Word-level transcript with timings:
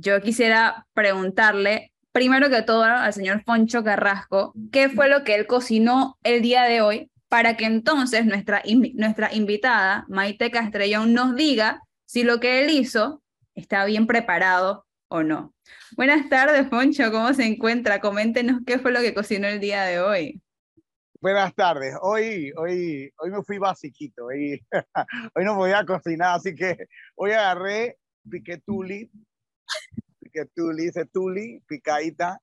yo 0.00 0.20
quisiera 0.20 0.86
preguntarle, 0.94 1.92
primero 2.12 2.48
que 2.48 2.62
todo, 2.62 2.84
al 2.84 3.12
señor 3.12 3.42
Foncho 3.44 3.84
Carrasco, 3.84 4.52
¿qué 4.72 4.88
fue 4.88 5.08
lo 5.08 5.24
que 5.24 5.34
él 5.34 5.46
cocinó 5.46 6.18
el 6.22 6.42
día 6.42 6.64
de 6.64 6.80
hoy 6.80 7.10
para 7.28 7.56
que 7.56 7.64
entonces 7.64 8.26
nuestra, 8.26 8.62
nuestra 8.94 9.32
invitada, 9.32 10.04
Maite 10.08 10.50
Castrellón, 10.50 11.14
nos 11.14 11.36
diga 11.36 11.82
si 12.04 12.24
lo 12.24 12.40
que 12.40 12.64
él 12.64 12.70
hizo 12.70 13.22
está 13.54 13.84
bien 13.84 14.06
preparado 14.06 14.84
o 15.08 15.22
no. 15.22 15.54
Buenas 15.96 16.28
tardes, 16.28 16.68
Foncho, 16.68 17.12
¿cómo 17.12 17.32
se 17.32 17.44
encuentra? 17.44 18.00
Coméntenos 18.00 18.62
qué 18.66 18.78
fue 18.78 18.90
lo 18.90 19.00
que 19.00 19.14
cocinó 19.14 19.46
el 19.46 19.60
día 19.60 19.84
de 19.84 20.00
hoy. 20.00 20.42
Buenas 21.20 21.54
tardes. 21.54 21.94
Hoy, 22.00 22.50
hoy, 22.56 23.12
hoy 23.18 23.30
me 23.30 23.42
fui 23.42 23.58
basiquito. 23.58 24.26
Hoy, 24.26 24.60
hoy 25.34 25.44
no 25.44 25.54
voy 25.54 25.72
a 25.72 25.84
cocinar, 25.84 26.36
así 26.36 26.54
que 26.54 26.78
hoy 27.14 27.32
agarré 27.32 27.98
piquetuli, 28.28 29.10
piquetuli, 30.30 30.88
ese 30.88 31.06
tuli, 31.06 31.60
picadita, 31.66 32.40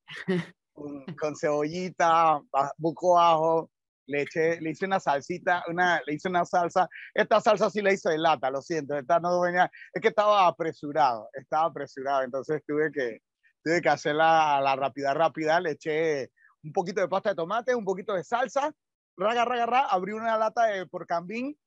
con, 0.73 1.05
con 1.19 1.35
cebollita, 1.35 2.41
buco 2.77 3.19
ajo, 3.19 3.71
le, 4.07 4.21
eché, 4.21 4.59
le 4.61 4.71
hice 4.71 4.85
una 4.85 4.99
salsita, 4.99 5.63
una, 5.67 6.01
le 6.05 6.13
hice 6.13 6.29
una 6.29 6.45
salsa. 6.45 6.87
Esta 7.13 7.41
salsa 7.41 7.69
sí 7.69 7.81
la 7.81 7.93
hice 7.93 8.09
de 8.09 8.17
lata, 8.17 8.49
lo 8.49 8.61
siento. 8.61 8.95
Esta 8.95 9.19
no 9.19 9.41
venía, 9.41 9.69
es 9.93 10.01
que 10.01 10.09
estaba 10.09 10.47
apresurado, 10.47 11.29
estaba 11.33 11.67
apresurado, 11.67 12.23
entonces 12.23 12.61
tuve 12.65 12.91
que, 12.91 13.19
tuve 13.63 13.81
que 13.81 13.89
hacerla 13.89 14.57
a 14.57 14.61
la 14.61 14.75
rápida, 14.75 15.13
rápida. 15.13 15.59
Le 15.59 15.71
eché 15.71 16.31
un 16.63 16.71
poquito 16.71 17.01
de 17.01 17.07
pasta 17.07 17.29
de 17.29 17.35
tomate, 17.35 17.75
un 17.75 17.85
poquito 17.85 18.13
de 18.13 18.23
salsa, 18.23 18.73
raga, 19.17 19.45
raga, 19.45 19.65
raga, 19.65 19.87
abrí 19.87 20.13
una 20.13 20.37
lata 20.37 20.65
de 20.67 20.85
porcambín 20.85 21.57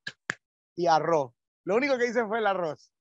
y 0.76 0.86
arroz. 0.86 1.32
Lo 1.64 1.76
único 1.76 1.98
que 1.98 2.06
hice 2.06 2.24
fue 2.26 2.38
el 2.38 2.46
arroz. 2.46 2.92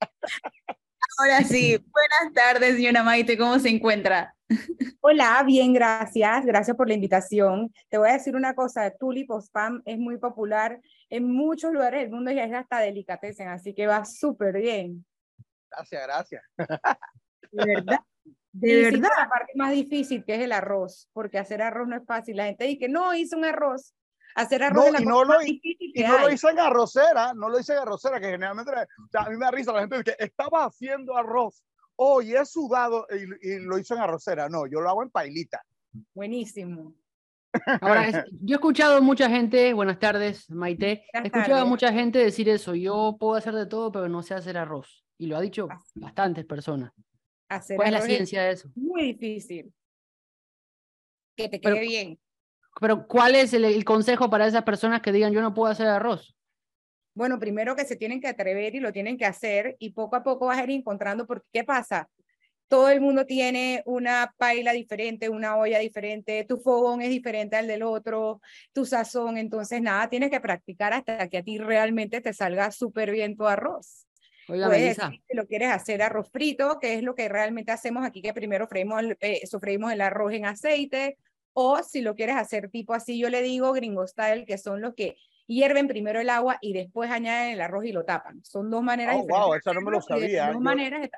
Ahora 1.18 1.42
sí, 1.42 1.76
buenas 1.76 2.34
tardes, 2.34 2.76
señora 2.76 3.02
Maite, 3.02 3.36
¿cómo 3.36 3.58
se 3.58 3.68
encuentra? 3.68 4.34
Hola, 5.00 5.42
bien, 5.44 5.72
gracias. 5.72 6.44
Gracias 6.44 6.76
por 6.76 6.88
la 6.88 6.94
invitación. 6.94 7.72
Te 7.88 7.98
voy 7.98 8.10
a 8.10 8.14
decir 8.14 8.36
una 8.36 8.54
cosa, 8.54 8.90
Tulip 8.98 9.30
o 9.30 9.40
Spam 9.40 9.82
es 9.84 9.98
muy 9.98 10.18
popular 10.18 10.80
en 11.10 11.30
muchos 11.30 11.72
lugares 11.72 12.02
del 12.02 12.10
mundo 12.10 12.30
y 12.30 12.38
es 12.38 12.52
hasta 12.52 12.80
delicatessen, 12.80 13.48
así 13.48 13.74
que 13.74 13.86
va 13.86 14.04
súper 14.04 14.60
bien. 14.60 15.04
Gracias, 15.70 16.02
gracias. 16.02 16.42
De 17.50 17.66
verdad. 17.66 17.98
De 18.52 18.82
verdad. 18.82 19.08
La 19.18 19.28
parte 19.30 19.52
más 19.54 19.72
difícil 19.72 20.24
que 20.26 20.34
es 20.34 20.42
el 20.42 20.52
arroz, 20.52 21.08
porque 21.14 21.38
hacer 21.38 21.62
arroz 21.62 21.88
no 21.88 21.96
es 21.96 22.04
fácil. 22.04 22.36
La 22.36 22.44
gente 22.44 22.64
dice 22.64 22.80
que 22.80 22.88
no, 22.88 23.14
hice 23.14 23.34
un 23.34 23.46
arroz. 23.46 23.94
Hacer 24.34 24.62
arroz 24.62 24.92
no, 24.92 25.00
y 25.00 25.04
no, 25.04 25.24
lo, 25.24 25.42
y 25.42 26.02
no 26.06 26.18
lo 26.18 26.30
hice 26.30 26.48
en 26.50 26.58
arrocera, 26.58 27.34
no 27.34 27.48
lo 27.48 27.60
hice 27.60 27.72
en 27.74 27.80
arrocera, 27.80 28.20
que 28.20 28.30
generalmente, 28.30 28.72
o 28.72 29.08
sea, 29.10 29.22
a 29.22 29.30
mí 29.30 29.36
me 29.36 29.44
da 29.44 29.50
risa 29.50 29.72
la 29.72 29.80
gente 29.80 29.98
dice 29.98 30.16
que 30.16 30.24
estaba 30.24 30.64
haciendo 30.64 31.16
arroz. 31.16 31.62
Hoy 31.96 32.34
he 32.34 32.44
sudado 32.46 33.06
y, 33.10 33.58
lo 33.60 33.78
hice 33.78 33.94
en 33.94 34.00
arrocera. 34.00 34.48
No, 34.48 34.66
yo 34.66 34.80
lo 34.80 34.88
hago 34.88 35.02
en 35.02 35.10
pailita. 35.10 35.62
Buenísimo. 36.14 36.94
Ahora, 37.82 38.24
yo 38.40 38.54
he 38.54 38.58
escuchado 38.58 39.02
mucha 39.02 39.28
gente, 39.28 39.74
buenas 39.74 39.98
tardes, 39.98 40.48
Maite, 40.50 41.04
he 41.12 41.26
escuchado 41.26 41.60
a 41.60 41.64
mucha 41.66 41.92
gente 41.92 42.18
decir 42.18 42.48
eso, 42.48 42.74
yo 42.74 43.16
puedo 43.20 43.34
hacer 43.34 43.52
de 43.54 43.66
todo, 43.66 43.92
pero 43.92 44.08
no 44.08 44.22
sé 44.22 44.34
hacer 44.34 44.56
arroz. 44.56 45.04
Y 45.18 45.26
lo 45.26 45.36
ha 45.36 45.40
dicho 45.40 45.68
bastantes 45.94 46.46
personas. 46.46 46.92
¿Cuál 47.76 47.88
es 47.88 47.92
la 47.92 48.00
ciencia 48.00 48.42
de 48.42 48.52
eso? 48.52 48.70
Muy 48.74 49.12
difícil. 49.12 49.72
Que 51.36 51.48
te 51.48 51.60
quede 51.60 51.80
bien. 51.80 52.18
Pero 52.82 53.06
¿cuál 53.06 53.36
es 53.36 53.54
el, 53.54 53.84
consejo 53.84 54.28
para 54.28 54.44
esas 54.44 54.64
personas 54.64 55.00
que 55.00 55.12
digan 55.12 55.32
yo 55.32 55.40
no 55.40 55.54
puedo 55.54 55.70
hacer 55.70 55.86
arroz? 55.86 56.36
Bueno, 57.14 57.38
primero 57.38 57.76
que 57.76 57.84
se 57.84 57.94
tienen 57.94 58.20
que 58.20 58.26
atrever 58.26 58.74
y 58.74 58.80
lo 58.80 58.92
tienen 58.92 59.16
que 59.16 59.24
hacer 59.24 59.76
y 59.78 59.90
poco 59.90 60.16
a 60.16 60.24
poco 60.24 60.46
vas 60.46 60.58
a 60.58 60.64
ir 60.64 60.70
encontrando 60.70 61.24
porque 61.24 61.46
¿qué 61.52 61.62
pasa? 61.62 62.10
Todo 62.66 62.88
el 62.88 63.00
mundo 63.00 63.24
tiene 63.24 63.84
una 63.86 64.34
paila 64.36 64.72
diferente, 64.72 65.28
una 65.28 65.56
olla 65.56 65.78
diferente, 65.78 66.44
tu 66.44 66.58
fogón 66.58 67.02
es 67.02 67.10
diferente 67.10 67.54
al 67.54 67.68
del 67.68 67.84
otro, 67.84 68.40
tu 68.72 68.84
sazón, 68.84 69.38
entonces 69.38 69.80
nada, 69.80 70.08
tienes 70.10 70.30
que 70.30 70.40
practicar 70.40 70.92
hasta 70.92 71.28
que 71.28 71.38
a 71.38 71.42
ti 71.44 71.58
realmente 71.58 72.20
te 72.20 72.32
salga 72.32 72.72
súper 72.72 73.12
bien 73.12 73.36
tu 73.36 73.46
arroz. 73.46 74.08
Oiga, 74.48 74.66
Puedes 74.66 74.96
si 74.96 75.36
lo 75.36 75.46
quieres 75.46 75.70
hacer 75.70 76.02
arroz 76.02 76.28
frito, 76.32 76.80
que 76.80 76.94
es 76.94 77.04
lo 77.04 77.14
que 77.14 77.28
realmente 77.28 77.70
hacemos 77.70 78.04
aquí, 78.04 78.22
que 78.22 78.34
primero 78.34 78.66
freímos, 78.66 79.04
eh, 79.20 79.46
sofreímos 79.46 79.92
el 79.92 80.00
arroz 80.00 80.32
en 80.32 80.46
aceite, 80.46 81.16
o 81.52 81.82
si 81.82 82.00
lo 82.00 82.14
quieres 82.14 82.36
hacer 82.36 82.70
tipo 82.70 82.94
así, 82.94 83.18
yo 83.18 83.28
le 83.28 83.42
digo 83.42 83.72
gringo 83.72 84.06
style, 84.06 84.44
que 84.46 84.58
son 84.58 84.80
los 84.80 84.94
que 84.94 85.16
hierven 85.46 85.88
primero 85.88 86.20
el 86.20 86.30
agua 86.30 86.58
y 86.60 86.72
después 86.72 87.10
añaden 87.10 87.52
el 87.52 87.60
arroz 87.60 87.84
y 87.84 87.92
lo 87.92 88.04
tapan. 88.04 88.42
Son 88.44 88.70
dos 88.70 88.82
maneras 88.82 89.16
oh, 89.18 89.26
Wow, 89.26 89.54
eso 89.54 89.74
no 89.74 89.80
me 89.80 89.90
lo 89.90 90.00
sabía. 90.00 90.52
Dos 90.52 90.60
maneras. 90.60 91.10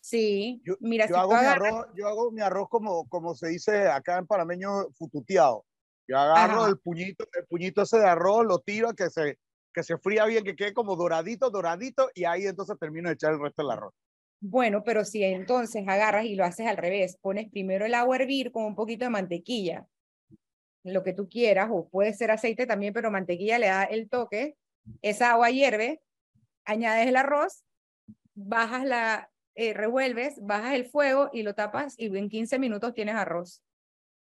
Sí, 0.00 0.60
yo, 0.64 0.74
mira, 0.80 1.06
yo 1.06 1.16
hago 1.16 1.32
mi 1.32 1.46
arroz, 1.46 1.86
yo 1.94 2.08
hago 2.08 2.30
mi 2.30 2.42
arroz 2.42 2.68
como, 2.68 3.08
como 3.08 3.34
se 3.34 3.48
dice 3.48 3.88
acá 3.88 4.18
en 4.18 4.26
panameño, 4.26 4.90
fututeado. 4.98 5.64
Yo 6.06 6.18
agarro 6.18 6.66
el 6.66 6.78
puñito, 6.78 7.24
el 7.32 7.46
puñito 7.46 7.82
ese 7.82 7.98
de 7.98 8.06
arroz, 8.06 8.44
lo 8.44 8.58
tiro 8.58 8.92
que 8.92 9.08
se, 9.08 9.38
que 9.72 9.82
se 9.82 9.96
fría 9.96 10.26
bien, 10.26 10.44
que 10.44 10.56
quede 10.56 10.74
como 10.74 10.96
doradito, 10.96 11.48
doradito, 11.48 12.10
y 12.14 12.24
ahí 12.24 12.46
entonces 12.46 12.78
termino 12.78 13.08
de 13.08 13.14
echar 13.14 13.32
el 13.32 13.40
resto 13.40 13.62
del 13.62 13.70
arroz. 13.70 13.94
Bueno, 14.40 14.84
pero 14.84 15.04
si 15.04 15.22
entonces 15.24 15.86
agarras 15.88 16.26
y 16.26 16.34
lo 16.34 16.44
haces 16.44 16.66
al 16.66 16.76
revés, 16.76 17.16
pones 17.20 17.50
primero 17.50 17.86
el 17.86 17.94
agua 17.94 18.16
a 18.16 18.20
hervir 18.20 18.52
con 18.52 18.64
un 18.64 18.74
poquito 18.74 19.04
de 19.04 19.10
mantequilla, 19.10 19.86
lo 20.82 21.02
que 21.02 21.14
tú 21.14 21.28
quieras, 21.28 21.70
o 21.72 21.88
puede 21.88 22.12
ser 22.12 22.30
aceite 22.30 22.66
también, 22.66 22.92
pero 22.92 23.10
mantequilla 23.10 23.58
le 23.58 23.68
da 23.68 23.84
el 23.84 24.08
toque, 24.10 24.56
esa 25.00 25.32
agua 25.32 25.50
hierve, 25.50 26.02
añades 26.64 27.06
el 27.06 27.16
arroz, 27.16 27.64
bajas 28.34 28.84
la, 28.84 29.30
eh, 29.56 29.72
revuelves, 29.72 30.34
bajas 30.42 30.74
el 30.74 30.84
fuego 30.84 31.30
y 31.32 31.44
lo 31.44 31.54
tapas 31.54 31.94
y 31.96 32.06
en 32.16 32.28
15 32.28 32.58
minutos 32.58 32.92
tienes 32.92 33.14
arroz. 33.14 33.62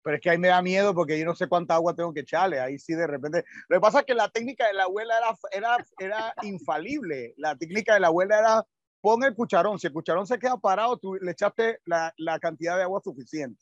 Pero 0.04 0.18
es 0.18 0.22
que 0.22 0.30
ahí 0.30 0.38
me 0.38 0.50
da 0.50 0.62
miedo 0.62 0.94
porque 0.94 1.18
yo 1.18 1.26
no 1.26 1.34
sé 1.34 1.48
cuánta 1.48 1.76
agua 1.76 1.96
tengo 1.96 2.14
que 2.14 2.20
echarle. 2.20 2.60
Ahí 2.60 2.78
sí 2.78 2.94
de 2.94 3.08
repente. 3.08 3.44
Lo 3.70 3.78
que 3.78 3.82
pasa 3.82 4.00
es 4.00 4.06
que 4.06 4.14
la 4.14 4.30
técnica 4.30 4.68
de 4.68 4.74
la 4.74 4.84
abuela 4.84 5.16
era, 5.18 5.38
era, 5.52 5.86
era 5.98 6.34
infalible. 6.44 7.34
La 7.38 7.56
técnica 7.56 7.94
de 7.94 8.02
la 8.02 8.08
abuela 8.08 8.38
era 8.38 8.68
pon 9.04 9.22
el 9.26 9.36
cucharón. 9.36 9.78
Si 9.78 9.88
el 9.88 9.94
cucharón 9.94 10.26
se 10.26 10.40
queda 10.40 10.56
parado, 10.56 10.98
tú 10.98 11.16
le 11.16 11.32
echaste 11.32 11.80
la, 11.84 12.14
la 12.18 12.40
cantidad 12.40 12.78
de 12.78 12.84
agua 12.84 13.02
suficiente. 13.04 13.62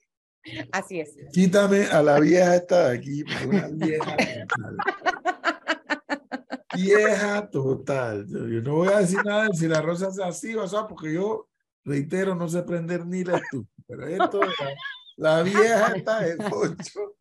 Así 0.71 0.99
es. 0.99 1.15
Quítame 1.33 1.85
a 1.85 2.03
la 2.03 2.19
vieja 2.19 2.55
esta 2.55 2.89
de 2.89 2.97
aquí, 2.97 3.23
una 3.47 3.67
vieja 3.69 4.15
total. 4.15 4.77
vieja 6.75 7.49
total. 7.49 8.27
Yo 8.27 8.61
no 8.61 8.75
voy 8.75 8.89
a 8.89 8.99
decir 8.99 9.19
nada 9.25 9.47
de 9.47 9.57
si 9.57 9.67
la 9.67 9.81
rosa 9.81 10.09
es 10.09 10.19
así 10.19 10.53
o 10.55 10.67
sea, 10.67 10.87
porque 10.87 11.11
yo, 11.11 11.49
reitero, 11.83 12.35
no 12.35 12.47
sé 12.47 12.61
prender 12.61 13.07
ni 13.07 13.23
la 13.23 13.37
estufa. 13.37 13.69
Pero 13.87 14.07
esto, 14.07 14.41
la, 15.17 15.37
la 15.37 15.43
vieja 15.43 15.93
está 15.95 16.19
de 16.21 16.37
pocho 16.37 17.15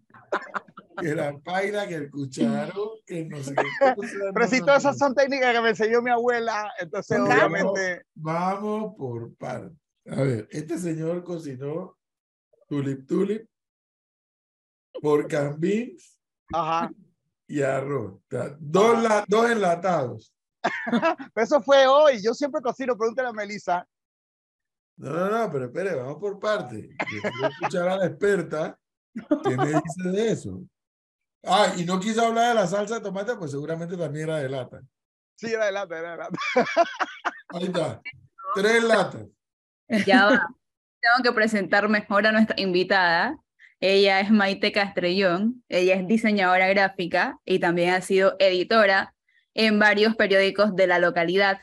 que 1.00 1.14
la 1.14 1.38
paila, 1.44 1.86
que 1.86 1.94
el 1.94 2.10
cucharo, 2.10 2.98
que 3.06 3.24
no 3.24 3.42
sé 3.42 3.54
qué. 3.54 3.62
Pero 4.34 4.48
si 4.48 4.60
todas 4.60 4.78
esas 4.84 4.98
son 4.98 5.14
técnicas 5.14 5.54
que 5.54 5.60
me 5.60 5.70
enseñó 5.70 6.02
mi 6.02 6.10
abuela, 6.10 6.70
entonces 6.78 7.18
obviamente... 7.18 8.02
Vamos 8.14 8.94
por 8.96 9.34
partes. 9.36 9.78
A 10.06 10.22
ver, 10.22 10.48
este 10.50 10.78
señor 10.78 11.22
cocinó 11.24 11.96
tulip 12.68 13.06
tulip, 13.06 13.48
por 15.02 15.28
beans 15.58 16.18
Ajá. 16.52 16.90
y 17.46 17.62
arroz. 17.62 18.20
dos, 18.58 19.02
la, 19.02 19.24
dos 19.28 19.50
enlatados. 19.50 20.34
Eso 21.34 21.60
fue 21.62 21.86
hoy. 21.86 22.22
Yo 22.22 22.34
siempre 22.34 22.60
cocino, 22.60 22.96
pregúntale 22.96 23.28
a 23.28 23.32
Melissa. 23.32 23.86
No, 24.96 25.10
no, 25.10 25.30
no, 25.30 25.50
pero 25.50 25.64
espere, 25.66 25.94
vamos 25.94 26.18
por 26.18 26.38
parte. 26.38 26.90
Quiero 27.08 27.48
escuchar 27.48 27.88
a 27.88 27.96
la 27.96 28.06
experta 28.06 28.80
¿Qué 29.14 29.56
me 29.56 29.66
dice 29.66 30.10
de 30.10 30.30
eso? 30.30 30.62
Ah, 31.44 31.72
y 31.76 31.84
no 31.84 31.98
quiso 31.98 32.26
hablar 32.26 32.48
de 32.48 32.54
la 32.54 32.66
salsa 32.66 32.96
de 32.96 33.00
tomate, 33.00 33.34
pues 33.36 33.50
seguramente 33.50 33.96
también 33.96 34.28
era 34.28 34.38
de 34.38 34.48
lata. 34.48 34.80
Sí, 35.36 35.52
era 35.52 35.66
de 35.66 35.72
lata, 35.72 35.98
era 35.98 36.10
de 36.12 36.18
lata. 36.18 36.38
Ahí 37.48 37.64
está. 37.64 38.00
Tres 38.54 38.84
latas. 38.84 39.26
Ya 40.06 40.26
va. 40.26 40.48
Tengo 41.00 41.22
que 41.22 41.32
presentar 41.32 41.88
mejor 41.88 42.26
a 42.26 42.32
nuestra 42.32 42.60
invitada. 42.60 43.38
Ella 43.80 44.20
es 44.20 44.30
Maite 44.30 44.70
Castrellón. 44.70 45.64
Ella 45.68 45.94
es 45.94 46.06
diseñadora 46.06 46.68
gráfica 46.68 47.38
y 47.44 47.58
también 47.58 47.94
ha 47.94 48.02
sido 48.02 48.36
editora 48.38 49.14
en 49.54 49.78
varios 49.78 50.14
periódicos 50.16 50.76
de 50.76 50.86
la 50.86 50.98
localidad. 50.98 51.58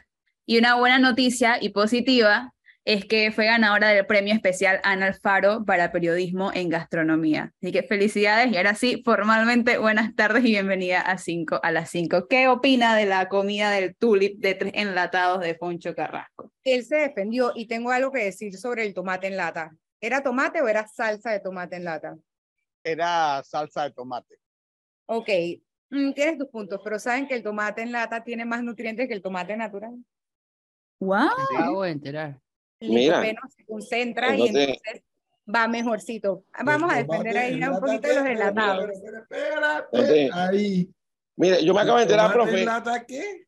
Y 0.46 0.58
una 0.58 0.76
buena 0.76 0.98
noticia 0.98 1.62
y 1.62 1.70
positiva 1.70 2.54
es 2.88 3.04
que 3.04 3.34
fue 3.34 3.48
ganadora 3.48 3.90
del 3.90 4.06
premio 4.06 4.34
especial 4.34 4.80
Ana 4.82 5.08
Alfaro 5.08 5.66
para 5.66 5.92
periodismo 5.92 6.52
en 6.54 6.70
gastronomía. 6.70 7.54
Así 7.62 7.74
que 7.74 7.84
felicidades 7.84 8.50
y 8.50 8.56
ahora 8.56 8.76
sí, 8.76 9.02
formalmente 9.04 9.78
buenas 9.78 10.16
tardes 10.16 10.46
y 10.46 10.52
bienvenida 10.52 11.02
a, 11.02 11.18
cinco, 11.18 11.60
a 11.64 11.72
las 11.72 11.90
5. 11.90 12.30
¿Qué 12.30 12.48
opina 12.48 12.96
de 12.96 13.06
la 13.06 13.28
comida 13.28 13.72
del 13.72 13.94
tulip 13.98 14.40
de 14.40 14.56
tres 14.56 14.72
enlatados 14.74 15.42
de 15.42 15.54
Poncho 15.56 15.94
Carrasco? 15.94 16.54
Él 16.64 16.86
se 16.86 16.96
defendió 16.96 17.52
y 17.56 17.68
tengo 17.68 17.92
algo 17.92 18.10
que 18.10 18.24
decir 18.24 18.56
sobre 18.56 18.86
el 18.86 18.94
tomate 18.94 19.28
en 19.28 19.36
lata. 19.36 19.76
¿Era 20.00 20.24
tomate 20.24 20.62
o 20.62 20.70
era 20.70 20.88
salsa 20.88 21.32
de 21.32 21.42
tomate 21.42 21.76
en 21.76 21.84
lata? 21.84 22.16
Era 22.86 23.44
salsa 23.44 23.84
de 23.84 23.92
tomate. 23.92 24.40
Ok, 25.08 25.28
mm, 25.90 26.14
tienes 26.14 26.38
tus 26.38 26.48
puntos, 26.48 26.80
pero 26.82 27.00
¿saben 27.00 27.28
que 27.28 27.36
el 27.36 27.44
tomate 27.44 27.82
en 27.82 27.92
lata 27.92 28.24
tiene 28.24 28.46
más 28.46 28.64
nutrientes 28.64 29.10
que 29.10 29.14
el 29.14 29.22
tomate 29.22 29.58
natural? 29.58 29.94
¡Wow! 31.00 31.28
Me 31.52 31.58
acabo 31.58 31.84
de 31.84 31.92
enterar. 31.92 32.40
El 32.80 32.94
licopeno 32.94 33.42
se 33.56 33.66
concentra 33.66 34.36
y 34.36 34.48
entonces 34.48 35.04
va 35.54 35.68
mejorcito. 35.68 36.44
Vamos 36.64 36.92
a 36.92 36.98
defender 36.98 37.38
ahí 37.38 37.64
un 37.64 37.80
poquito 37.80 38.08
de 38.08 38.16
los 38.16 38.26
enlatados. 38.26 38.90
Espérate, 38.90 40.30
ahí. 40.34 40.90
Mire, 41.36 41.64
yo 41.64 41.74
me 41.74 41.82
acabo 41.82 41.98
de 41.98 42.04
enterar, 42.04 42.34
profe. 42.34 42.66
qué? 43.08 43.48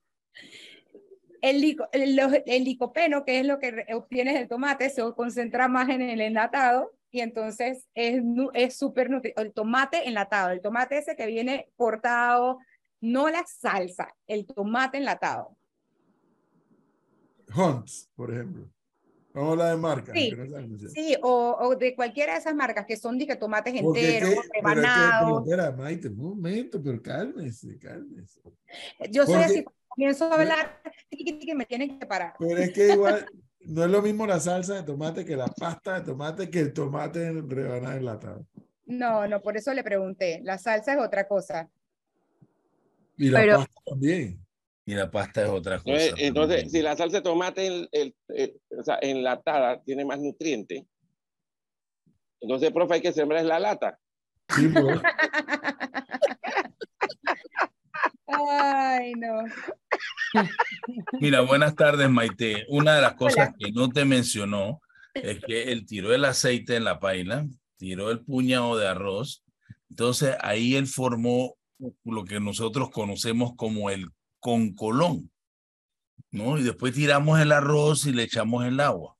El, 1.42 1.78
el, 1.94 2.44
el, 2.46 2.64
licopeno, 2.64 3.24
que 3.24 3.40
es 3.40 3.46
lo 3.46 3.60
que 3.60 3.86
obtienes 3.94 4.36
del 4.36 4.48
tomate, 4.48 4.90
se 4.90 5.02
concentra 5.14 5.68
más 5.68 5.90
en 5.90 6.02
el 6.02 6.20
enlatado 6.20 6.92
y 7.12 7.22
entonces 7.22 7.88
es 7.96 8.78
súper 8.78 9.10
nutritivo. 9.10 9.42
El 9.42 9.54
tomate 9.54 10.08
enlatado, 10.08 10.50
el 10.52 10.62
tomate 10.62 10.98
ese 10.98 11.16
que 11.16 11.26
viene 11.26 11.70
cortado, 11.78 12.60
no 13.00 13.30
la 13.30 13.46
salsa, 13.46 14.14
el 14.28 14.46
tomate 14.46 14.98
enlatado. 14.98 15.56
Hunts, 17.56 18.10
por 18.16 18.32
ejemplo. 18.32 18.70
O 19.34 19.56
la 19.56 19.72
de 19.72 19.78
marca. 19.78 20.12
Sí, 20.14 20.32
sí 20.94 21.16
o, 21.22 21.56
o, 21.60 21.76
de 21.76 21.96
cualquiera 21.96 22.34
de 22.34 22.40
esas 22.40 22.56
marcas 22.56 22.86
que 22.86 22.98
son 22.98 23.18
de 23.18 23.36
tomates 23.36 23.76
enteros, 23.76 24.34
rebanados. 24.54 25.44
Espera, 25.44 25.72
Maite, 25.72 26.08
un 26.08 26.18
momento, 26.18 26.82
pero 26.82 27.02
cálmese, 27.02 27.78
cálmese. 27.78 28.42
Yo 29.12 29.26
soy 29.26 29.44
así, 29.44 29.64
comienzo 29.88 30.26
a 30.26 30.36
hablar, 30.36 30.82
que 31.12 31.56
me 31.56 31.66
tienen 31.66 32.00
que 32.00 32.06
parar. 32.08 32.34
Pero 32.40 32.58
es 32.58 32.72
que 32.72 32.94
igual, 32.94 33.26
no 33.62 33.84
es 33.84 33.92
lo 33.92 34.02
mismo 34.02 34.26
la 34.26 34.40
salsa 34.40 34.76
de 34.76 34.84
tomate 34.84 35.24
que 35.24 35.36
la 35.36 35.48
pasta 35.48 36.00
de 36.00 36.06
tomate 36.06 36.50
que 36.50 36.60
el 36.62 36.74
tomate 36.74 37.32
rebanado 37.48 37.98
enlatado. 37.98 38.48
No, 38.88 39.28
no, 39.28 39.42
por 39.42 39.56
eso 39.56 39.72
le 39.74 39.84
pregunté. 39.84 40.42
La 40.44 40.58
salsa 40.58 40.94
es 40.94 41.00
otra 41.00 41.28
cosa. 41.28 41.70
Y 43.16 43.30
la 43.30 43.58
pasta 43.58 43.82
también. 43.86 44.40
Y 44.90 44.96
la 44.96 45.12
pasta 45.12 45.44
es 45.44 45.50
otra 45.50 45.78
cosa. 45.78 46.16
Entonces, 46.18 46.72
si 46.72 46.82
la 46.82 46.96
salsa 46.96 47.18
de 47.18 47.22
tomate 47.22 47.88
el, 47.92 48.16
o 48.76 48.84
sea, 48.84 48.98
enlatada 49.00 49.84
tiene 49.84 50.04
más 50.04 50.20
nutriente, 50.20 50.88
entonces, 52.42 52.72
profe, 52.72 52.96
hay 52.96 53.02
que 53.02 53.14
sembrar 53.14 53.46
la 53.46 53.60
lata. 53.60 54.00
Sí. 54.56 54.68
Ay, 58.26 59.14
no. 59.14 59.44
Mira, 61.20 61.42
buenas 61.42 61.76
tardes, 61.76 62.10
Maite. 62.10 62.66
Una 62.70 62.96
de 62.96 63.04
las 63.04 63.14
cosas 63.14 63.52
que 63.60 63.72
no 63.72 63.90
te 63.90 64.06
mencionó 64.06 64.82
es 65.14 65.40
que 65.46 65.72
él 65.72 65.86
tiró 65.86 66.16
el 66.16 66.26
aceite 66.26 66.78
en 66.78 66.86
la 66.86 67.00
paila, 67.00 67.46
tiró 67.78 68.10
el 68.10 68.22
puñado 68.22 68.76
de 68.76 68.88
arroz. 68.88 69.44
Entonces 69.92 70.36
ahí 70.40 70.76
él 70.76 70.88
formó 70.88 71.58
lo 72.06 72.26
que 72.26 72.40
nosotros 72.40 72.90
conocemos 72.90 73.54
como 73.56 73.92
el 73.92 74.08
concolón, 74.40 75.32
¿no? 76.32 76.58
Y 76.58 76.64
después 76.64 76.94
tiramos 76.94 77.40
el 77.40 77.52
arroz 77.52 78.06
y 78.06 78.14
le 78.14 78.24
echamos 78.24 78.66
el 78.66 78.80
agua. 78.80 79.16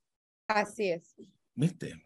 Así 0.48 0.90
es. 0.90 1.14
¿Viste? 1.54 2.02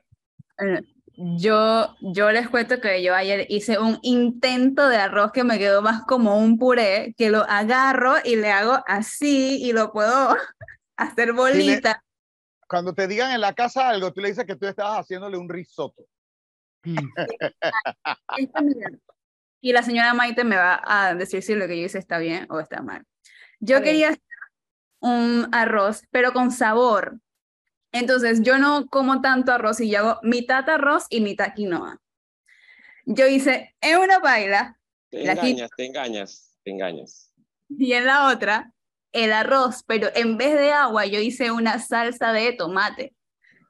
Yo, 1.17 1.95
yo 2.01 2.33
les 2.33 2.49
cuento 2.49 2.81
que 2.81 3.03
yo 3.03 3.15
ayer 3.15 3.47
hice 3.49 3.79
un 3.79 3.99
intento 4.03 4.89
de 4.89 4.97
arroz 4.97 5.31
que 5.33 5.45
me 5.45 5.59
quedó 5.59 5.81
más 5.81 6.03
como 6.03 6.39
un 6.39 6.59
puré, 6.59 7.15
que 7.17 7.31
lo 7.31 7.43
agarro 7.43 8.17
y 8.25 8.37
le 8.37 8.51
hago 8.51 8.83
así 8.87 9.63
y 9.63 9.73
lo 9.73 9.93
puedo 9.93 10.37
hacer 10.97 11.33
bolita. 11.33 12.03
Cuando 12.69 12.95
te 12.95 13.07
digan 13.07 13.31
en 13.31 13.41
la 13.41 13.53
casa 13.53 13.89
algo, 13.89 14.13
tú 14.13 14.21
le 14.21 14.29
dices 14.29 14.45
que 14.45 14.57
tú 14.57 14.67
estabas 14.67 15.01
haciéndole 15.01 15.39
un 15.39 15.49
risotto. 15.49 16.05
Mm. 16.87 16.99
Y 19.65 19.73
la 19.73 19.83
señora 19.83 20.13
Maite 20.13 20.45
me 20.45 20.57
va 20.57 20.83
a 20.85 21.15
decir 21.15 21.43
si 21.43 21.55
lo 21.55 21.67
que 21.67 21.79
yo 21.81 21.87
hice 21.87 21.97
está 21.97 22.19
bien 22.19 22.47
o 22.51 22.61
está 22.61 22.83
mal. 22.83 23.03
Yo 23.61 23.81
quería 23.81 24.09
hacer 24.09 24.23
un 25.01 25.49
arroz, 25.53 26.03
pero 26.11 26.35
con 26.35 26.51
sabor. 26.51 27.19
Entonces, 27.91 28.43
yo 28.43 28.59
no 28.59 28.87
como 28.89 29.23
tanto 29.23 29.53
arroz 29.53 29.81
y 29.81 29.89
yo 29.89 30.01
hago 30.01 30.21
mitad 30.23 30.69
arroz 30.69 31.07
y 31.09 31.23
mitad 31.23 31.55
quinoa. 31.55 31.99
Yo 33.07 33.27
hice 33.27 33.75
en 33.81 34.01
una 34.01 34.19
baila. 34.19 34.79
Te 35.09 35.23
engañas, 35.31 35.71
te 35.75 35.87
engañas, 35.87 36.59
te 36.63 36.71
engañas. 36.71 37.33
Y 37.71 37.95
en 37.95 38.05
la 38.05 38.29
otra, 38.29 38.71
el 39.13 39.33
arroz, 39.33 39.83
pero 39.87 40.11
en 40.15 40.37
vez 40.37 40.53
de 40.61 40.73
agua, 40.73 41.07
yo 41.07 41.21
hice 41.21 41.51
una 41.51 41.79
salsa 41.79 42.35
de 42.35 42.53
tomate 42.53 43.15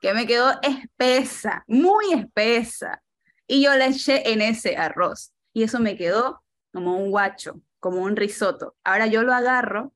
que 0.00 0.12
me 0.12 0.26
quedó 0.26 0.60
espesa, 0.60 1.62
muy 1.68 2.14
espesa. 2.14 3.00
Y 3.46 3.62
yo 3.62 3.76
la 3.76 3.86
eché 3.86 4.32
en 4.32 4.42
ese 4.42 4.76
arroz. 4.76 5.33
Y 5.54 5.62
eso 5.62 5.80
me 5.80 5.96
quedó 5.96 6.42
como 6.72 6.98
un 6.98 7.10
guacho, 7.10 7.62
como 7.80 8.02
un 8.02 8.16
risotto. 8.16 8.76
Ahora 8.84 9.06
yo 9.06 9.22
lo 9.22 9.32
agarro 9.32 9.94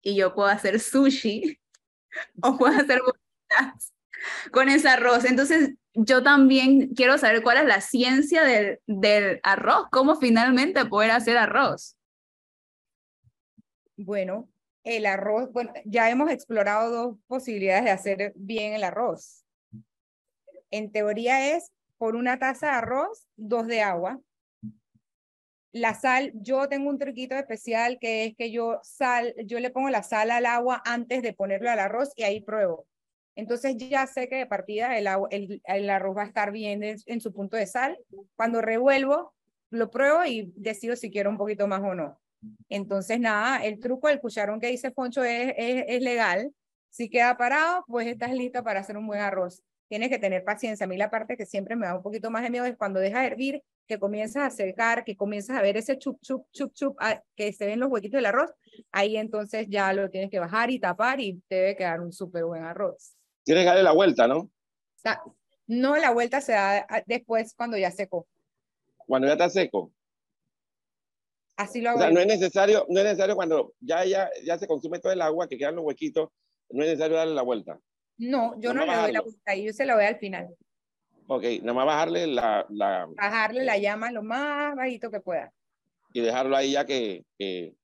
y 0.00 0.16
yo 0.16 0.34
puedo 0.34 0.48
hacer 0.48 0.80
sushi 0.80 1.60
o 2.42 2.56
puedo 2.56 2.74
hacer 2.74 3.00
con 4.52 4.68
ese 4.68 4.88
arroz. 4.88 5.24
Entonces, 5.24 5.74
yo 5.94 6.22
también 6.22 6.94
quiero 6.94 7.18
saber 7.18 7.42
cuál 7.42 7.58
es 7.58 7.66
la 7.66 7.80
ciencia 7.80 8.44
del, 8.44 8.80
del 8.86 9.40
arroz, 9.42 9.88
cómo 9.90 10.16
finalmente 10.16 10.86
poder 10.86 11.10
hacer 11.10 11.36
arroz. 11.36 11.96
Bueno, 13.96 14.48
el 14.84 15.06
arroz, 15.06 15.52
bueno, 15.52 15.72
ya 15.84 16.10
hemos 16.10 16.30
explorado 16.30 16.90
dos 16.90 17.18
posibilidades 17.26 17.84
de 17.84 17.90
hacer 17.90 18.32
bien 18.36 18.72
el 18.72 18.84
arroz. 18.84 19.44
En 20.70 20.90
teoría 20.90 21.54
es 21.54 21.72
por 21.98 22.16
una 22.16 22.38
taza 22.38 22.66
de 22.66 22.72
arroz, 22.72 23.28
dos 23.36 23.66
de 23.66 23.82
agua. 23.82 24.20
La 25.72 25.94
sal, 25.94 26.32
yo 26.34 26.68
tengo 26.68 26.90
un 26.90 26.98
truquito 26.98 27.34
especial 27.34 27.98
que 27.98 28.26
es 28.26 28.36
que 28.36 28.50
yo 28.50 28.80
sal, 28.82 29.34
yo 29.46 29.58
le 29.58 29.70
pongo 29.70 29.88
la 29.88 30.02
sal 30.02 30.30
al 30.30 30.44
agua 30.44 30.82
antes 30.84 31.22
de 31.22 31.32
ponerlo 31.32 31.70
al 31.70 31.78
arroz 31.78 32.10
y 32.14 32.24
ahí 32.24 32.40
pruebo. 32.42 32.86
Entonces 33.34 33.76
ya 33.78 34.06
sé 34.06 34.28
que 34.28 34.36
de 34.36 34.46
partida 34.46 34.98
el, 34.98 35.06
arroz 35.06 36.16
va 36.16 36.22
a 36.22 36.26
estar 36.26 36.52
bien 36.52 36.82
en, 36.82 37.20
su 37.20 37.32
punto 37.32 37.56
de 37.56 37.66
sal. 37.66 37.98
Cuando 38.36 38.60
revuelvo, 38.60 39.34
lo 39.70 39.90
pruebo 39.90 40.24
y 40.26 40.52
decido 40.56 40.94
si 40.94 41.10
quiero 41.10 41.30
un 41.30 41.38
poquito 41.38 41.66
más 41.66 41.80
o 41.80 41.94
no. 41.94 42.20
Entonces 42.68 43.18
nada, 43.18 43.64
el 43.64 43.80
truco 43.80 44.08
del 44.08 44.20
cucharón 44.20 44.60
que 44.60 44.66
dice 44.66 44.90
Foncho 44.90 45.24
es, 45.24 45.54
es, 45.56 45.84
es 45.88 46.02
legal. 46.02 46.52
Si 46.90 47.08
queda 47.08 47.38
parado, 47.38 47.84
pues 47.86 48.06
estás 48.06 48.32
lista 48.32 48.62
para 48.62 48.80
hacer 48.80 48.98
un 48.98 49.06
buen 49.06 49.20
arroz. 49.20 49.62
Tienes 49.92 50.08
que 50.08 50.18
tener 50.18 50.42
paciencia. 50.42 50.84
A 50.84 50.86
mí 50.86 50.96
la 50.96 51.10
parte 51.10 51.36
que 51.36 51.44
siempre 51.44 51.76
me 51.76 51.84
da 51.84 51.94
un 51.94 52.02
poquito 52.02 52.30
más 52.30 52.42
de 52.42 52.48
miedo 52.48 52.64
es 52.64 52.78
cuando 52.78 52.98
deja 52.98 53.20
de 53.20 53.26
hervir, 53.26 53.62
que 53.86 53.98
comienzas 53.98 54.42
a 54.44 54.56
secar, 54.56 55.04
que 55.04 55.18
comienzas 55.18 55.58
a 55.58 55.60
ver 55.60 55.76
ese 55.76 55.98
chup, 55.98 56.18
chup, 56.22 56.46
chup, 56.50 56.72
chup, 56.72 56.96
ah, 56.98 57.22
que 57.36 57.52
se 57.52 57.66
ven 57.66 57.78
los 57.78 57.90
huequitos 57.90 58.16
del 58.16 58.24
arroz. 58.24 58.50
Ahí 58.90 59.18
entonces 59.18 59.66
ya 59.68 59.92
lo 59.92 60.08
tienes 60.08 60.30
que 60.30 60.38
bajar 60.38 60.70
y 60.70 60.78
tapar 60.78 61.20
y 61.20 61.42
te 61.46 61.56
debe 61.56 61.76
quedar 61.76 62.00
un 62.00 62.10
súper 62.10 62.46
buen 62.46 62.64
arroz. 62.64 63.18
Tienes 63.44 63.64
que 63.64 63.66
darle 63.66 63.82
la 63.82 63.92
vuelta, 63.92 64.26
¿no? 64.26 64.48
no, 65.66 65.96
la 65.98 66.10
vuelta 66.10 66.40
se 66.40 66.52
da 66.52 66.86
ah, 66.88 67.02
después 67.04 67.52
cuando 67.54 67.76
ya 67.76 67.90
secó. 67.90 68.26
Cuando 69.04 69.26
ya 69.26 69.34
está 69.34 69.50
seco. 69.50 69.92
Así 71.54 71.82
lo 71.82 71.90
hago. 71.90 71.98
O 71.98 72.00
sea, 72.00 72.10
no 72.10 72.20
es 72.20 72.26
necesario, 72.26 72.86
no 72.88 72.98
es 72.98 73.04
necesario 73.04 73.36
cuando 73.36 73.74
ya, 73.78 74.06
ya, 74.06 74.30
ya 74.42 74.58
se 74.58 74.66
consume 74.66 75.00
todo 75.00 75.12
el 75.12 75.20
agua, 75.20 75.48
que 75.48 75.58
quedan 75.58 75.76
los 75.76 75.84
huequitos, 75.84 76.30
no 76.70 76.82
es 76.82 76.88
necesario 76.88 77.18
darle 77.18 77.34
la 77.34 77.42
vuelta. 77.42 77.78
No, 78.18 78.58
yo 78.60 78.72
no, 78.72 78.84
le 78.84 78.94
doy 78.94 79.12
la 79.12 79.20
vuelta, 79.20 79.54
yo 79.54 79.72
se 79.72 79.84
la 79.84 79.94
voy 79.94 80.04
al 80.04 80.18
final. 80.18 80.54
Ok, 81.26 81.44
nada 81.62 81.72
más 81.74 81.86
bajarle 81.86 82.26
la, 82.26 82.66
la... 82.68 83.06
Bajarle 83.16 83.64
la 83.64 83.78
llama 83.78 84.10
lo 84.10 84.22
más 84.22 84.76
bajito 84.76 85.10
que 85.10 85.20
pueda. 85.20 85.52
Y 86.12 86.20
dejarlo 86.20 86.56
ahí 86.56 86.72
ya 86.72 86.84
que, 86.84 87.24
que, 87.38 87.74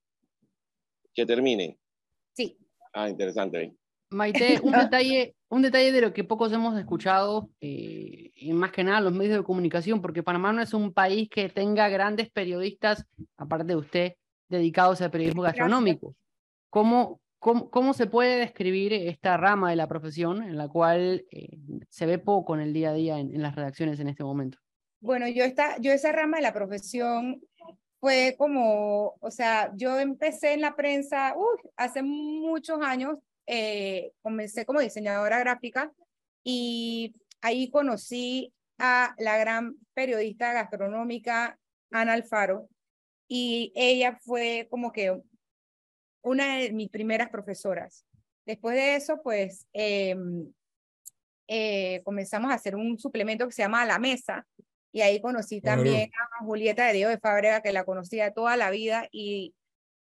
que 1.14 1.26
termine. 1.26 1.78
Sí. 2.34 2.58
Ah, 2.92 3.08
interesante. 3.08 3.74
Maite, 4.10 4.60
un 4.62 4.72
detalle, 4.72 5.34
un 5.48 5.62
detalle 5.62 5.92
de 5.92 6.00
lo 6.00 6.12
que 6.12 6.24
pocos 6.24 6.52
hemos 6.52 6.78
escuchado, 6.78 7.50
eh, 7.60 8.30
y 8.34 8.52
más 8.52 8.72
que 8.72 8.84
nada 8.84 9.00
los 9.00 9.12
medios 9.12 9.38
de 9.38 9.44
comunicación, 9.44 10.00
porque 10.00 10.22
Panamá 10.22 10.52
no 10.52 10.62
es 10.62 10.74
un 10.74 10.92
país 10.92 11.28
que 11.28 11.48
tenga 11.48 11.88
grandes 11.88 12.30
periodistas, 12.30 13.04
aparte 13.36 13.66
de 13.66 13.76
usted, 13.76 14.12
dedicados 14.48 15.00
al 15.00 15.10
periodismo 15.10 15.42
gastronómico. 15.42 16.14
¿Cómo, 16.70 17.20
cómo, 17.38 17.94
se 17.94 18.06
puede 18.06 18.38
describir 18.38 18.92
esta 18.92 19.36
rama 19.36 19.70
de 19.70 19.76
la 19.76 19.88
profesión 19.88 20.42
en 20.42 20.56
la 20.56 20.68
cual 20.68 21.24
eh, 21.30 21.58
se 21.88 22.06
ve 22.06 22.18
poco 22.18 22.54
en 22.54 22.60
el 22.62 22.72
día 22.72 22.90
a 22.90 22.94
día 22.94 23.18
en, 23.18 23.40
las 23.40 23.54
redacciones 23.54 24.00
en 24.00 24.08
este 24.08 24.24
momento? 24.24 24.58
Bueno, 25.00 25.28
yo, 25.28 25.44
esta, 25.44 25.78
yo 25.78 25.92
esa 25.92 26.12
rama 26.12 26.38
de 26.38 26.42
la 26.42 26.52
profesión 26.52 27.40
fue 28.00 28.34
como, 28.36 29.14
o 29.20 29.30
sea, 29.30 29.72
yo 29.76 29.98
empecé 29.98 30.54
en 30.54 30.60
la 30.60 30.74
prensa 30.74 31.34
hace 31.76 32.02
muchos 32.02 32.80
años 32.82 33.18
eh, 33.50 34.12
comencé 34.20 34.66
como 34.66 34.80
diseñadora 34.80 35.38
gráfica 35.38 35.90
y 36.44 37.14
ahí 37.40 37.70
conocí 37.70 38.52
a 38.76 39.14
la 39.16 39.38
gran 39.38 39.74
periodista 39.94 40.52
gastronómica 40.52 41.58
Ana 41.90 42.12
Alfaro 42.12 42.68
y 43.26 43.72
ella 43.74 44.18
fue 44.20 44.68
como 44.70 44.92
que 44.92 45.18
una 46.22 46.58
de 46.58 46.72
mis 46.72 46.88
primeras 46.90 47.30
profesoras. 47.30 48.04
Después 48.46 48.76
de 48.76 48.96
eso, 48.96 49.20
pues 49.22 49.66
em, 49.72 50.52
eh, 51.46 52.02
comenzamos 52.04 52.50
a 52.50 52.54
hacer 52.54 52.76
un 52.76 52.98
suplemento 52.98 53.46
que 53.46 53.52
se 53.52 53.62
llama 53.62 53.84
La 53.84 53.98
Mesa 53.98 54.46
y 54.92 55.02
ahí 55.02 55.20
conocí 55.20 55.60
también 55.60 56.10
a 56.40 56.44
Julieta 56.44 56.86
de 56.86 56.94
Dios 56.94 57.10
de 57.10 57.18
Fábrega, 57.18 57.60
que 57.60 57.72
la 57.72 57.84
conocía 57.84 58.32
toda 58.32 58.56
la 58.56 58.70
vida 58.70 59.06
y 59.12 59.54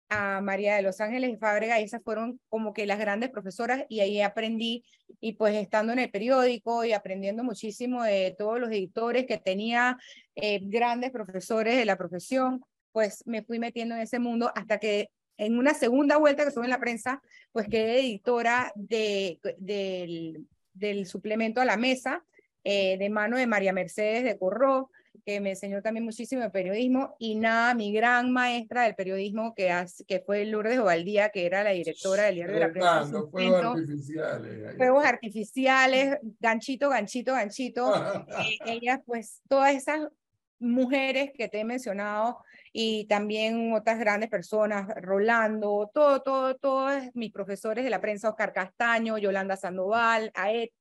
a 0.08 0.40
María 0.40 0.76
de 0.76 0.82
los 0.82 1.00
Ángeles 1.00 1.30
y 1.30 1.36
Fábrega, 1.36 1.80
y 1.80 1.84
esas 1.84 2.02
fueron 2.02 2.38
como 2.48 2.74
que 2.74 2.84
las 2.84 2.98
grandes 2.98 3.30
profesoras 3.30 3.84
y 3.88 4.00
ahí 4.00 4.20
aprendí, 4.20 4.84
y 5.20 5.34
pues 5.34 5.54
estando 5.54 5.92
en 5.92 6.00
el 6.00 6.10
periódico 6.10 6.84
y 6.84 6.92
aprendiendo 6.92 7.44
muchísimo 7.44 8.02
de 8.02 8.34
todos 8.36 8.60
los 8.60 8.70
editores 8.70 9.24
que 9.26 9.38
tenía 9.38 9.98
eh, 10.34 10.60
grandes 10.64 11.12
profesores 11.12 11.76
de 11.76 11.84
la 11.86 11.96
profesión, 11.96 12.62
pues 12.92 13.22
me 13.24 13.42
fui 13.42 13.58
metiendo 13.58 13.94
en 13.94 14.02
ese 14.02 14.18
mundo 14.18 14.52
hasta 14.54 14.78
que 14.78 15.08
en 15.44 15.58
una 15.58 15.74
segunda 15.74 16.16
vuelta 16.18 16.42
que 16.42 16.50
estuve 16.50 16.64
en 16.66 16.70
la 16.70 16.78
prensa, 16.78 17.20
pues 17.50 17.66
quedé 17.68 18.00
editora 18.00 18.72
de, 18.76 19.40
del, 19.58 20.46
del 20.72 21.06
suplemento 21.06 21.60
a 21.60 21.64
la 21.64 21.76
mesa, 21.76 22.24
eh, 22.64 22.96
de 22.96 23.10
mano 23.10 23.36
de 23.36 23.46
María 23.48 23.72
Mercedes 23.72 24.22
de 24.22 24.38
Corró, 24.38 24.90
que 25.26 25.40
me 25.40 25.50
enseñó 25.50 25.82
también 25.82 26.04
muchísimo 26.04 26.42
de 26.42 26.50
periodismo, 26.50 27.16
y 27.18 27.34
nada, 27.34 27.74
mi 27.74 27.92
gran 27.92 28.32
maestra 28.32 28.84
del 28.84 28.94
periodismo, 28.94 29.54
que, 29.54 29.72
que 30.06 30.20
fue 30.20 30.44
Lourdes 30.46 30.78
Ovaldía, 30.78 31.30
que 31.30 31.44
era 31.46 31.64
la 31.64 31.70
directora 31.70 32.24
del 32.24 32.36
diario 32.36 32.54
de 32.54 32.60
la 32.60 32.70
prensa. 32.72 33.06
fuegos 33.30 33.64
artificiales. 33.64 34.76
Fuegos 34.76 35.04
artificiales, 35.04 36.18
ganchito, 36.40 36.88
ganchito, 36.88 37.32
ganchito. 37.32 37.94
eh, 37.94 38.58
ellas, 38.66 39.00
pues, 39.04 39.42
todas 39.48 39.74
esas 39.74 40.08
mujeres 40.62 41.30
que 41.36 41.48
te 41.48 41.60
he 41.60 41.64
mencionado 41.64 42.38
y 42.72 43.06
también 43.06 43.72
otras 43.72 43.98
grandes 43.98 44.30
personas, 44.30 44.88
Rolando, 44.96 45.90
todo, 45.92 46.22
todo, 46.22 46.56
todos 46.56 47.02
mis 47.14 47.32
profesores 47.32 47.84
de 47.84 47.90
la 47.90 48.00
prensa, 48.00 48.30
Oscar 48.30 48.52
Castaño, 48.52 49.18
Yolanda 49.18 49.56
Sandoval, 49.56 50.30
Aet, 50.34 50.72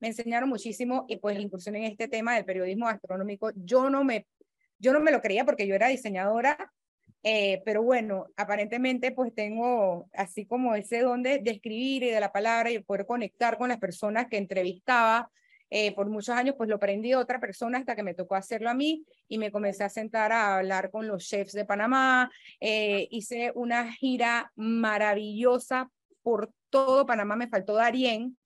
me 0.00 0.08
enseñaron 0.08 0.48
muchísimo 0.48 1.04
y 1.08 1.16
pues 1.16 1.38
incursión 1.38 1.76
en 1.76 1.84
este 1.84 2.08
tema 2.08 2.34
del 2.34 2.44
periodismo 2.44 2.86
gastronómico, 2.86 3.50
yo 3.54 3.90
no 3.90 4.04
me, 4.04 4.26
yo 4.78 4.92
no 4.92 5.00
me 5.00 5.12
lo 5.12 5.20
creía 5.20 5.44
porque 5.44 5.66
yo 5.66 5.74
era 5.74 5.88
diseñadora, 5.88 6.72
eh, 7.22 7.60
pero 7.66 7.82
bueno, 7.82 8.26
aparentemente 8.36 9.12
pues 9.12 9.34
tengo 9.34 10.08
así 10.14 10.46
como 10.46 10.74
ese 10.74 11.00
don 11.00 11.22
de, 11.22 11.42
escribir 11.44 12.02
y 12.02 12.10
de 12.10 12.20
la 12.20 12.32
palabra 12.32 12.70
y 12.70 12.78
poder 12.78 13.06
conectar 13.06 13.58
con 13.58 13.68
las 13.68 13.78
personas 13.78 14.26
que 14.28 14.38
entrevistaba. 14.38 15.30
Eh, 15.70 15.94
por 15.94 16.08
muchos 16.08 16.34
años 16.34 16.56
pues 16.58 16.68
lo 16.68 16.76
aprendí 16.76 17.14
otra 17.14 17.38
persona 17.38 17.78
hasta 17.78 17.94
que 17.94 18.02
me 18.02 18.14
tocó 18.14 18.34
hacerlo 18.34 18.70
a 18.70 18.74
mí 18.74 19.04
y 19.28 19.38
me 19.38 19.52
comencé 19.52 19.84
a 19.84 19.88
sentar 19.88 20.32
a 20.32 20.58
hablar 20.58 20.90
con 20.90 21.06
los 21.06 21.24
chefs 21.26 21.52
de 21.52 21.64
Panamá. 21.64 22.30
Eh, 22.60 23.06
hice 23.10 23.52
una 23.54 23.92
gira 23.92 24.52
maravillosa 24.56 25.88
por 26.22 26.52
todo 26.70 27.06
Panamá, 27.06 27.36
me 27.36 27.48
faltó 27.48 27.74
Darien. 27.74 28.36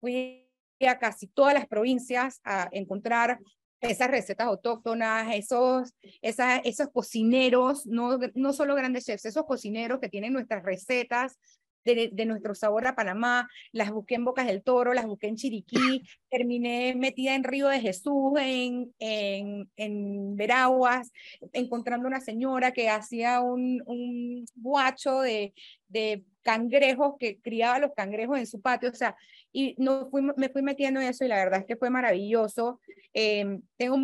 Fui 0.00 0.46
a 0.80 0.98
casi 0.98 1.26
todas 1.26 1.54
las 1.54 1.66
provincias 1.66 2.40
a 2.44 2.68
encontrar 2.72 3.38
esas 3.80 4.10
recetas 4.10 4.46
autóctonas, 4.46 5.34
esos, 5.34 5.94
esos 6.20 6.88
cocineros, 6.90 7.86
no, 7.86 8.18
no 8.34 8.52
solo 8.52 8.74
grandes 8.74 9.06
chefs, 9.06 9.24
esos 9.24 9.46
cocineros 9.46 10.00
que 10.00 10.08
tienen 10.08 10.34
nuestras 10.34 10.62
recetas 10.62 11.38
de, 11.84 12.10
de, 12.12 12.26
nuestro 12.26 12.54
sabor 12.54 12.86
a 12.86 12.94
Panamá, 12.94 13.48
las 13.72 13.90
busqué 13.90 14.16
en 14.16 14.24
Bocas 14.24 14.46
del 14.46 14.62
Toro, 14.62 14.94
las 14.94 15.06
busqué 15.06 15.28
en 15.28 15.36
Chiriquí, 15.36 16.02
terminé 16.30 16.94
metida 16.94 17.34
en 17.34 17.44
Río 17.44 17.68
de 17.68 17.80
Jesús, 17.80 18.32
en, 18.38 18.92
en, 18.98 19.70
en 19.76 20.36
Veraguas, 20.36 21.12
encontrando 21.52 22.06
una 22.06 22.20
señora 22.20 22.72
que 22.72 22.88
hacía 22.88 23.40
un, 23.40 23.82
un 23.86 24.44
guacho 24.54 25.20
de, 25.20 25.54
de 25.88 26.24
cangrejos, 26.42 27.14
que 27.18 27.38
criaba 27.40 27.78
los 27.78 27.92
cangrejos 27.94 28.38
en 28.38 28.46
su 28.46 28.60
patio, 28.60 28.90
o 28.90 28.94
sea, 28.94 29.16
y 29.52 29.74
no 29.78 30.08
fui, 30.10 30.22
me 30.22 30.48
fui 30.48 30.62
metiendo 30.62 31.00
en 31.00 31.08
eso 31.08 31.24
y 31.24 31.28
la 31.28 31.36
verdad 31.36 31.60
es 31.60 31.66
que 31.66 31.76
fue 31.76 31.90
maravilloso. 31.90 32.80
Eh, 33.12 33.58
tengo 33.76 33.96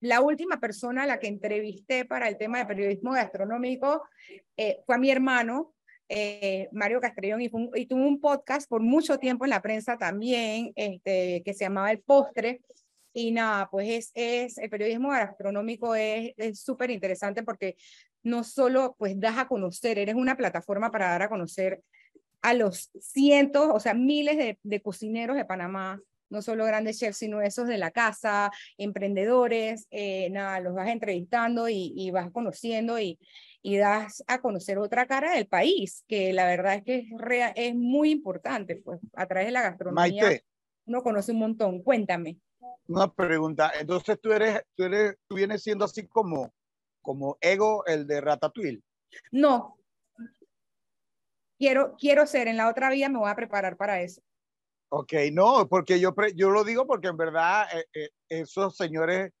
la 0.00 0.20
última 0.20 0.60
persona 0.60 1.04
a 1.04 1.06
la 1.06 1.18
que 1.18 1.28
entrevisté 1.28 2.04
para 2.04 2.28
el 2.28 2.36
tema 2.36 2.58
de 2.58 2.66
periodismo 2.66 3.12
gastronómico 3.12 4.02
eh, 4.56 4.80
fue 4.84 4.96
a 4.96 4.98
mi 4.98 5.10
hermano, 5.10 5.74
eh, 6.08 6.68
Mario 6.72 7.00
Castrellón, 7.00 7.42
y, 7.42 7.50
y, 7.74 7.86
tuvo 7.86 8.06
un 8.06 8.20
podcast 8.20 8.68
por 8.68 8.82
mucho 8.82 9.18
tiempo 9.18 9.44
en 9.44 9.50
la 9.50 9.62
prensa 9.62 9.96
también, 9.96 10.72
este, 10.76 11.42
que 11.44 11.54
se 11.54 11.64
llamaba 11.64 11.90
El 11.90 12.00
Postre. 12.00 12.60
Y 13.12 13.30
nada, 13.30 13.68
pues 13.70 13.88
es, 13.88 14.10
es 14.14 14.58
el 14.58 14.68
periodismo 14.68 15.10
gastronómico 15.10 15.94
es 15.94 16.34
súper 16.58 16.90
interesante 16.90 17.44
porque 17.44 17.76
no 18.24 18.42
solo 18.42 18.96
pues 18.98 19.20
das 19.20 19.38
a 19.38 19.46
conocer, 19.46 19.98
eres 19.98 20.16
una 20.16 20.36
plataforma 20.36 20.90
para 20.90 21.10
dar 21.10 21.22
a 21.22 21.28
conocer 21.28 21.80
a 22.42 22.54
los 22.54 22.90
cientos, 23.00 23.70
o 23.72 23.78
sea, 23.78 23.94
miles 23.94 24.36
de, 24.36 24.58
de 24.62 24.82
cocineros 24.82 25.36
de 25.36 25.44
Panamá, 25.44 26.00
no 26.28 26.42
solo 26.42 26.64
grandes 26.66 26.98
chefs, 26.98 27.18
sino 27.18 27.40
esos 27.40 27.68
de 27.68 27.78
la 27.78 27.90
casa, 27.90 28.50
emprendedores, 28.76 29.86
eh, 29.90 30.28
nada, 30.30 30.60
los 30.60 30.74
vas 30.74 30.88
entrevistando 30.88 31.68
y, 31.68 31.92
y 31.96 32.10
vas 32.10 32.30
conociendo 32.32 32.98
y, 32.98 33.18
y, 33.64 33.78
das 33.78 34.22
a 34.26 34.40
conocer 34.40 34.78
otra 34.78 35.06
cara 35.06 35.32
del 35.32 35.46
país, 35.46 36.04
que 36.06 36.32
la 36.32 36.46
verdad 36.46 36.74
es 36.74 36.82
que 36.84 36.98
es, 36.98 37.52
es 37.56 37.74
muy 37.74 38.10
importante, 38.10 38.76
pues 38.76 39.00
a 39.14 39.26
través 39.26 39.46
de 39.46 39.52
la 39.52 39.62
gastronomía 39.62 40.22
Maite, 40.22 40.44
uno 40.86 41.02
conoce 41.02 41.32
un 41.32 41.38
montón. 41.38 41.82
Cuéntame. 41.82 42.38
Una 42.86 43.12
pregunta, 43.12 43.72
entonces 43.80 44.20
tú 44.20 44.32
eres, 44.32 44.62
tú 44.74 44.84
eres, 44.84 45.16
tú 45.26 45.36
vienes 45.36 45.62
siendo 45.62 45.86
así 45.86 46.06
como, 46.06 46.52
como 47.00 47.38
Ego, 47.40 47.84
el 47.86 48.06
de 48.06 48.20
Ratatouille. 48.20 48.82
No, 49.32 49.78
quiero, 51.58 51.96
quiero 51.98 52.26
ser, 52.26 52.48
en 52.48 52.58
la 52.58 52.68
otra 52.68 52.90
vía 52.90 53.08
me 53.08 53.18
voy 53.18 53.30
a 53.30 53.36
preparar 53.36 53.76
para 53.76 54.00
eso. 54.00 54.20
Ok, 54.90 55.12
no, 55.32 55.66
porque 55.68 55.98
yo, 55.98 56.14
yo 56.34 56.50
lo 56.50 56.62
digo 56.62 56.86
porque 56.86 57.08
en 57.08 57.16
verdad 57.16 57.66
eh, 57.74 57.86
eh, 57.94 58.10
esos 58.28 58.76
señores, 58.76 59.32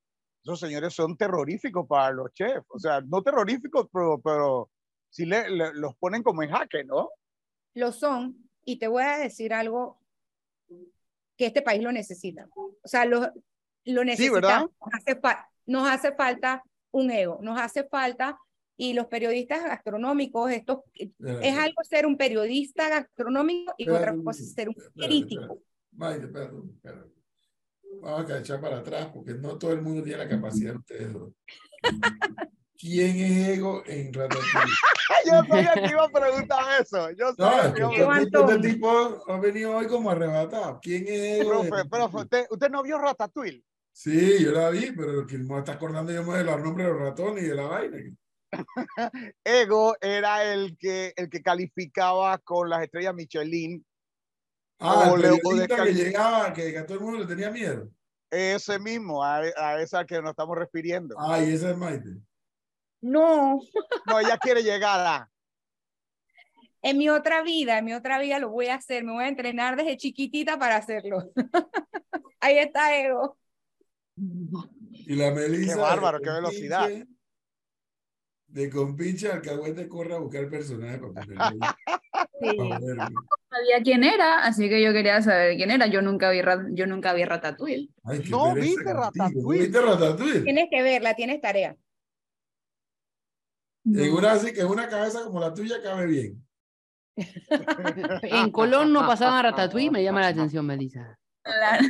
esos 0.44 0.60
señores 0.60 0.92
son 0.92 1.16
terroríficos 1.16 1.86
para 1.88 2.12
los 2.12 2.32
chefs. 2.34 2.66
O 2.68 2.78
sea, 2.78 3.00
no 3.00 3.22
terroríficos, 3.22 3.88
pero, 3.90 4.20
pero 4.20 4.70
sí 5.08 5.24
le, 5.24 5.48
le, 5.48 5.72
los 5.72 5.96
ponen 5.96 6.22
como 6.22 6.42
en 6.42 6.50
jaque, 6.50 6.84
¿no? 6.84 7.08
Lo 7.72 7.92
son, 7.92 8.36
y 8.62 8.78
te 8.78 8.86
voy 8.86 9.02
a 9.02 9.18
decir 9.18 9.54
algo 9.54 9.98
que 11.36 11.46
este 11.46 11.62
país 11.62 11.82
lo 11.82 11.92
necesita. 11.92 12.46
O 12.54 12.76
sea, 12.84 13.06
lo, 13.06 13.32
lo 13.86 14.04
necesita. 14.04 14.28
Sí, 14.28 14.34
¿verdad? 14.34 14.60
Nos 14.60 14.94
hace, 14.94 15.20
nos 15.66 15.88
hace 15.88 16.12
falta 16.14 16.62
un 16.90 17.10
ego, 17.10 17.38
nos 17.42 17.58
hace 17.58 17.84
falta 17.84 18.38
y 18.76 18.92
los 18.92 19.06
periodistas 19.06 19.64
gastronómicos, 19.64 20.50
esto 20.50 20.84
es 20.94 21.56
algo 21.56 21.82
ser 21.84 22.06
un 22.06 22.16
periodista 22.16 22.88
gastronómico 22.88 23.72
y 23.78 23.88
otra 23.88 24.14
cosa 24.22 24.42
es 24.42 24.52
ser 24.52 24.68
un 24.68 24.74
crítico. 24.94 25.58
Maite, 25.92 26.26
perdón, 26.26 26.78
perdón. 26.82 27.12
Vamos 28.00 28.30
a 28.30 28.38
echar 28.38 28.60
para 28.60 28.78
atrás 28.78 29.08
porque 29.12 29.34
no 29.34 29.56
todo 29.58 29.72
el 29.72 29.82
mundo 29.82 30.02
tiene 30.02 30.18
la 30.18 30.28
capacidad 30.28 30.72
de 30.72 30.78
ustedes 30.78 31.16
¿Quién 32.76 33.16
es 33.16 33.48
Ego 33.56 33.82
en 33.86 34.12
Ratatouille? 34.12 34.72
Yo 35.26 35.44
sabía 35.48 35.72
que 35.74 35.90
iba 35.90 36.04
a 36.04 36.08
preguntar 36.08 36.82
eso. 36.82 37.10
Yo 37.12 37.32
no, 37.38 37.74
que 37.74 38.02
este, 38.22 38.38
este, 38.38 38.68
tipo 38.68 39.24
ha 39.26 39.38
venido 39.38 39.76
hoy 39.76 39.86
como 39.86 40.10
arrebatado. 40.10 40.80
¿Quién 40.82 41.04
es 41.06 41.40
Ego? 41.40 41.50
Profe, 41.50 41.88
profe, 41.88 42.16
¿usted, 42.18 42.46
¿usted 42.50 42.70
no 42.70 42.82
vio 42.82 42.98
Ratatouille? 42.98 43.64
Sí, 43.90 44.42
yo 44.42 44.50
la 44.50 44.70
vi, 44.70 44.90
pero 44.90 45.24
que 45.26 45.38
me 45.38 45.58
está 45.58 45.72
acordando 45.72 46.12
yo 46.12 46.24
me 46.24 46.38
de 46.38 46.44
los 46.44 46.60
nombres 46.60 46.86
de 46.86 46.92
los 46.92 47.00
ratones 47.00 47.44
y 47.44 47.46
de 47.46 47.54
la 47.54 47.62
vaina. 47.62 47.96
Ego 49.44 49.96
era 50.00 50.52
el 50.52 50.76
que, 50.76 51.12
el 51.16 51.30
que 51.30 51.42
calificaba 51.42 52.36
con 52.38 52.68
las 52.68 52.82
estrellas 52.82 53.14
Michelin. 53.14 53.84
Ah, 54.78 55.14
el 55.14 55.22
de 55.22 55.68
que 55.68 55.94
llegaba, 55.94 56.52
que 56.52 56.76
a 56.76 56.84
todo 56.84 56.98
el 56.98 57.04
mundo 57.04 57.20
le 57.20 57.26
tenía 57.26 57.50
miedo. 57.50 57.88
Ese 58.30 58.78
mismo, 58.78 59.22
a, 59.22 59.38
a 59.38 59.80
esa 59.80 60.04
que 60.04 60.20
nos 60.20 60.30
estamos 60.30 60.58
refiriendo. 60.58 61.14
Ah, 61.18 61.40
y 61.40 61.52
esa 61.52 61.70
es 61.70 61.76
Maite. 61.76 62.10
No. 63.00 63.60
No, 64.06 64.20
ella 64.20 64.36
quiere 64.38 64.62
llegar 64.62 65.00
a. 65.00 65.30
En 66.82 66.98
mi 66.98 67.08
otra 67.08 67.42
vida, 67.42 67.78
en 67.78 67.86
mi 67.86 67.94
otra 67.94 68.18
vida 68.18 68.38
lo 68.38 68.50
voy 68.50 68.66
a 68.66 68.74
hacer. 68.74 69.04
Me 69.04 69.12
voy 69.12 69.24
a 69.24 69.28
entrenar 69.28 69.76
desde 69.76 69.96
chiquitita 69.96 70.58
para 70.58 70.76
hacerlo. 70.76 71.32
Ahí 72.40 72.58
está 72.58 72.94
Ego. 72.98 73.38
Y 74.16 75.16
la 75.16 75.30
Melissa. 75.30 75.74
Qué 75.74 75.80
bárbaro, 75.80 76.20
qué 76.20 76.30
velocidad 76.30 76.90
de 78.54 78.70
compinche 78.70 79.28
alcahuete 79.28 79.88
corre 79.88 80.14
a 80.14 80.18
buscar 80.18 80.48
personaje 80.48 80.98
para 80.98 81.26
sí. 81.26 81.34
No 82.56 83.26
sabía 83.50 83.82
quién 83.82 84.04
era, 84.04 84.44
así 84.44 84.68
que 84.68 84.80
yo 84.80 84.92
quería 84.92 85.20
saber 85.22 85.56
quién 85.56 85.72
era. 85.72 85.88
Yo 85.88 86.02
nunca 86.02 86.30
vi, 86.30 86.40
yo 86.70 86.86
nunca 86.86 87.14
vi 87.14 87.24
Ratatouille. 87.24 87.90
Ay, 88.04 88.22
no 88.30 88.54
viste 88.54 88.94
Ratatouille. 88.94 89.62
¿Viste 89.62 89.80
Ratatouille? 89.80 90.40
Tienes 90.42 90.68
que 90.70 90.82
verla, 90.84 91.14
tienes 91.16 91.40
tarea. 91.40 91.76
En 93.86 94.12
una 94.12 94.32
así 94.32 94.52
que 94.52 94.64
una 94.64 94.88
cabeza 94.88 95.24
como 95.24 95.40
la 95.40 95.52
tuya 95.52 95.82
cabe 95.82 96.06
bien. 96.06 96.46
en 98.22 98.50
Colón 98.52 98.92
no 98.92 99.00
pasaban 99.00 99.34
a 99.34 99.50
Ratatouille, 99.50 99.90
me 99.90 100.04
llama 100.04 100.20
la 100.20 100.28
atención, 100.28 100.64
Melissa. 100.64 101.18
Claro. 101.42 101.88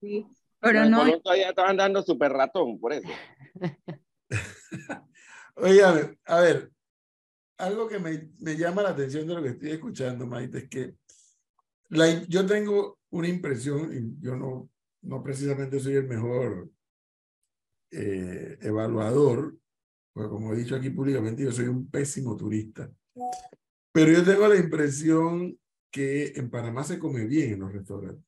Sí. 0.00 0.26
Pero 0.58 0.86
no. 0.86 1.04
Colón 1.04 1.22
todavía 1.22 1.50
estaban 1.50 1.76
dando 1.76 2.02
super 2.02 2.32
ratón, 2.32 2.80
por 2.80 2.94
eso. 2.94 3.08
Oye, 5.62 5.82
a 5.82 6.40
ver, 6.40 6.72
algo 7.58 7.88
que 7.88 7.98
me, 7.98 8.30
me, 8.38 8.56
llama 8.56 8.82
la 8.82 8.90
atención 8.90 9.26
de 9.26 9.34
lo 9.34 9.42
que 9.42 9.50
estoy 9.50 9.70
escuchando, 9.70 10.26
Maite, 10.26 10.58
es 10.58 10.68
que 10.68 10.94
la, 11.90 12.24
yo 12.24 12.46
tengo 12.46 12.98
una 13.10 13.28
impresión, 13.28 13.92
y 13.92 14.24
yo 14.24 14.36
no, 14.36 14.70
no 15.02 15.22
precisamente 15.22 15.78
soy 15.78 15.94
el 15.94 16.06
mejor 16.06 16.70
eh, 17.90 18.58
evaluador, 18.62 19.56
porque 20.12 20.30
como 20.30 20.52
he 20.52 20.56
dicho 20.56 20.76
aquí 20.76 20.90
públicamente, 20.90 21.42
yo 21.42 21.52
soy 21.52 21.66
un 21.66 21.90
pésimo 21.90 22.36
turista. 22.36 22.90
Pero 23.92 24.12
yo 24.12 24.24
tengo 24.24 24.48
la 24.48 24.56
impresión 24.56 25.58
que 25.90 26.32
en 26.36 26.48
Panamá 26.48 26.84
se 26.84 26.98
come 26.98 27.26
bien 27.26 27.54
en 27.54 27.60
los 27.60 27.72
restaurantes. 27.72 28.24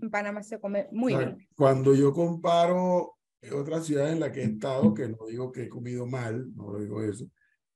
En 0.00 0.10
Panamá 0.10 0.42
se 0.42 0.60
come 0.60 0.88
muy 0.92 1.16
bien. 1.16 1.48
Cuando 1.56 1.94
yo 1.94 2.12
comparo 2.12 3.16
otras 3.50 3.86
ciudades 3.86 4.12
en 4.12 4.20
las 4.20 4.30
que 4.30 4.42
he 4.42 4.44
estado, 4.44 4.94
que 4.94 5.08
no 5.08 5.26
digo 5.26 5.50
que 5.50 5.64
he 5.64 5.68
comido 5.68 6.06
mal, 6.06 6.54
no 6.54 6.78
digo 6.78 7.02
eso, 7.02 7.28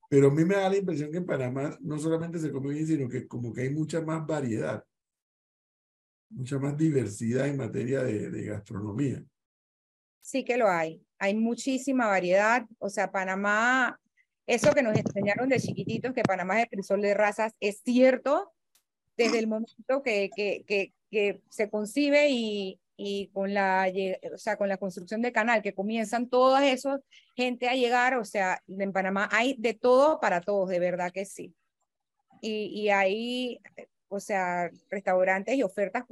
pero 0.08 0.28
a 0.28 0.30
mí 0.30 0.44
me 0.44 0.54
da 0.54 0.68
la 0.68 0.76
impresión 0.76 1.10
que 1.10 1.18
en 1.18 1.26
Panamá 1.26 1.76
no 1.80 1.98
solamente 1.98 2.38
se 2.38 2.52
come 2.52 2.74
bien, 2.74 2.86
sino 2.86 3.08
que 3.08 3.26
como 3.26 3.52
que 3.52 3.62
hay 3.62 3.70
mucha 3.70 4.00
más 4.00 4.24
variedad, 4.24 4.84
mucha 6.30 6.58
más 6.58 6.76
diversidad 6.76 7.48
en 7.48 7.56
materia 7.56 8.02
de, 8.02 8.30
de 8.30 8.44
gastronomía. 8.44 9.24
Sí 10.20 10.44
que 10.44 10.56
lo 10.56 10.68
hay, 10.68 11.04
hay 11.18 11.34
muchísima 11.34 12.06
variedad, 12.06 12.66
o 12.78 12.88
sea, 12.88 13.10
Panamá, 13.10 14.00
eso 14.46 14.72
que 14.72 14.82
nos 14.82 14.96
enseñaron 14.96 15.48
de 15.48 15.58
chiquititos, 15.58 16.12
que 16.12 16.22
Panamá 16.22 16.58
es 16.58 16.64
el 16.64 16.70
crisol 16.70 17.00
de 17.00 17.14
razas, 17.14 17.54
es 17.58 17.80
cierto 17.84 18.52
desde 19.16 19.38
el 19.38 19.48
momento 19.48 20.02
que, 20.04 20.30
que, 20.36 20.92
que 21.10 21.40
se 21.48 21.70
concibe 21.70 22.28
y, 22.30 22.78
y 22.96 23.28
con 23.28 23.52
la, 23.52 23.90
o 24.32 24.38
sea, 24.38 24.56
con 24.56 24.68
la 24.68 24.78
construcción 24.78 25.20
del 25.22 25.32
canal, 25.32 25.62
que 25.62 25.74
comienzan 25.74 26.28
todas 26.28 26.64
esas 26.64 27.00
gente 27.34 27.68
a 27.68 27.74
llegar, 27.74 28.16
o 28.16 28.24
sea, 28.24 28.62
en 28.66 28.92
Panamá 28.92 29.28
hay 29.30 29.54
de 29.58 29.74
todo 29.74 30.18
para 30.20 30.40
todos, 30.40 30.70
de 30.70 30.78
verdad 30.78 31.12
que 31.12 31.26
sí. 31.26 31.54
Y, 32.40 32.66
y 32.66 32.88
hay, 32.88 33.60
o 34.08 34.20
sea, 34.20 34.70
restaurantes 34.90 35.54
y 35.56 35.62
ofertas 35.62 36.04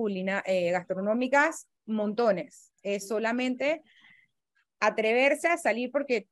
eh, 0.47 0.71
gastronómicas, 0.71 1.69
montones. 1.87 2.73
Es 2.83 3.09
solamente 3.09 3.83
atreverse 4.81 5.49
a 5.49 5.57
salir 5.57 5.91
porque 5.91 6.29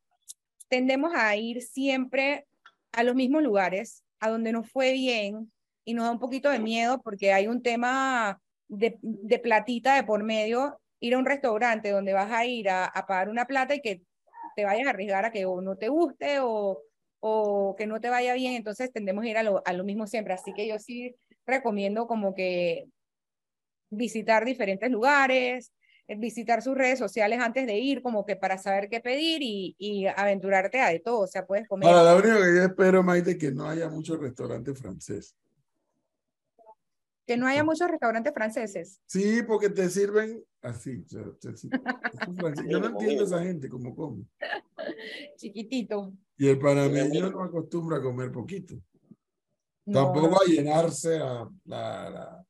tendemos 0.69 1.13
a 1.15 1.35
ir 1.37 1.63
siempre 1.63 2.47
a 2.93 3.03
los 3.03 3.15
mismos 3.15 3.43
lugares, 3.43 4.05
a 4.21 4.29
donde 4.29 4.53
nos 4.53 4.71
fue 4.71 4.93
bien 4.93 5.51
y 5.85 5.95
nos 5.95 6.05
da 6.05 6.13
un 6.13 6.19
poquito 6.19 6.51
de 6.51 6.59
miedo 6.59 7.01
porque 7.03 7.33
hay 7.33 7.47
un 7.47 7.63
tema 7.63 8.41
de, 8.73 9.39
platita 9.39 9.95
de 9.97 10.05
por 10.05 10.23
medio, 10.23 10.79
ir 11.01 11.15
a 11.15 11.19
un 11.19 11.27
restaurante 11.27 11.91
donde 11.91 12.13
vas 12.13 12.31
a 12.33 12.47
ir 12.47 12.71
a, 12.71 12.91
pagar 13.07 13.29
una 13.29 13.47
plata 13.47 13.75
y 13.75 13.81
que 13.81 14.03
te 14.57 14.65
vayas 14.65 14.87
a 14.87 14.91
arriesgar 14.91 15.25
a 15.25 15.33
que 15.33 15.45
o 15.45 15.61
no 15.61 15.77
te 15.77 15.89
guste 15.89 16.41
o, 16.41 16.81
o 17.21 17.75
que 17.77 17.87
no 17.87 18.01
te 18.01 18.09
vaya 18.09 18.35
bien, 18.35 18.55
entonces 18.55 18.93
tendemos 18.93 19.25
a 19.25 19.29
ir 19.29 19.37
a 19.39 19.43
lo, 19.43 19.63
a 19.65 19.73
lo 19.73 19.85
mismo 19.85 20.07
siempre. 20.07 20.35
Así 20.35 20.53
que 20.55 20.67
yo 20.67 20.79
sí 20.79 21.15
recomiendo 21.47 22.07
como 22.07 22.35
que 22.35 22.87
visitar 23.91 24.45
diferentes 24.45 24.91
lugares, 24.91 25.73
eh, 26.09 26.17
visitar 26.17 26.63
sus 26.63 26.77
redes 26.77 26.99
sociales 26.99 27.41
antes 27.41 27.67
de 27.67 27.79
ir, 27.79 28.03
como 28.03 28.25
que 28.25 28.37
para 28.37 28.57
saber 28.57 28.89
qué 28.89 29.01
pedir 29.01 29.43
y, 29.43 29.77
y 29.79 30.07
aventurarte 30.07 30.81
a 30.81 30.89
de 30.89 31.01
todo. 31.01 31.21
O 31.21 31.27
sea, 31.27 31.47
puedes 31.47 31.69
comer. 31.69 31.91
Ahora, 31.91 32.13
lo 32.13 32.19
único 32.19 32.43
que 32.43 32.57
yo 32.57 32.63
espero, 32.63 33.03
Maite, 33.03 33.37
que 33.37 33.53
no 33.53 33.69
haya 33.69 33.89
muchos 33.89 34.19
restaurantes 34.19 34.79
franceses. 34.79 35.37
Que 37.27 37.37
no 37.37 37.47
haya 37.47 37.63
muchos 37.63 37.89
restaurantes 37.89 38.33
franceses. 38.35 39.01
Sí, 39.07 39.43
porque 39.47 39.71
te 39.71 39.89
sirven 39.89 40.45
así. 40.61 41.05
Yo 41.09 41.37
no 42.81 42.87
entiendo 42.87 43.23
a 43.23 43.27
esa 43.27 43.43
gente 43.43 43.69
cómo 43.69 43.95
come. 43.95 44.25
Chiquitito. 45.37 46.13
Y 46.37 46.49
el 46.49 46.59
panameño 46.59 47.31
no 47.31 47.43
acostumbra 47.43 47.99
a 47.99 48.03
comer 48.03 48.33
poquito. 48.33 48.75
Tampoco 49.85 50.41
a 50.43 50.47
llenarse 50.47 51.19
la, 51.65 52.45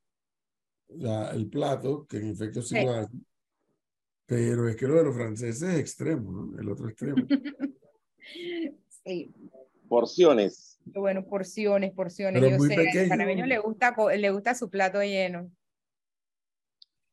la, 0.88 1.31
el 1.31 1.49
plato, 1.49 2.07
que 2.07 2.19
en 2.19 2.31
efecto 2.31 2.62
sí, 2.62 2.83
lo 2.85 2.93
hace. 2.93 3.17
Pero 4.26 4.69
es 4.69 4.76
que 4.76 4.87
lo 4.87 4.95
de 4.97 5.05
los 5.05 5.14
franceses 5.14 5.62
es 5.62 5.79
extremo, 5.79 6.31
¿no? 6.31 6.59
El 6.59 6.69
otro 6.69 6.88
extremo. 6.88 7.26
sí. 9.05 9.35
Porciones. 9.92 10.78
Bueno, 10.87 11.22
porciones, 11.22 11.92
porciones. 11.92 12.40
Yo 12.40 12.58
sé, 12.61 12.99
al 12.99 13.08
panameño 13.11 13.44
le 13.44 13.58
gusta, 13.58 13.94
le 14.16 14.30
gusta 14.30 14.54
su 14.54 14.70
plato 14.70 15.02
lleno. 15.02 15.52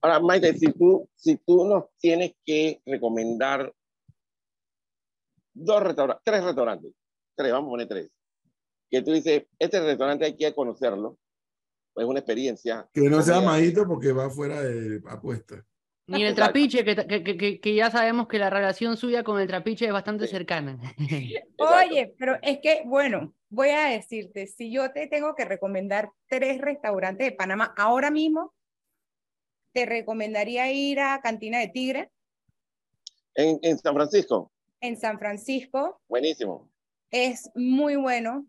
Ahora, 0.01 0.21
Maite, 0.21 0.57
si 0.57 0.71
tú, 0.71 1.09
si 1.13 1.36
tú 1.36 1.65
nos 1.65 1.93
tienes 1.98 2.36
que 2.45 2.81
recomendar 2.86 3.75
dos 5.53 5.83
restaurantes, 5.83 6.24
tres 6.24 6.42
restaurantes, 6.42 6.94
tres, 7.35 7.51
vamos 7.51 7.68
a 7.68 7.72
poner 7.72 7.87
tres, 7.89 8.09
que 8.89 9.01
tú 9.01 9.11
dices, 9.11 9.44
este 9.59 9.81
restaurante 9.81 10.24
hay 10.24 10.37
que 10.37 10.55
conocerlo, 10.55 11.18
es 11.98 12.05
una 12.05 12.20
experiencia. 12.20 12.89
Que 12.94 13.09
no 13.09 13.22
sea 13.22 13.42
majito 13.42 13.85
porque 13.85 14.13
va 14.13 14.29
fuera 14.29 14.61
de 14.61 15.01
apuesta. 15.09 15.65
Ni 16.09 16.24
el 16.24 16.35
trapiche, 16.35 16.83
que, 16.83 16.95
que, 16.95 17.59
que, 17.59 17.75
ya 17.75 17.91
sabemos 17.91 18.27
que 18.27 18.39
la 18.39 18.50
relación 18.50 18.98
suya 18.98 19.24
con 19.24 19.39
el 19.39 19.48
trapiche 19.48 19.85
es 19.85 19.93
bastante 19.93 20.27
cercana. 20.27 20.79
Oye, 21.57 22.13
pero 22.17 22.37
es 22.41 22.59
que, 22.61 22.81
bueno, 22.85 23.33
voy 23.50 23.69
a 23.69 23.85
decirte, 23.85 24.48
si 24.48 24.72
yo 24.72 24.91
te 24.91 25.07
tengo 25.07 25.35
que 25.35 25.45
recomendar 25.45 26.09
tres 26.27 26.59
restaurantes 26.59 27.27
de 27.27 27.35
Panamá 27.35 27.74
ahora 27.77 28.09
mismo, 28.09 28.53
te 29.72 29.85
recomendaría 29.85 30.72
ir 30.72 31.00
a 31.00 31.22
Cantina 31.22 31.59
de 31.59 31.67
Tigre. 31.67 32.11
En, 33.35 33.59
en 33.61 33.77
San 33.77 33.93
Francisco. 33.93 34.51
En 34.81 34.98
San 34.98 35.19
Francisco. 35.19 36.01
Buenísimo. 36.07 36.72
Es 37.11 37.51
muy 37.53 37.95
bueno. 37.95 38.45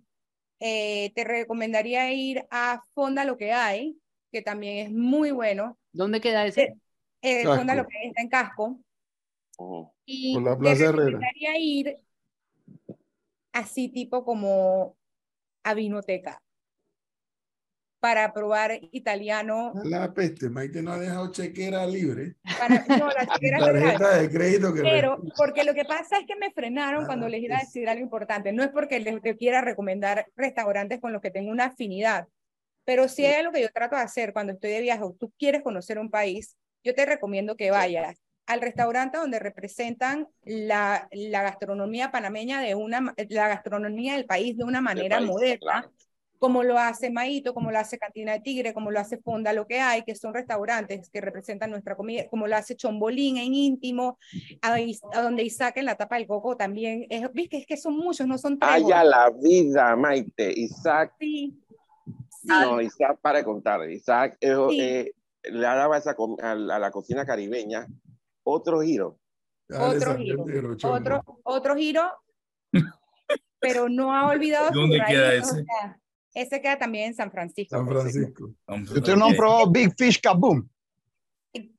Eh, 0.61 1.13
te 1.15 1.25
recomendaría 1.25 2.13
ir 2.13 2.47
a 2.51 2.83
Fonda 2.95 3.25
Lo 3.25 3.37
que 3.37 3.53
hay, 3.53 3.99
que 4.31 4.43
también 4.43 4.87
es 4.87 4.93
muy 4.93 5.31
bueno. 5.31 5.79
¿Dónde 5.93 6.21
queda 6.21 6.47
ese? 6.47 6.77
Eh, 7.23 7.45
Fonda 7.45 7.75
Lo 7.75 7.87
que 7.87 8.07
está 8.07 8.23
en 8.23 8.29
Casco. 8.29 8.81
Oh. 9.59 9.93
Y 10.07 10.35
Por 10.35 10.43
la 10.43 10.59
Plaza 10.59 10.93
recomendaría 10.93 11.59
ir 11.59 11.99
así 13.53 13.89
tipo 13.89 14.25
como 14.25 14.97
a 15.63 15.75
vinoteca 15.75 16.43
para 18.01 18.33
probar 18.33 18.81
italiano. 18.93 19.75
La 19.85 20.13
peste, 20.13 20.49
Maite 20.49 20.83
no 20.83 20.93
ha 20.93 20.99
dejado 20.99 21.31
chequera 21.31 21.87
libre. 21.87 22.37
no, 22.89 23.09
la 23.09 23.27
chequera 23.27 23.59
Tarjeta 23.61 24.19
de 24.19 24.31
crédito 24.31 24.75
que 24.75 24.81
Pero, 24.81 25.23
porque 25.37 25.65
lo 25.65 25.75
que 25.75 25.85
pasa 25.85 26.19
es 26.19 26.27
que 26.27 26.35
me 26.37 26.51
frenaron 26.51 27.05
cuando 27.05 27.29
les 27.29 27.43
iba 27.43 27.57
a 27.57 27.61
decir 27.61 27.89
algo 27.89 28.03
importante. 28.03 28.53
No 28.53 28.63
es 28.63 28.71
porque 28.71 29.01
les, 29.01 29.21
quiera 29.37 29.61
recomendar 29.61 30.27
restaurantes 30.35 31.01
con 31.01 31.13
los 31.13 31.21
que 31.21 31.31
tengo 31.31 31.51
una 31.51 31.67
afinidad, 31.67 32.27
pero 32.85 33.07
si 33.07 33.27
hay 33.27 33.35
algo 33.35 33.53
que 33.53 33.63
yo 33.63 33.69
trato 33.69 33.97
de 33.97 34.03
hacer 34.03 34.33
cuando 34.33 34.55
estoy 34.55 34.71
de 34.71 34.81
viaje 34.81 35.03
o 35.03 35.13
tú 35.13 35.33
quieres 35.39 35.63
conocer 35.63 35.99
un 35.99 36.11
país, 36.11 36.57
yo 36.85 36.95
te 36.95 37.07
recomiendo 37.07 37.57
que 37.57 37.71
vayas 37.71 38.17
al 38.47 38.61
restaurante 38.61 39.17
donde 39.17 39.39
representan 39.39 40.27
la, 40.43 41.09
la, 41.13 41.43
gastronomía 41.43 42.11
panameña 42.11 42.61
de 42.61 42.75
una, 42.75 43.15
la 43.29 43.49
gastronomía 43.49 44.15
del 44.15 44.27
país 44.27 44.57
de 44.57 44.65
una 44.65 44.81
manera 44.81 45.21
moderna, 45.21 45.89
como 46.41 46.65
lo 46.65 46.79
hace 46.79 47.11
Maito, 47.11 47.55
como 47.55 47.71
lo 47.71 47.79
hace 47.79 47.99
Cantina 47.99 48.33
de 48.33 48.41
Tigre, 48.41 48.75
como 48.75 48.91
lo 48.91 48.99
hace 48.99 49.19
Fonda, 49.19 49.53
lo 49.53 49.69
que 49.69 49.79
hay, 49.79 50.03
que 50.03 50.17
son 50.17 50.35
restaurantes 50.35 51.11
que 51.11 51.21
representan 51.21 51.71
nuestra 51.71 51.95
comida, 51.95 52.27
como 52.29 52.49
lo 52.49 52.57
hace 52.57 52.75
Chombolín 52.75 53.37
en 53.37 53.55
íntimo, 53.55 54.19
a, 54.63 54.77
donde 55.23 55.45
Isaac 55.45 55.77
en 55.77 55.85
la 55.85 55.95
tapa 55.95 56.17
del 56.17 56.27
coco 56.27 56.57
también, 56.57 57.07
es, 57.09 57.29
que 57.49 57.59
es 57.59 57.67
que 57.67 57.77
son 57.77 57.97
muchos, 57.97 58.27
no 58.27 58.37
son 58.37 58.59
tres. 58.59 58.73
Haya 58.73 59.05
la 59.05 59.31
vida, 59.31 59.95
Maite, 59.95 60.51
Isaac. 60.57 61.13
Sí. 61.21 61.57
No, 62.43 62.81
Isaac, 62.81 63.19
para 63.21 63.45
contar, 63.45 63.89
Isaac 63.91 64.39
eh, 64.41 65.13
le 65.43 65.61
daba 65.61 65.99
esa, 65.99 66.15
a 66.43 66.55
la 66.55 66.91
cocina 66.91 67.25
caribeña 67.25 67.87
otro 68.43 68.81
giro. 68.83 69.19
otro 69.69 70.17
giro. 70.17 70.45
Otro, 70.85 71.23
otro 71.45 71.77
giro, 71.77 72.11
pero 73.61 73.89
no 73.89 74.15
ha 74.15 74.29
olvidado. 74.29 74.71
¿Dónde 74.73 75.01
queda 75.07 75.35
ese? 75.35 75.65
ese 76.35 76.61
queda 76.61 76.79
también 76.79 77.09
en 77.09 77.15
San 77.15 77.31
Francisco. 77.31 77.77
San 77.77 77.87
Francisco. 77.87 78.51
¿Usted 78.67 79.17
no 79.17 79.29
probó 79.37 79.71
Big 79.71 79.95
Fish 79.97 80.21
Kaboom? 80.21 80.69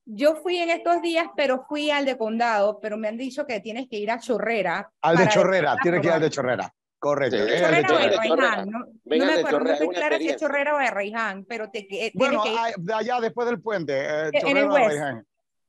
Yo 0.06 0.36
fui 0.36 0.58
en 0.58 0.70
estos 0.70 1.02
días, 1.02 1.28
pero 1.38 1.66
fui 1.70 1.90
al 1.90 2.06
de 2.06 2.18
Condado, 2.18 2.80
pero 2.82 2.98
me 2.98 3.08
han 3.08 3.18
dicho 3.18 3.46
que 3.48 3.62
tienes 3.62 3.88
que 3.88 3.98
ir 3.98 4.12
a 4.12 4.20
Chorrera. 4.20 4.92
Al 5.02 5.16
de 5.16 5.30
Chorrera, 5.30 5.78
tienes 5.82 6.02
que 6.02 6.08
ir 6.08 6.14
al 6.14 6.22
de 6.22 6.30
Chorrera. 6.30 6.74
Correcto. 7.02 7.36
Sí, 7.36 7.54
Chorrera 7.58 7.96
o 7.96 7.98
de 7.98 8.10
Reiján. 8.16 8.70
No, 8.70 8.80
no 8.80 8.86
me 9.06 9.34
acuerdo, 9.34 9.60
no 9.62 9.72
estoy 9.72 9.88
clara 9.88 10.18
si 10.20 10.30
es 10.30 10.36
Chorrera 10.36 10.76
o 10.76 10.78
de 10.78 10.92
Reiján, 10.92 11.46
pero 11.46 11.72
te, 11.72 12.12
bueno, 12.14 12.44
que 12.44 12.94
allá 12.94 13.20
después 13.20 13.50
del 13.50 13.60
puente. 13.60 13.94
Eh, 14.00 14.30
en 14.34 14.58
el 14.58 14.70
West. 14.70 15.02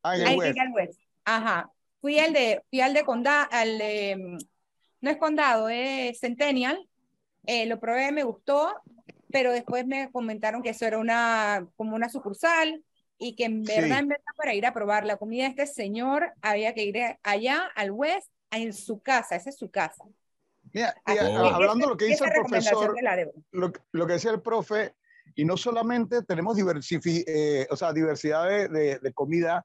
Ah, 0.02 0.14
en 0.14 0.26
el 0.26 0.38
West. 0.38 0.58
West. 0.74 1.00
Ajá. 1.24 1.70
Fui 2.02 2.18
al 2.18 2.34
de, 2.34 2.62
fui 2.68 2.82
al 2.82 2.92
de 2.92 3.02
condado, 3.04 3.48
al 3.50 3.78
de, 3.78 4.36
no 5.00 5.10
es 5.10 5.16
condado, 5.16 5.70
es 5.70 6.20
Centennial. 6.20 6.86
Eh, 7.46 7.64
lo 7.64 7.80
probé, 7.80 8.12
me 8.12 8.24
gustó, 8.24 8.82
pero 9.30 9.52
después 9.52 9.86
me 9.86 10.12
comentaron 10.12 10.62
que 10.62 10.68
eso 10.68 10.84
era 10.84 10.98
una, 10.98 11.66
como 11.76 11.96
una 11.96 12.10
sucursal 12.10 12.84
y 13.16 13.36
que 13.36 13.46
en 13.46 13.62
verdad, 13.62 14.00
en 14.00 14.08
verdad, 14.08 14.34
para 14.36 14.52
ir 14.52 14.66
a 14.66 14.74
probar 14.74 15.06
la 15.06 15.16
comida 15.16 15.44
de 15.44 15.50
este 15.50 15.66
señor 15.66 16.34
había 16.42 16.74
que 16.74 16.84
ir 16.84 16.98
allá 17.22 17.70
al 17.74 17.90
West, 17.90 18.30
en 18.50 18.74
su 18.74 19.00
casa, 19.00 19.34
esa 19.34 19.48
es 19.48 19.56
su 19.56 19.70
casa. 19.70 20.04
Mira, 20.72 20.94
hablando 21.04 21.86
de 21.86 21.90
lo 21.92 21.96
que 21.96 22.06
dice 22.06 22.24
el 22.24 22.32
profesor, 22.32 22.94
lo, 23.52 23.72
lo, 23.92 24.06
que 24.06 24.12
decía 24.14 24.30
el 24.30 24.40
profe, 24.40 24.94
y 25.34 25.44
no 25.44 25.56
solamente 25.56 26.22
tenemos 26.22 26.56
eh, 26.58 27.66
o 27.70 27.76
sea, 27.76 27.92
diversidad 27.92 28.48
de, 28.48 28.68
de, 28.68 28.98
de 28.98 29.12
comida 29.12 29.64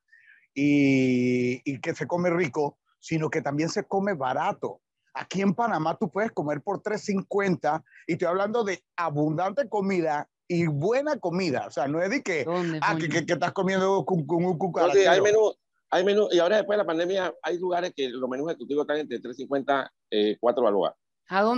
y, 0.54 1.80
que 1.80 1.94
se 1.94 2.08
come 2.08 2.30
rico, 2.30 2.78
sino 3.00 3.30
que 3.30 3.42
también 3.42 3.70
se 3.70 3.84
come 3.84 4.14
barato. 4.14 4.82
aquí 5.14 5.42
en 5.42 5.54
Panamá 5.54 5.98
tú 5.98 6.10
puedes 6.10 6.32
comer 6.32 6.62
por 6.62 6.82
3.50 6.82 7.84
y 8.08 8.14
estoy 8.14 8.28
hablando 8.28 8.64
de 8.64 8.84
abundante 8.96 9.68
comida 9.70 10.30
y 10.48 10.68
buena 10.68 11.20
comida. 11.20 11.66
O 11.68 11.72
sea, 11.72 11.88
no 11.88 12.02
es 12.02 12.10
de 12.10 12.24
que, 12.24 12.46
ah, 12.82 12.96
que, 12.98 13.10
que, 13.10 13.34
estás 13.34 13.52
comiendo 13.52 14.06
con, 14.06 14.26
un 14.30 14.58
cucaracho. 14.58 14.98
hay 15.10 15.22
menú, 15.22 15.54
hay 15.90 16.04
menú, 16.04 16.28
y 16.32 16.40
ahora 16.40 16.58
después 16.58 16.76
de 16.78 16.84
la 16.84 16.88
pandemia 16.88 17.34
hay 17.42 17.58
lugares 17.58 17.94
que 17.96 18.10
los 18.10 18.30
menús 18.30 18.50
ejecutivos 18.50 18.84
están 18.84 18.98
entre 18.98 19.20
3.50, 19.20 19.90
eh, 20.12 20.38
4 20.40 20.64
balboas. 20.64 20.94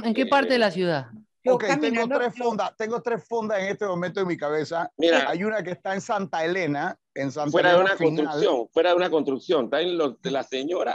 ¿En 0.04 0.14
qué 0.14 0.26
parte 0.26 0.54
de 0.54 0.60
la 0.60 0.72
ciudad? 0.72 1.08
Ok, 1.48 1.64
tengo 1.80 2.08
tres, 2.08 2.36
fondas, 2.38 2.76
tengo 2.78 3.02
tres 3.02 3.24
fondas 3.28 3.60
en 3.60 3.68
este 3.70 3.86
momento 3.86 4.20
en 4.20 4.28
mi 4.28 4.38
cabeza. 4.38 4.92
Mira, 4.98 5.30
hay 5.30 5.44
una 5.44 5.64
que 5.64 5.72
está 5.72 5.94
en 5.94 6.02
Santa 6.02 6.44
Elena, 6.44 6.98
en 7.14 7.32
Santa 7.32 7.52
fuera 7.52 7.74
de 7.74 7.80
una 7.80 7.96
construcción, 7.96 8.68
fuera 8.74 8.90
de 8.90 8.96
una 8.96 9.10
construcción, 9.10 9.66
está 9.66 9.82
en 9.82 9.98
los 9.98 10.22
de 10.22 10.32
la 10.32 10.44
señora. 10.44 10.94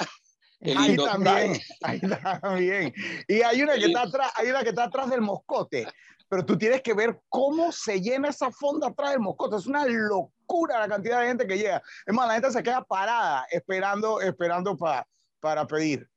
Ahí 0.77 0.97
también, 0.97 1.61
ahí 1.83 2.01
también. 2.01 2.95
Y 3.29 3.43
hay 3.43 3.63
una 3.63 3.75
que 3.75 3.87
está 3.87 4.03
atrás, 4.03 4.33
hay 4.37 4.49
una 4.49 4.63
que 4.63 4.71
está 4.71 4.85
atrás 4.85 5.11
del 5.11 5.21
moscote, 5.21 5.87
pero 6.29 6.45
tú 6.45 6.57
tienes 6.59 6.83
que 6.83 6.95
ver 6.95 7.21
cómo 7.29 7.73
se 7.73 8.01
llena 8.01 8.29
esa 8.29 8.51
fonda 8.51 8.89
atrás 8.89 9.11
del 9.11 9.21
moscote. 9.21 9.57
Es 9.57 9.67
una 9.67 9.87
locura 9.87 10.81
la 10.81 10.89
cantidad 10.89 11.21
de 11.21 11.29
gente 11.29 11.47
que 11.47 11.57
llega. 11.57 11.83
Es 12.07 12.15
más, 12.15 12.27
la 12.27 12.35
gente 12.35 12.51
se 12.51 12.63
queda 12.63 12.83
parada 12.83 13.47
esperando, 13.51 14.21
esperando 14.21 14.77
para 14.77 15.07
para 15.45 15.67
pedir. 15.67 16.09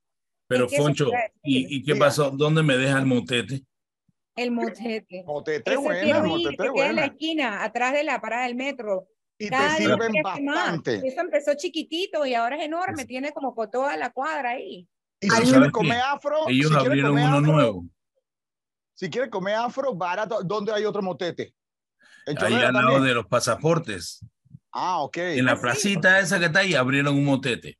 Pero 0.48 0.70
Foncho, 0.70 1.12
¿y, 1.44 1.84
qué 1.84 1.98
pasó? 1.98 2.32
¿Dónde 2.32 2.64
me 2.64 2.78
deja 2.78 2.98
el 2.98 3.06
motete? 3.06 3.66
El 4.38 4.52
motete. 4.52 5.24
Motete 5.26 5.76
buena, 5.76 6.24
motete 6.24 6.70
buena. 6.70 6.90
en 6.90 6.96
la 6.96 7.06
esquina, 7.08 7.64
atrás 7.64 7.92
de 7.92 8.06
la 8.06 8.22
parada 8.22 8.46
del 8.46 8.56
metro. 8.56 9.10
Y 9.38 9.50
te 9.50 9.70
sirven 9.78 10.14
bastante. 10.24 11.02
Eso 11.06 11.20
empezó 11.20 11.56
chiquitito 11.56 12.26
y 12.26 12.36
ahora 12.36 12.56
es 12.56 12.64
enorme, 12.64 13.04
tiene 13.04 13.34
como 13.34 13.54
toda 13.70 13.98
la 13.98 14.12
cuadra 14.12 14.52
ahí. 14.52 14.88
Y 15.20 15.30
si 15.30 15.42
quieres 15.42 15.72
comer 15.72 16.00
afro, 16.00 16.48
ellos 16.48 16.72
abrieron 16.72 17.20
uno 17.20 17.42
nuevo. 17.42 17.86
Si 18.98 19.10
quieres 19.10 19.30
comer 19.30 19.56
afro, 19.56 19.94
barato, 19.94 20.42
¿dónde 20.44 20.74
hay 20.74 20.84
otro 20.84 21.04
motete? 21.04 21.54
Ahí 22.26 22.54
al 22.56 22.74
lado 22.74 23.00
de 23.02 23.14
los 23.14 23.28
pasaportes. 23.28 24.26
Ah, 24.72 25.02
ok. 25.02 25.18
En 25.18 25.46
la 25.46 25.60
placita 25.60 26.20
esa 26.20 26.40
que 26.40 26.46
está 26.46 26.60
ahí 26.60 26.74
abrieron 26.74 27.14
un 27.14 27.26
motete. 27.26 27.78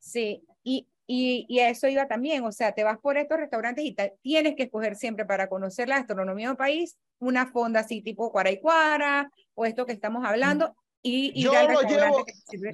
Sí, 0.00 0.44
y 0.62 0.86
y, 1.06 1.44
y, 1.50 1.58
eso 1.58 1.86
iba 1.86 2.08
también, 2.08 2.44
o 2.44 2.52
sea, 2.52 2.72
te 2.72 2.82
vas 2.82 2.98
por 2.98 3.18
estos 3.18 3.36
restaurantes 3.36 3.84
y 3.84 3.94
tienes 4.22 4.54
que 4.56 4.62
escoger 4.62 4.96
siempre 4.96 5.26
para 5.26 5.50
conocer 5.50 5.86
la 5.86 5.98
gastronomía 5.98 6.48
del 6.48 6.56
país 6.56 6.96
una 7.18 7.46
fonda 7.46 7.80
así 7.80 8.00
tipo 8.00 8.32
Cuara 8.32 9.30
o 9.54 9.66
esto 9.66 9.84
que 9.84 9.92
estamos 9.92 10.24
hablando. 10.24 10.74
Y, 11.02 11.42
yo 11.42 11.52
lo 11.52 11.82
llevo, 11.82 12.24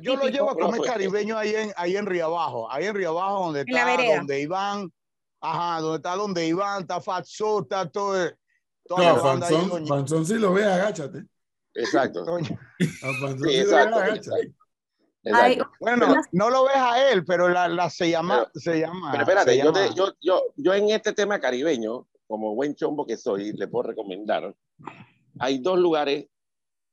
yo 0.00 0.14
lo 0.14 0.28
llevo 0.28 0.50
a 0.50 0.54
comer 0.56 0.82
caribeño 0.82 1.36
ahí 1.36 1.52
en, 1.52 1.72
ahí 1.74 1.96
en 1.96 2.06
Río 2.06 2.26
Abajo, 2.26 2.70
ahí 2.70 2.84
en 2.84 2.94
Río 2.94 3.10
Abajo 3.10 3.46
donde 3.46 3.64
está, 3.66 3.96
donde 4.16 4.40
Iván, 4.40 4.92
ajá, 5.40 5.81
donde 5.81 5.96
está 5.96 6.16
donde 6.16 6.46
Iván, 6.46 6.83
está 6.83 7.00
Fatso, 7.00 7.62
está 7.62 7.88
todo. 7.88 8.31
Toda 8.85 9.14
no, 9.14 9.20
Fanzón, 9.20 9.87
Fanzón 9.87 10.26
si 10.26 10.35
lo 10.35 10.53
ve, 10.53 10.64
agáchate. 10.64 11.24
Exacto. 11.74 12.24
Sí, 12.38 12.57
lo 12.98 13.38
ve, 13.40 13.61
agáchate 13.70 14.55
bueno, 15.81 16.14
no 16.33 16.50
lo 16.50 16.64
ves 16.64 16.76
a 16.76 17.11
él, 17.11 17.24
pero 17.24 17.48
la, 17.48 17.68
la 17.68 17.90
se 17.90 18.11
llama. 18.11 18.48
Pero, 18.53 18.61
se 18.61 18.81
llama 18.81 19.11
pero 19.12 19.22
espérate, 19.22 19.59
yo, 19.59 19.72
yo, 19.94 20.14
yo, 20.20 20.42
yo, 20.57 20.74
en 20.74 20.90
este 20.90 21.12
tema 21.12 21.38
caribeño, 21.38 22.09
como 22.26 22.55
buen 22.55 22.74
chombo 22.74 23.07
que 23.07 23.16
soy, 23.16 23.53
le 23.53 23.68
puedo 23.68 23.88
recomendar. 23.88 24.55
Hay 25.38 25.59
dos 25.59 25.79
lugares, 25.79 26.26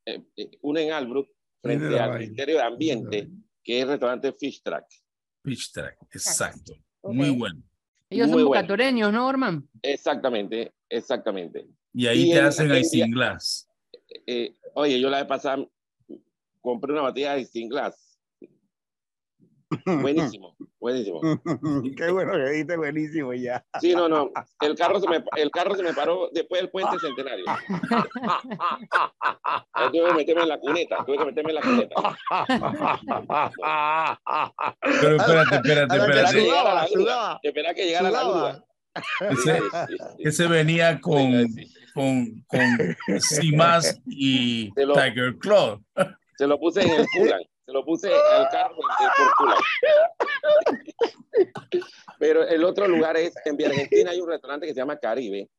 eh, 0.05 0.23
eh, 0.35 0.51
uno 0.61 0.79
en 0.79 0.91
Albrook, 0.91 1.29
frente 1.61 1.99
al 1.99 2.19
Ministerio 2.19 2.57
de 2.57 2.63
Ambiente, 2.63 3.29
que 3.63 3.77
es 3.77 3.83
el 3.83 3.89
restaurante 3.89 4.33
Fish 4.33 4.61
Track. 4.61 4.85
Fish 5.43 5.71
Track, 5.71 5.97
exacto. 6.11 6.73
Muy 7.03 7.29
bueno. 7.29 7.61
Ellos 8.09 8.29
son 8.29 8.43
bucatoreños, 8.43 9.11
¿no, 9.11 9.27
Orman? 9.27 9.67
Exactamente, 9.81 10.71
exactamente. 10.89 11.67
Y 11.93 12.07
ahí 12.07 12.31
te 12.31 12.41
hacen 12.41 12.83
sin 12.85 13.11
glass. 13.11 13.67
Eh, 14.25 14.55
oye, 14.73 14.99
yo 14.99 15.09
la 15.09 15.17
vez 15.17 15.27
pasada 15.27 15.65
compré 16.61 16.93
una 16.93 17.01
botella 17.01 17.33
de 17.35 17.45
sin 17.45 17.67
glass 17.69 18.06
Buenísimo, 19.85 20.55
buenísimo. 20.79 21.19
Qué 21.97 22.11
bueno 22.11 22.33
que 22.33 22.49
dijiste 22.49 22.77
buenísimo 22.77 23.33
ya. 23.33 23.65
Sí, 23.81 23.93
no, 23.93 24.07
no. 24.07 24.31
El 24.61 24.75
carro 24.75 24.99
se 24.99 25.09
me, 25.09 25.23
el 25.35 25.51
carro 25.51 25.75
se 25.75 25.83
me 25.83 25.93
paró 25.93 26.29
después 26.33 26.61
del 26.61 26.69
puente 26.69 26.97
centenario. 26.99 27.45
tuve 29.91 30.07
que 30.07 30.13
meterme 30.13 30.43
en 30.43 30.49
la 30.49 30.59
cuneta, 30.59 31.03
tuve 31.05 31.17
que 31.17 31.25
meterme 31.25 31.49
en 31.51 31.55
la 31.55 31.61
cuneta. 31.61 31.95
Pero 35.01 35.15
espérate, 35.17 35.55
espérate, 35.55 35.97
espérate. 35.97 36.47
Espera 37.43 37.73
que 37.73 37.85
llegara 37.85 38.11
la 38.11 38.23
luz. 38.23 38.63
Ese, 39.29 39.59
ese, 40.19 40.47
venía 40.47 40.99
con, 40.99 41.45
con, 41.93 42.43
con 42.47 43.19
Simas 43.19 44.01
y 44.07 44.71
Tiger 44.73 45.37
Claw. 45.37 45.83
Se 46.37 46.47
lo 46.47 46.59
puse 46.59 46.81
en 46.81 46.89
el 46.91 47.05
culan. 47.15 47.41
Se 47.67 47.73
lo 47.73 47.83
puse 47.83 48.09
al 48.13 48.47
carro 48.47 48.77
por 48.77 48.85
Pero 52.17 52.47
el 52.47 52.63
otro 52.63 52.87
lugar 52.87 53.17
es, 53.17 53.33
en 53.43 53.61
Argentina 53.61 54.11
hay 54.11 54.21
un 54.21 54.29
restaurante 54.29 54.65
que 54.65 54.73
se 54.73 54.79
llama 54.79 54.97
Caribe. 54.97 55.49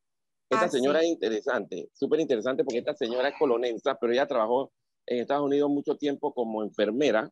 Esta 0.49 0.65
ah, 0.65 0.69
señora 0.69 1.01
es 1.01 1.05
interesante, 1.05 1.87
súper 1.93 2.19
interesante 2.19 2.63
porque 2.63 2.79
esta 2.79 2.95
señora 2.95 3.29
es 3.29 3.35
colonensa, 3.37 3.95
pero 4.01 4.11
ella 4.11 4.25
trabajó 4.25 4.71
en 5.05 5.19
Estados 5.19 5.45
Unidos 5.45 5.69
mucho 5.69 5.97
tiempo 5.97 6.33
como 6.33 6.63
enfermera. 6.63 7.29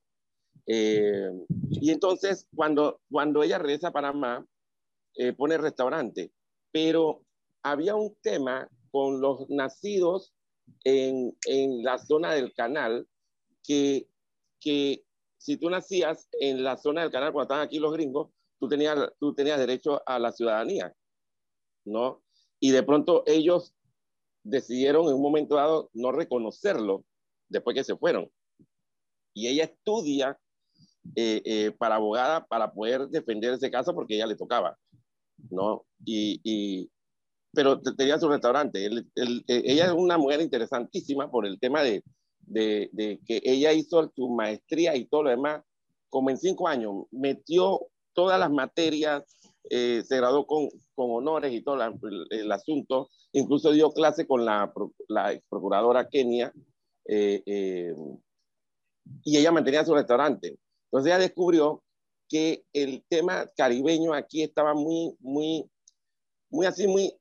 Eh, 0.68 1.32
y 1.72 1.90
entonces, 1.90 2.46
cuando, 2.56 3.02
cuando 3.10 3.42
ella 3.42 3.58
regresa 3.58 3.88
a 3.88 3.94
Panamá, 3.94 4.46
eh, 5.16 5.34
pone 5.34 5.58
restaurante. 5.58 6.32
Pero 6.72 7.24
había 7.64 7.96
un 7.96 8.16
tema 8.22 8.70
con 8.92 9.22
los 9.22 9.50
nacidos 9.50 10.36
en, 10.84 11.36
en 11.48 11.84
la 11.84 11.98
zona 11.98 12.34
del 12.34 12.54
canal 12.54 13.08
que 13.64 14.08
que 14.60 15.04
si 15.38 15.58
tú 15.58 15.70
nacías 15.70 16.28
en 16.40 16.64
la 16.64 16.78
zona 16.78 17.02
del 17.02 17.12
canal 17.12 17.32
cuando 17.32 17.44
estaban 17.44 17.66
aquí 17.66 17.80
los 17.80 17.94
gringos, 17.94 18.32
tú 18.60 18.68
tenías, 18.68 18.98
tú 19.20 19.34
tenías 19.34 19.60
derecho 19.60 20.02
a 20.06 20.20
la 20.20 20.32
ciudadanía, 20.32 20.94
¿no? 21.86 22.24
Y 22.60 22.72
de 22.72 22.84
pronto 22.84 23.24
ellos 23.28 23.74
decidieron 24.44 25.08
en 25.08 25.16
un 25.16 25.22
momento 25.22 25.56
dado 25.56 25.90
no 25.94 26.12
reconocerlo 26.12 27.06
después 27.50 27.76
que 27.76 27.84
se 27.84 27.96
fueron. 27.96 28.32
Y 29.34 29.48
ella 29.48 29.66
estudia 29.66 30.40
eh, 31.16 31.42
eh, 31.46 31.72
para 31.78 31.96
abogada 31.96 32.46
para 32.46 32.74
poder 32.74 33.08
defender 33.08 33.54
ese 33.54 33.70
caso 33.70 33.94
porque 33.94 34.16
ella 34.16 34.26
le 34.26 34.36
tocaba, 34.36 34.78
¿no? 35.50 35.86
Y, 36.04 36.42
y 36.44 36.90
pero 37.54 37.82
tenía 37.82 38.20
su 38.20 38.30
restaurante. 38.30 38.86
ella 38.86 39.86
es 39.86 39.92
una 39.92 40.18
mujer 40.18 40.42
interesantísima 40.42 41.32
por 41.32 41.46
el 41.46 41.60
tema 41.60 41.82
de, 41.82 42.04
de, 42.48 43.20
que 43.26 43.42
ella 43.44 43.74
hizo 43.74 44.12
su 44.16 44.30
maestría 44.30 44.96
y 44.96 45.06
todo 45.06 45.24
lo 45.24 45.30
demás, 45.30 45.64
como 46.10 46.30
en 46.30 46.38
cinco 46.38 46.68
años, 46.68 47.06
metió 47.12 47.88
todas 48.14 48.40
las 48.40 48.52
materias, 48.52 49.24
eh, 49.70 50.02
se 50.08 50.18
graduó 50.18 50.48
con, 50.48 50.70
con, 50.96 51.12
honores 51.12 51.54
y 51.54 51.62
todo 51.62 51.76
el, 52.30 52.52
asunto, 52.52 53.10
incluso 53.34 53.72
dio 53.72 53.92
clase 53.92 54.26
con 54.26 54.46
la, 54.46 54.74
la 55.10 55.40
procuradora 55.50 56.08
Kenia, 56.08 56.54
eh, 57.06 57.44
eh, 57.46 57.94
y 59.24 59.38
ella 59.38 59.52
mantenía 59.52 59.86
su 59.86 59.94
restaurante. 59.94 60.58
Entonces 60.86 61.12
ella 61.12 61.20
descubrió 61.20 61.84
que 62.30 62.64
el 62.74 63.04
tema 63.08 63.50
caribeño 63.56 64.14
aquí 64.14 64.44
estaba 64.44 64.74
muy, 64.74 65.16
muy, 65.20 65.70
muy 66.50 66.66
así, 66.66 66.88
muy, 66.88 67.14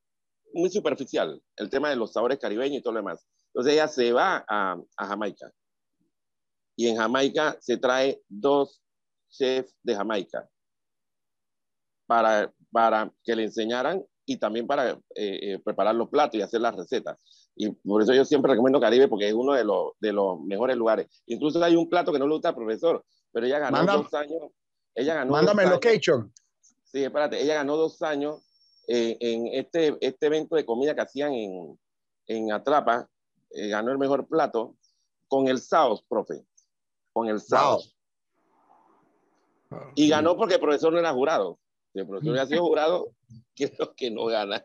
muy 0.52 0.70
superficial, 0.70 1.42
el 1.56 1.70
tema 1.70 1.90
de 1.90 1.96
los 1.96 2.12
sabores 2.12 2.38
caribeños 2.38 2.78
y 2.78 2.82
todo 2.82 2.94
lo 2.94 3.00
demás. 3.00 3.26
Entonces 3.56 3.72
ella 3.72 3.88
se 3.88 4.12
va 4.12 4.44
a, 4.46 4.76
Jamaica. 4.98 5.50
Y 6.76 6.88
en 6.88 6.98
Jamaica 6.98 7.56
se 7.58 7.78
trae 7.78 8.20
dos 8.28 8.82
chefs 9.30 9.74
de 9.82 9.96
Jamaica 9.96 10.46
para, 12.06 12.52
para 12.70 13.10
que 13.24 13.34
le 13.34 13.44
enseñaran 13.44 14.04
y 14.26 14.36
también 14.36 14.66
para 14.66 14.90
eh, 14.90 14.98
eh, 15.14 15.58
preparar 15.64 15.94
los 15.94 16.10
platos 16.10 16.38
y 16.38 16.42
hacer 16.42 16.60
las 16.60 16.76
recetas. 16.76 17.16
Y 17.54 17.70
por 17.70 18.02
eso 18.02 18.12
yo 18.12 18.26
siempre 18.26 18.52
recomiendo 18.52 18.78
Caribe 18.78 19.08
porque 19.08 19.28
es 19.28 19.32
uno 19.32 19.54
de 19.54 19.64
los, 19.64 19.92
de 20.00 20.12
los 20.12 20.38
mejores 20.42 20.76
lugares. 20.76 21.06
Incluso 21.24 21.64
hay 21.64 21.76
un 21.76 21.88
plato 21.88 22.12
que 22.12 22.18
no 22.18 22.26
le 22.26 22.34
gusta 22.34 22.50
al 22.50 22.56
profesor, 22.56 23.02
pero 23.32 23.46
ella 23.46 23.58
ganó 23.58 23.86
dos 23.90 24.12
años. 24.12 24.50
Ella 24.94 25.14
ganó 25.14 25.32
mándame 25.32 25.64
location. 25.64 26.30
Sí, 26.84 27.02
espérate, 27.02 27.40
ella 27.40 27.54
ganó 27.54 27.78
dos 27.78 28.02
años 28.02 28.42
eh, 28.86 29.16
en 29.18 29.46
este, 29.46 29.96
este 30.02 30.26
evento 30.26 30.56
de 30.56 30.66
comida 30.66 30.94
que 30.94 31.00
hacían 31.00 31.32
en, 31.32 31.80
en 32.26 32.52
Atrapa, 32.52 33.08
eh, 33.50 33.68
ganó 33.68 33.92
el 33.92 33.98
mejor 33.98 34.26
plato 34.26 34.76
con 35.28 35.48
el 35.48 35.60
Saos, 35.60 36.04
profe. 36.08 36.44
Con 37.12 37.28
el 37.28 37.40
Saos. 37.40 37.96
Y 39.94 40.08
ganó 40.08 40.36
porque 40.36 40.54
el 40.54 40.60
profesor 40.60 40.92
no 40.92 40.98
era 40.98 41.12
jurado. 41.12 41.58
Si 41.92 42.00
el 42.00 42.06
profesor 42.06 42.30
hubiera 42.30 42.46
sido 42.46 42.64
jurado, 42.66 43.12
creo 43.54 43.94
que 43.96 44.10
no 44.10 44.26
gana. 44.26 44.64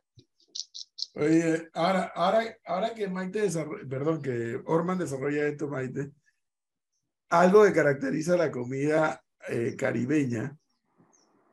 Oye, 1.16 1.70
ahora, 1.74 2.12
ahora, 2.16 2.58
ahora 2.66 2.94
que 2.94 3.08
Maite 3.08 3.42
desarrolla, 3.42 3.88
perdón, 3.90 4.22
que 4.22 4.62
Orman 4.66 4.98
desarrolla 4.98 5.48
esto, 5.48 5.68
Maite, 5.68 6.12
algo 7.30 7.64
que 7.66 7.74
caracteriza 7.74 8.38
la 8.38 8.52
comida 8.52 9.24
eh, 9.50 9.76
caribeña 9.78 10.58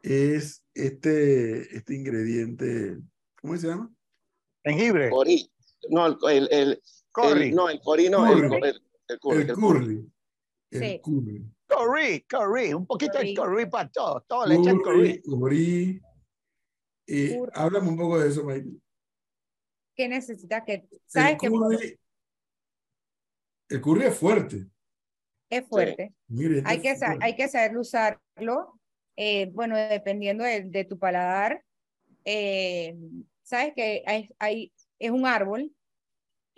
es 0.03 0.65
este, 0.75 1.77
este 1.77 1.95
ingrediente, 1.95 2.99
¿cómo 3.41 3.57
se 3.57 3.69
llama? 3.69 3.91
Jengibre. 4.65 5.11
No, 5.91 6.29
el, 6.29 6.49
el, 6.51 6.83
Curry. 7.23 7.49
el- 7.49 7.55
no, 7.55 7.69
el 7.69 7.81
corí 7.81 8.09
no, 8.09 8.19
Curry. 8.25 8.47
el, 8.57 8.65
el, 8.65 8.83
el 9.09 9.19
curry, 9.21 9.41
El 9.43 9.53
curry. 9.55 10.13
El 10.71 10.81
Sí. 10.81 11.01
curry. 11.03 11.45
Curry, 11.67 12.21
curry, 12.23 12.73
un 12.75 12.87
poquito 12.87 13.13
Curry. 13.15 13.29
de 13.35 13.35
curry 13.35 13.67
para 13.71 13.89
todo. 13.91 14.21
Todo 14.27 14.47
le 14.47 14.55
echan 14.57 14.79
curry. 14.81 15.21
Curry, 15.23 15.41
curry. 15.41 16.03
Eh, 17.07 17.39
Curry. 17.39 17.51
háblame 17.55 17.89
un 17.89 17.97
poco 17.97 18.19
de 18.19 18.29
eso, 18.29 18.45
Mike. 18.45 18.69
¿Qué 19.97 20.09
necesitas? 20.09 20.63
Que, 20.65 20.87
¿Sabes 21.07 21.33
El 21.33 21.39
que 21.39 21.49
curry, 21.49 21.99
el 23.71 23.81
curry 23.81 24.05
es 24.07 24.19
fuerte. 24.19 24.67
es 25.51 25.67
fuerte? 25.67 26.15
Mire, 26.29 26.59
este 26.59 26.69
Hay 26.71 26.77
es 26.77 26.83
que, 26.83 26.97
fuerte. 26.97 27.25
hay 27.25 27.37
que 27.37 27.49
saber 27.49 27.77
usarlo, 27.77 28.79
eh, 29.17 29.51
bueno, 29.53 29.77
dependiendo 29.77 30.45
de, 30.45 30.63
de 30.65 30.85
tu 30.85 30.99
paladar. 30.99 31.65
eh, 32.25 32.97
Sabes 33.43 33.73
que 33.75 34.03
hay, 34.07 34.29
hay- 34.39 34.73
es 34.99 35.11
un 35.11 35.25
árbol 35.25 35.75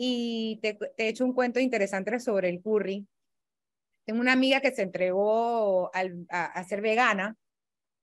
y 0.02 0.58
te, 0.62 0.72
te 0.74 1.04
he 1.04 1.08
hecho 1.08 1.26
un 1.26 1.34
cuento 1.34 1.60
interesante 1.60 2.18
sobre 2.20 2.48
el 2.48 2.62
curry. 2.62 3.06
Tengo 4.06 4.18
una 4.22 4.32
amiga 4.32 4.62
que 4.62 4.72
se 4.72 4.80
entregó 4.80 5.94
al- 5.94 6.24
a, 6.30 6.46
a 6.46 6.64
ser 6.64 6.80
vegana 6.80 7.36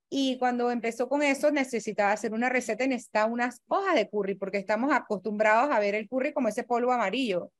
y 0.08 0.38
cuando 0.38 0.70
empezó 0.70 1.08
con 1.08 1.22
eso 1.24 1.50
necesitaba 1.50 2.12
hacer 2.12 2.32
una 2.32 2.48
receta 2.50 2.84
y 2.84 2.88
necesitaba 2.88 3.26
unas 3.32 3.62
hojas 3.66 3.96
de 3.96 4.08
curry 4.08 4.36
porque 4.36 4.58
estamos 4.58 4.92
acostumbrados 4.92 5.74
a 5.74 5.80
ver 5.80 5.96
el 5.96 6.08
curry 6.08 6.32
como 6.32 6.46
ese 6.46 6.62
polvo 6.62 6.92
amarillo 6.92 7.50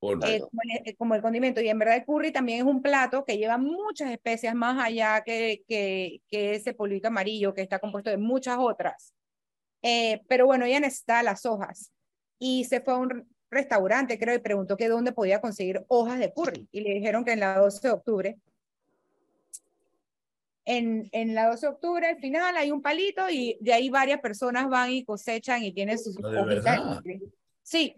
Por- 0.00 0.14
eh, 0.14 0.38
Claro. 0.38 0.48
como, 0.48 0.62
el, 0.62 0.88
eh, 0.88 0.96
como 0.96 1.14
el 1.14 1.20
condimento. 1.20 1.60
Y 1.60 1.68
en 1.68 1.78
verdad 1.78 1.96
el 1.96 2.06
curry 2.06 2.32
también 2.32 2.60
es 2.60 2.64
un 2.64 2.80
plato 2.80 3.26
que 3.26 3.36
lleva 3.36 3.58
muchas 3.58 4.10
especias 4.10 4.54
más 4.54 4.82
allá 4.82 5.22
que, 5.22 5.64
que, 5.68 6.22
que 6.28 6.54
ese 6.54 6.72
polvito 6.72 7.08
amarillo 7.08 7.52
que 7.52 7.60
está 7.60 7.78
compuesto 7.78 8.08
de 8.08 8.16
muchas 8.16 8.56
otras. 8.58 9.12
Eh, 9.82 10.22
pero 10.28 10.46
bueno, 10.46 10.64
ella 10.64 10.80
necesitaba 10.80 11.22
las 11.22 11.44
hojas 11.44 11.92
y 12.38 12.64
se 12.64 12.80
fue 12.80 12.94
a 12.94 12.96
un 12.96 13.31
restaurante, 13.52 14.18
creo, 14.18 14.34
y 14.34 14.38
preguntó 14.40 14.76
que 14.76 14.88
dónde 14.88 15.12
podía 15.12 15.40
conseguir 15.40 15.84
hojas 15.88 16.18
de 16.18 16.32
curry. 16.32 16.66
Y 16.72 16.80
le 16.80 16.94
dijeron 16.94 17.24
que 17.24 17.32
en 17.32 17.40
la 17.40 17.58
12 17.58 17.86
de 17.86 17.94
octubre. 17.94 18.36
En, 20.64 21.08
en 21.12 21.34
la 21.34 21.48
12 21.48 21.66
de 21.66 21.72
octubre, 21.72 22.06
al 22.06 22.18
final, 22.18 22.56
hay 22.56 22.70
un 22.70 22.82
palito 22.82 23.28
y 23.28 23.56
de 23.60 23.72
ahí 23.72 23.90
varias 23.90 24.20
personas 24.20 24.68
van 24.68 24.90
y 24.90 25.04
cosechan 25.04 25.62
y 25.62 25.72
tienen 25.72 25.98
sus 25.98 26.16
¿De 26.16 26.22
hojitas 26.24 26.46
de 26.46 26.54
verdad? 26.54 26.96
curry. 27.02 27.22
Sí. 27.62 27.94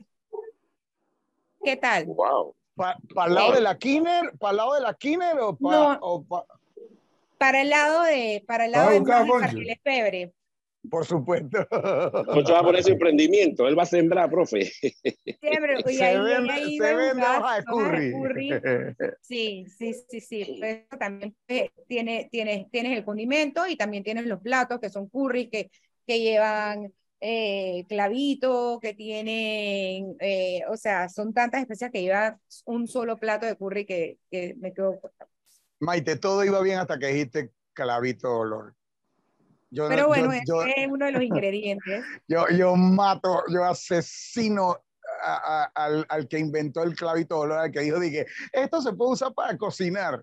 ¿Qué 1.62 1.76
tal? 1.76 2.06
Wow. 2.06 2.54
¿Para 2.74 2.98
el 3.28 3.34
lado 3.34 3.52
de 3.52 3.60
la 3.60 3.78
Kiner? 3.78 4.32
¿Para 4.38 4.50
el 4.50 4.56
lado 4.56 4.74
de 4.74 4.80
la 4.80 4.94
Kiner 4.94 5.38
o 5.40 5.56
para.? 5.56 5.76
No. 5.94 5.98
o 6.00 6.22
pa- 6.24 6.44
Para 7.38 7.62
el 7.62 7.70
lado 7.70 8.02
de, 8.02 8.42
para 8.46 8.64
el 8.66 8.72
¿Va 8.74 8.78
lado 8.78 8.88
a 9.36 9.46
de 9.48 9.80
febre. 9.82 10.32
Por 10.90 11.04
supuesto. 11.04 11.66
Poncho 11.68 12.52
va 12.52 12.60
a 12.60 12.62
poner 12.62 12.82
su 12.82 12.92
emprendimiento, 12.92 13.66
él 13.66 13.78
va 13.78 13.84
a 13.84 13.86
sembrar, 13.86 14.30
profe. 14.30 14.64
Siempre, 14.64 15.76
y 15.86 15.94
se 15.94 16.18
vende, 16.18 16.76
se 16.76 16.94
vende 16.94 17.22
hoja 17.22 17.54
de 17.54 17.60
de 17.60 18.12
curry. 18.12 18.50
Sí, 19.22 19.66
sí, 19.76 19.94
sí, 20.08 20.20
sí. 20.20 20.58
Pero 20.60 20.84
eso 20.88 20.98
también 20.98 21.36
eh, 21.48 21.70
tiene, 21.88 22.28
tienes, 22.30 22.70
tienes 22.70 22.96
el 22.98 23.04
condimento 23.04 23.66
y 23.66 23.76
también 23.76 24.04
tienes 24.04 24.26
los 24.26 24.40
platos 24.40 24.80
que 24.80 24.90
son 24.90 25.08
curry, 25.08 25.48
que, 25.48 25.70
que 26.06 26.20
llevan 26.20 26.92
eh, 27.20 27.86
clavito, 27.88 28.78
que 28.80 28.94
tienen, 28.94 30.16
eh, 30.20 30.60
o 30.68 30.76
sea, 30.76 31.08
son 31.08 31.32
tantas 31.32 31.62
especias 31.62 31.90
que 31.90 32.02
lleva 32.02 32.38
un 32.66 32.86
solo 32.86 33.16
plato 33.16 33.46
de 33.46 33.56
curry 33.56 33.86
que, 33.86 34.18
que 34.30 34.54
me 34.58 34.74
quedo 34.74 35.00
corta. 35.00 35.26
Maite, 35.80 36.16
todo 36.16 36.44
iba 36.44 36.60
bien 36.60 36.78
hasta 36.78 36.98
que 36.98 37.06
dijiste 37.06 37.50
clavito 37.72 38.30
olor. 38.38 38.74
Yo, 39.74 39.82
no- 39.84 39.88
Pero 39.88 40.06
bueno, 40.08 40.26
yo, 40.26 40.32
ese 40.32 40.44
yo, 40.46 40.62
es 40.76 40.88
uno 40.88 41.06
de 41.06 41.12
los 41.12 41.22
ingredientes. 41.24 42.04
yo, 42.28 42.46
yo 42.56 42.76
mato, 42.76 43.42
yo 43.48 43.64
asesino 43.64 44.78
a- 45.22 45.64
a- 45.64 45.84
al, 45.84 46.06
al 46.08 46.28
que 46.28 46.38
inventó 46.38 46.82
el 46.82 46.94
clavito 46.94 47.38
olor, 47.40 47.58
al 47.58 47.70
que 47.72 47.80
dijo, 47.80 47.98
dije, 47.98 48.26
esto 48.52 48.80
se 48.80 48.92
puede 48.92 49.12
usar 49.12 49.34
para 49.34 49.56
cocinar. 49.58 50.22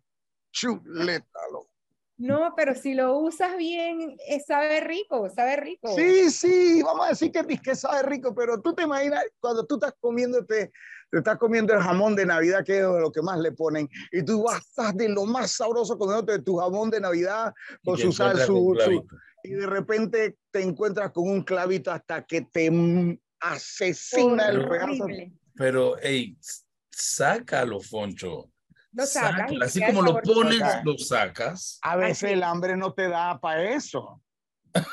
Chuleta, 0.51 1.39
loco. 1.51 1.69
No, 2.17 2.53
pero 2.55 2.75
si 2.75 2.93
lo 2.93 3.17
usas 3.17 3.57
bien, 3.57 4.15
eh, 4.27 4.39
sabe 4.45 4.79
rico, 4.81 5.27
sabe 5.29 5.55
rico. 5.55 5.87
Sí, 5.95 6.29
sí, 6.29 6.83
vamos 6.83 7.07
a 7.07 7.09
decir 7.09 7.31
que, 7.31 7.43
que 7.57 7.73
sabe 7.75 8.03
rico, 8.03 8.35
pero 8.35 8.61
tú 8.61 8.75
te 8.75 8.83
imaginas 8.83 9.23
cuando 9.39 9.65
tú 9.65 9.75
estás 9.75 9.95
comiéndote, 9.99 10.71
te 11.09 11.17
estás 11.17 11.37
comiendo 11.39 11.73
el 11.73 11.81
jamón 11.81 12.15
de 12.15 12.27
Navidad, 12.27 12.63
que 12.63 12.77
es 12.77 12.83
lo 12.83 13.11
que 13.11 13.23
más 13.23 13.39
le 13.39 13.51
ponen, 13.53 13.89
y 14.11 14.23
tú 14.23 14.43
vas 14.43 14.59
estás 14.59 14.95
de 14.95 15.09
lo 15.09 15.25
más 15.25 15.49
sabroso 15.51 15.97
comiéndote 15.97 16.37
tu 16.43 16.57
jamón 16.57 16.91
de 16.91 16.99
Navidad 17.01 17.53
con 17.83 17.97
su 17.97 18.11
sal, 18.11 18.37
su, 18.39 18.77
su-. 18.79 19.07
Y 19.43 19.51
de 19.51 19.67
repente 19.67 20.37
te 20.51 20.61
encuentras 20.61 21.11
con 21.11 21.29
un 21.29 21.43
clavito 21.43 21.91
hasta 21.91 22.23
que 22.25 22.41
te 22.41 22.69
asesina 23.39 24.49
el 24.49 24.67
pedazo. 24.67 25.07
Pero, 25.55 25.95
hey, 26.01 26.37
sácalo, 26.89 27.79
Foncho. 27.79 28.51
Lo 28.93 29.05
sacas 29.05 29.39
Sácalo. 29.51 29.65
Así 29.65 29.81
como 29.85 30.01
lo 30.01 30.21
pones, 30.21 30.61
lo 30.83 30.97
sacas. 30.97 31.79
A 31.81 31.95
veces 31.95 32.23
Así. 32.25 32.33
el 32.33 32.43
hambre 32.43 32.75
no 32.75 32.93
te 32.93 33.07
da 33.07 33.39
para 33.39 33.73
eso. 33.73 34.21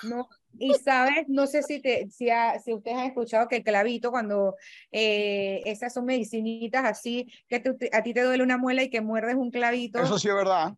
No, 0.02 0.28
y 0.58 0.74
sabes, 0.74 1.26
no 1.28 1.46
sé 1.46 1.62
si, 1.62 1.80
te, 1.80 2.08
si, 2.10 2.30
ha- 2.30 2.58
si 2.58 2.72
ustedes 2.72 2.96
han 2.96 3.06
escuchado 3.06 3.46
que 3.48 3.56
el 3.56 3.64
clavito, 3.64 4.10
cuando 4.10 4.56
eh, 4.90 5.62
esas 5.66 5.94
son 5.94 6.04
medicinitas 6.04 6.84
así, 6.84 7.32
que 7.48 7.60
te- 7.60 7.90
a 7.92 8.02
ti 8.02 8.12
te 8.12 8.22
duele 8.22 8.42
una 8.42 8.58
muela 8.58 8.82
y 8.82 8.90
que 8.90 9.00
muerdes 9.00 9.36
un 9.36 9.50
clavito, 9.50 10.00
Eso 10.00 10.18
sí 10.18 10.28
es 10.28 10.34
verdad. 10.34 10.74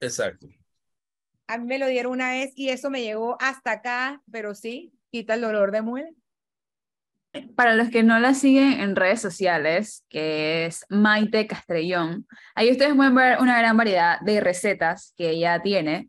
Exacto. 0.00 0.48
A 1.52 1.58
mí 1.58 1.66
me 1.66 1.78
lo 1.78 1.86
dieron 1.86 2.12
una 2.12 2.30
vez 2.30 2.52
y 2.56 2.70
eso 2.70 2.88
me 2.88 3.02
llegó 3.02 3.36
hasta 3.40 3.72
acá, 3.72 4.22
pero 4.30 4.54
sí, 4.54 4.92
quita 5.10 5.34
el 5.34 5.42
dolor 5.42 5.70
de 5.70 5.82
muela. 5.82 6.08
Para 7.54 7.74
los 7.74 7.90
que 7.90 8.02
no 8.02 8.18
la 8.18 8.34
siguen 8.34 8.80
en 8.80 8.96
redes 8.96 9.20
sociales, 9.20 10.04
que 10.08 10.66
es 10.66 10.86
Maite 10.88 11.46
Castrellón, 11.46 12.26
ahí 12.54 12.70
ustedes 12.70 12.94
pueden 12.94 13.14
ver 13.14 13.38
una 13.40 13.58
gran 13.58 13.76
variedad 13.76 14.20
de 14.20 14.40
recetas 14.40 15.12
que 15.16 15.30
ella 15.30 15.60
tiene. 15.60 16.08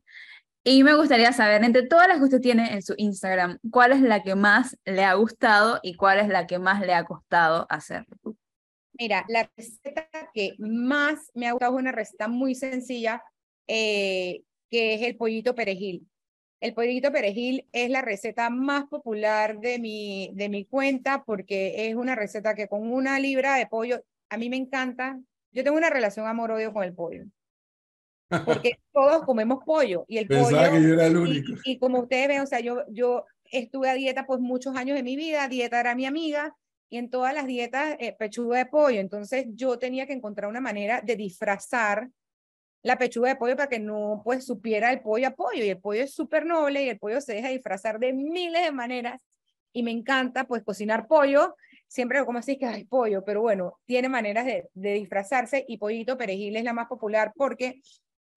Y 0.66 0.84
me 0.84 0.96
gustaría 0.96 1.34
saber, 1.34 1.62
entre 1.64 1.88
todas 1.88 2.08
las 2.08 2.20
que 2.20 2.24
usted 2.24 2.40
tiene 2.40 2.74
en 2.74 2.82
su 2.82 2.94
Instagram, 2.98 3.58
cuál 3.70 3.92
es 3.92 4.02
la 4.02 4.24
que 4.24 4.36
más 4.36 4.78
le 4.86 5.04
ha 5.04 5.14
gustado 5.16 5.82
y 5.84 5.96
cuál 5.96 6.20
es 6.20 6.30
la 6.30 6.48
que 6.48 6.58
más 6.58 6.80
le 6.80 6.94
ha 6.94 7.04
costado 7.04 7.68
hacer. 7.70 8.06
Mira, 8.98 9.26
la 9.28 9.50
receta 9.58 10.08
que 10.34 10.56
más 10.60 11.32
me 11.34 11.48
ha 11.48 11.52
gustado 11.52 11.76
es 11.76 11.82
una 11.82 11.92
receta 11.92 12.30
muy 12.30 12.56
sencilla, 12.56 13.22
eh, 13.68 14.42
que 14.74 14.96
es 14.96 15.04
el 15.04 15.16
pollito 15.16 15.54
perejil. 15.54 16.10
El 16.60 16.74
pollito 16.74 17.12
perejil 17.12 17.68
es 17.72 17.92
la 17.92 18.02
receta 18.02 18.50
más 18.50 18.86
popular 18.86 19.60
de 19.60 19.78
mi, 19.78 20.32
de 20.34 20.50
mi 20.50 20.66
cuenta 20.66 21.24
porque 21.24 21.88
es 21.88 21.96
una 21.96 22.16
receta 22.16 22.56
que 22.56 22.68
con 22.68 22.92
una 22.92 23.20
libra 23.20 23.54
de 23.54 23.68
pollo, 23.68 24.04
a 24.30 24.38
mí 24.38 24.50
me 24.50 24.58
encanta. 24.58 25.20
Yo 25.52 25.64
tengo 25.64 25.78
una 25.78 25.92
relación 25.92 26.26
amor-odio 26.26 26.74
con 26.74 26.84
el 26.84 26.96
pollo. 26.96 27.26
Porque 28.46 28.80
todos 28.92 29.24
comemos 29.26 29.64
pollo 29.64 30.06
y 30.08 30.18
el 30.18 30.26
Pensaba 30.26 30.70
pollo 30.70 30.72
que 30.72 30.88
yo 30.88 30.94
era 30.96 31.06
el 31.06 31.14
y, 31.14 31.18
único. 31.18 31.54
y 31.66 31.78
como 31.78 32.00
ustedes 32.00 32.28
ven, 32.28 32.42
o 32.42 32.48
sea, 32.48 32.60
yo, 32.60 32.84
yo 32.90 33.26
estuve 33.44 33.92
a 33.92 33.94
dieta 33.94 34.26
pues 34.26 34.40
muchos 34.40 34.76
años 34.76 34.98
de 34.98 35.04
mi 35.04 35.16
vida, 35.16 35.48
dieta 35.50 35.82
era 35.82 35.94
mi 35.94 36.08
amiga, 36.08 36.56
y 36.90 36.98
en 36.98 37.12
todas 37.12 37.36
las 37.36 37.46
dietas 37.46 37.96
eh, 38.00 38.16
pechuga 38.18 38.58
de 38.58 38.66
pollo, 38.66 39.00
entonces 39.00 39.46
yo 39.50 39.78
tenía 39.78 40.08
que 40.08 40.14
encontrar 40.14 40.50
una 40.50 40.62
manera 40.62 41.02
de 41.02 41.16
disfrazar 41.16 42.10
la 42.84 42.98
pechuga 42.98 43.30
de 43.30 43.36
pollo 43.38 43.56
para 43.56 43.70
que 43.70 43.80
no 43.80 44.22
pues 44.24 44.46
supiera 44.46 44.92
el 44.92 45.02
pollo 45.02 45.28
a 45.28 45.32
pollo, 45.32 45.64
y 45.64 45.70
el 45.70 45.80
pollo 45.80 46.04
es 46.04 46.14
súper 46.14 46.46
noble 46.46 46.84
y 46.84 46.90
el 46.90 47.00
pollo 47.00 47.22
se 47.22 47.34
deja 47.34 47.50
disfrazar 47.50 47.98
de 48.00 48.14
miles 48.14 48.64
de 48.64 48.72
maneras, 48.72 49.22
y 49.72 49.82
me 49.84 49.92
encanta 49.92 50.44
pues 50.44 50.64
cocinar 50.64 51.08
pollo, 51.08 51.56
siempre 51.88 52.24
como 52.26 52.40
así 52.40 52.58
que 52.58 52.66
hay 52.66 52.86
pollo, 52.86 53.24
pero 53.26 53.42
bueno, 53.42 53.80
tiene 53.86 54.10
maneras 54.10 54.46
de, 54.46 54.70
de 54.74 54.94
disfrazarse, 54.94 55.66
y 55.68 55.78
pollito 55.78 56.18
perejil 56.18 56.58
es 56.58 56.64
la 56.64 56.74
más 56.74 56.88
popular 56.88 57.34
porque 57.36 57.82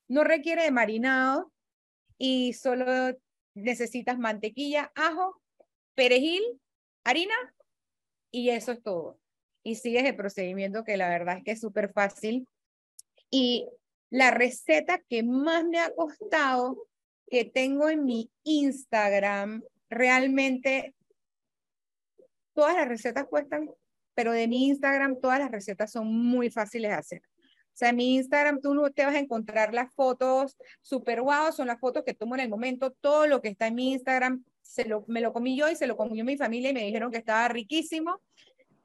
no 0.08 0.24
requiere 0.24 0.62
de 0.62 0.70
marinado 0.70 1.52
y 2.16 2.52
solo 2.54 3.14
necesitas 3.54 4.18
mantequilla, 4.18 4.92
ajo, 4.94 5.40
perejil, 5.94 6.42
harina 7.04 7.34
y 8.30 8.50
eso 8.50 8.72
es 8.72 8.82
todo. 8.82 9.18
Y 9.64 9.76
sigues 9.76 10.04
el 10.04 10.14
procedimiento 10.14 10.84
que 10.84 10.96
la 10.96 11.08
verdad 11.08 11.38
es 11.38 11.44
que 11.44 11.50
es 11.52 11.60
súper 11.60 11.92
fácil. 11.92 12.46
Y 13.30 13.68
la 14.16 14.30
receta 14.30 14.98
que 15.10 15.22
más 15.22 15.66
me 15.66 15.78
ha 15.78 15.94
costado, 15.94 16.88
que 17.28 17.44
tengo 17.44 17.90
en 17.90 18.06
mi 18.06 18.30
Instagram, 18.44 19.62
realmente 19.90 20.94
todas 22.54 22.74
las 22.76 22.88
recetas 22.88 23.26
cuestan, 23.26 23.70
pero 24.14 24.32
de 24.32 24.48
mi 24.48 24.68
Instagram 24.68 25.20
todas 25.20 25.38
las 25.38 25.50
recetas 25.50 25.92
son 25.92 26.06
muy 26.06 26.48
fáciles 26.50 26.92
de 26.92 26.96
hacer. 26.96 27.22
O 27.24 27.78
sea, 27.78 27.90
en 27.90 27.96
mi 27.96 28.14
Instagram 28.14 28.62
tú 28.62 28.90
te 28.90 29.04
vas 29.04 29.14
a 29.14 29.18
encontrar 29.18 29.74
las 29.74 29.92
fotos 29.92 30.56
super 30.80 31.20
guau, 31.20 31.52
son 31.52 31.66
las 31.66 31.78
fotos 31.78 32.02
que 32.02 32.14
tomo 32.14 32.36
en 32.36 32.40
el 32.40 32.48
momento. 32.48 32.92
Todo 32.92 33.26
lo 33.26 33.42
que 33.42 33.48
está 33.48 33.66
en 33.66 33.74
mi 33.74 33.92
Instagram 33.92 34.42
se 34.62 34.86
lo, 34.86 35.04
me 35.08 35.20
lo 35.20 35.34
comí 35.34 35.58
yo 35.58 35.68
y 35.68 35.76
se 35.76 35.86
lo 35.86 35.94
comió 35.94 36.24
mi 36.24 36.38
familia 36.38 36.70
y 36.70 36.74
me 36.74 36.84
dijeron 36.84 37.10
que 37.10 37.18
estaba 37.18 37.46
riquísimo. 37.48 38.22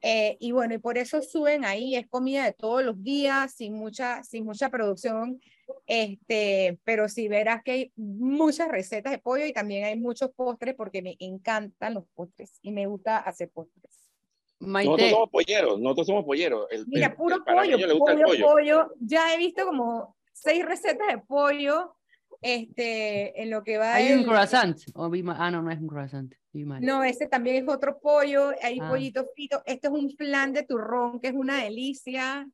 Eh, 0.04 0.36
y 0.40 0.50
bueno, 0.50 0.74
y 0.74 0.78
por 0.78 0.98
eso 0.98 1.22
suben 1.22 1.64
ahí, 1.64 1.94
es 1.94 2.08
comida 2.08 2.44
de 2.44 2.52
todos 2.52 2.82
los 2.82 3.00
días, 3.02 3.54
sin 3.54 3.74
mucha, 3.74 4.24
sin 4.24 4.44
mucha 4.44 4.68
producción 4.68 5.40
Este, 5.86 6.78
pero 6.84 7.08
sí 7.08 7.28
verás 7.28 7.62
que 7.62 7.70
hay 7.70 7.92
muchas 7.96 8.68
recetas 8.68 9.12
de 9.12 9.18
pollo 9.18 9.46
y 9.46 9.52
también 9.52 9.84
hay 9.84 9.96
muchos 9.96 10.30
postres 10.32 10.74
porque 10.74 11.02
me 11.02 11.16
encantan 11.20 11.94
los 11.94 12.04
postres 12.14 12.58
y 12.62 12.72
me 12.72 12.86
gusta 12.86 13.18
hacer 13.18 13.50
postres. 13.50 14.10
Nosotros 14.58 15.10
somos 15.10 15.30
polleros, 15.30 15.80
nosotros 15.80 16.06
somos 16.06 16.24
polleros. 16.24 16.66
Mira, 16.86 17.14
puro 17.14 17.44
pollo, 17.44 17.78
pollo, 17.98 18.46
pollo. 18.46 18.94
Ya 19.00 19.34
he 19.34 19.38
visto 19.38 19.64
como 19.64 20.16
seis 20.32 20.64
recetas 20.64 21.08
de 21.08 21.18
pollo 21.18 21.96
este, 22.42 23.40
en 23.40 23.50
lo 23.50 23.62
que 23.62 23.78
va 23.78 23.94
Hay 23.94 24.12
un 24.12 24.24
croissant. 24.24 24.78
ah, 24.94 25.50
no, 25.50 25.62
no 25.62 25.70
es 25.70 25.80
un 25.80 25.86
croissant. 25.86 26.34
No, 26.52 27.02
ese 27.02 27.28
también 27.28 27.64
es 27.64 27.68
otro 27.68 27.98
pollo. 27.98 28.52
Hay 28.62 28.78
ah. 28.80 28.88
pollitos 28.88 29.26
fritos. 29.34 29.62
Este 29.64 29.86
es 29.86 29.92
un 29.92 30.10
flan 30.10 30.52
de 30.52 30.64
turrón 30.64 31.20
que 31.20 31.28
es 31.28 31.34
una 31.34 31.62
delicia. 31.62 32.46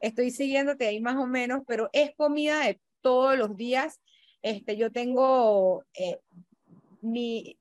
Estoy 0.00 0.30
siguiéndote 0.30 0.86
ahí 0.86 1.00
más 1.00 1.16
o 1.16 1.26
menos, 1.26 1.62
pero 1.66 1.88
es 1.92 2.14
comida 2.14 2.60
de 2.60 2.80
todos 3.00 3.38
los 3.38 3.56
días. 3.56 4.00
Este, 4.42 4.76
yo 4.76 4.92
tengo 4.92 5.84
eh, 5.94 6.18
mi, 7.00 7.58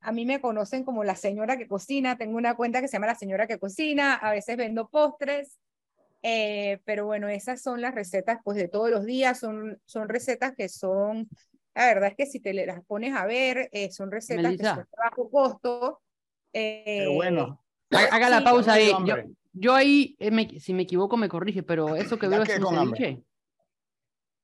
a 0.00 0.12
mí 0.12 0.24
me 0.24 0.40
conocen 0.40 0.84
como 0.84 1.04
la 1.04 1.16
señora 1.16 1.56
que 1.56 1.66
cocina. 1.66 2.16
Tengo 2.16 2.36
una 2.36 2.54
cuenta 2.54 2.80
que 2.80 2.88
se 2.88 2.92
llama 2.92 3.08
la 3.08 3.14
señora 3.14 3.46
que 3.46 3.58
cocina. 3.58 4.14
A 4.14 4.30
veces 4.30 4.56
vendo 4.56 4.88
postres. 4.88 5.58
Eh, 6.22 6.80
pero 6.84 7.06
bueno, 7.06 7.28
esas 7.28 7.62
son 7.62 7.80
las 7.80 7.94
recetas 7.94 8.38
pues 8.44 8.56
de 8.56 8.68
todos 8.68 8.90
los 8.90 9.04
días, 9.04 9.38
son, 9.38 9.80
son 9.84 10.08
recetas 10.08 10.54
que 10.56 10.68
son, 10.68 11.28
la 11.74 11.86
verdad 11.86 12.10
es 12.10 12.16
que 12.16 12.26
si 12.26 12.40
te 12.40 12.52
las 12.52 12.84
pones 12.84 13.14
a 13.14 13.24
ver, 13.24 13.68
eh, 13.72 13.90
son 13.92 14.10
recetas 14.10 14.56
que 14.56 14.64
son 14.64 14.86
bajo 14.96 15.30
costo. 15.30 16.00
pero 16.52 17.12
bueno. 17.12 17.62
Eh, 17.90 17.96
haga 18.10 18.28
la 18.28 18.42
pausa 18.42 18.74
ahí. 18.74 18.92
Yo, 19.52 19.74
ahí, 19.74 20.16
si 20.60 20.74
me 20.74 20.82
equivoco, 20.82 21.16
me 21.16 21.28
corrige, 21.28 21.62
pero 21.62 21.96
eso 21.96 22.18
que 22.18 22.28
veo 22.28 22.42
es 22.42 22.58
un 22.58 22.76
ceviche. 22.76 23.22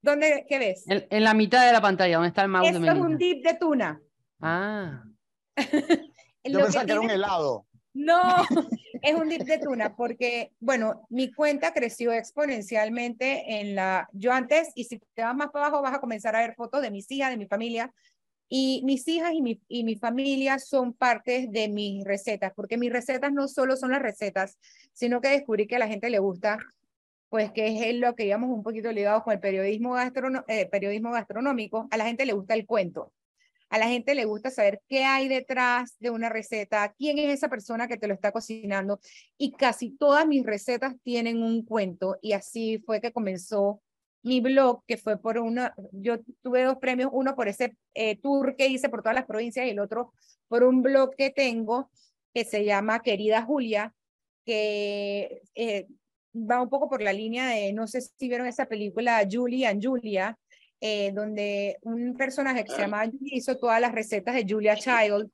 ¿Dónde, 0.01 0.45
qué 0.49 0.59
ves? 0.59 0.85
En, 0.87 1.25
la 1.25 1.35
mitad 1.35 1.65
de 1.65 1.73
la 1.73 1.81
pantalla, 1.81 2.17
donde 2.17 2.29
está 2.29 2.43
el 2.43 2.49
mouse. 2.49 2.69
Es 2.69 2.77
un 2.77 3.17
dip 3.17 3.45
de 3.45 3.55
tuna. 3.55 4.01
Ah. 4.41 5.03
Yo 6.45 6.61
pensaba 6.61 6.85
que 6.85 6.93
era 6.93 7.01
un 7.01 7.11
helado. 7.11 7.67
No, 7.95 8.21
es 9.05 9.15
un 9.15 9.29
dip 9.29 9.43
de 9.43 9.59
tuna 9.59 9.95
porque, 9.95 10.53
bueno, 10.61 11.07
mi 11.11 11.31
cuenta 11.31 11.75
creció 11.75 12.11
exponencialmente 12.13 13.61
en 13.61 13.75
la, 13.75 14.09
yo 14.13 14.33
antes, 14.33 14.73
y 14.75 14.85
si 14.85 14.99
te 15.13 15.23
vas 15.23 15.37
más 15.37 15.51
para 15.51 15.67
abajo 15.67 15.83
vas 15.83 15.95
a 15.95 16.01
comenzar 16.01 16.35
a 16.35 16.41
ver 16.41 16.55
fotos 16.55 16.81
de 16.81 16.91
mis 16.91 17.11
hijas, 17.11 17.29
de 17.31 17.37
mi 17.37 17.47
familia, 17.47 17.93
y 18.49 18.81
mis 18.85 19.07
hijas 19.07 19.33
y 19.35 19.43
mi, 19.43 19.61
y 19.69 19.85
mi 19.85 19.97
familia 19.97 20.59
son 20.59 20.95
parte 20.95 21.49
de 21.51 21.69
mis 21.69 22.03
recetas, 22.05 22.53
porque 22.57 22.79
mis 22.79 22.91
recetas 22.91 23.31
no 23.31 23.47
solo 23.47 23.77
son 23.77 23.91
las 23.91 24.01
recetas, 24.01 24.57
sino 24.95 25.21
que 25.21 25.29
descubrí 25.29 25.67
que 25.67 25.77
a 25.77 25.81
la 25.81 25.89
gente 25.89 26.09
le 26.09 26.19
gusta, 26.19 26.59
pues 27.29 27.53
que 27.53 27.91
es 27.91 27.97
lo 27.97 28.15
que 28.15 28.23
digamos 28.23 28.49
un 28.49 28.63
poquito 28.63 28.91
ligado 28.91 29.23
con 29.23 29.35
el 29.35 29.41
periodismo, 29.41 29.99
eh, 29.99 30.67
periodismo 30.71 31.13
gastronómico, 31.13 31.89
a 31.91 31.99
la 31.99 32.07
gente 32.07 32.25
le 32.25 32.33
gusta 32.33 32.55
el 32.55 32.65
cuento. 32.65 33.13
A 33.71 33.79
la 33.79 33.89
gente 33.89 34.15
le 34.15 34.25
gusta 34.25 34.51
saber 34.51 34.81
qué 34.89 35.05
hay 35.05 35.29
detrás 35.29 35.97
de 35.99 36.11
una 36.11 36.29
receta, 36.29 36.95
quién 36.97 37.19
es 37.19 37.33
esa 37.33 37.49
persona 37.49 37.89
que 37.89 37.97
te 37.97 38.07
lo 38.07 38.15
está 38.15 38.31
cocinando. 38.31 39.01
Y 39.37 39.53
casi 39.53 39.91
todas 39.91 40.27
mis 40.27 40.45
recetas 40.45 40.95
tienen 41.03 41.43
un 41.43 41.65
cuento. 41.65 42.17
Y 42.23 42.33
así 42.33 42.79
fue 42.87 43.01
que 43.01 43.13
comenzó 43.13 43.81
mi 44.23 44.41
blog, 44.41 44.83
que 44.87 44.97
fue 44.97 45.19
por 45.19 45.39
una, 45.39 45.75
yo 45.93 46.17
tuve 46.43 46.65
dos 46.65 46.79
premios, 46.79 47.11
uno 47.13 47.37
por 47.37 47.47
ese 47.47 47.77
eh, 47.93 48.17
tour 48.17 48.57
que 48.57 48.69
hice 48.69 48.89
por 48.89 49.03
todas 49.03 49.15
las 49.15 49.27
provincias 49.27 49.67
y 49.67 49.71
el 49.71 49.79
otro 49.81 50.15
por 50.49 50.65
un 50.65 50.83
blog 50.83 51.15
que 51.15 51.31
tengo 51.31 51.91
que 52.33 52.45
se 52.45 52.65
llama 52.65 53.03
Querida 53.03 53.43
Julia, 53.43 53.95
que 54.45 55.43
eh, 55.55 55.87
va 56.35 56.61
un 56.63 56.69
poco 56.69 56.89
por 56.89 57.03
la 57.03 57.13
línea 57.13 57.47
de, 57.49 57.73
no 57.73 57.87
sé 57.87 58.01
si 58.01 58.29
vieron 58.29 58.47
esa 58.47 58.67
película 58.67 59.27
Julie 59.31 59.67
and 59.67 59.85
Julia, 59.85 60.37
eh, 60.87 61.13
donde 61.13 61.79
un 61.81 62.15
personaje 62.15 62.63
que 62.63 62.71
se 62.71 62.83
llama 62.83 63.11
hizo 63.23 63.57
todas 63.57 63.81
las 63.81 63.93
recetas 63.93 64.35
de 64.35 64.45
Julia 64.47 64.77
Child 64.77 65.31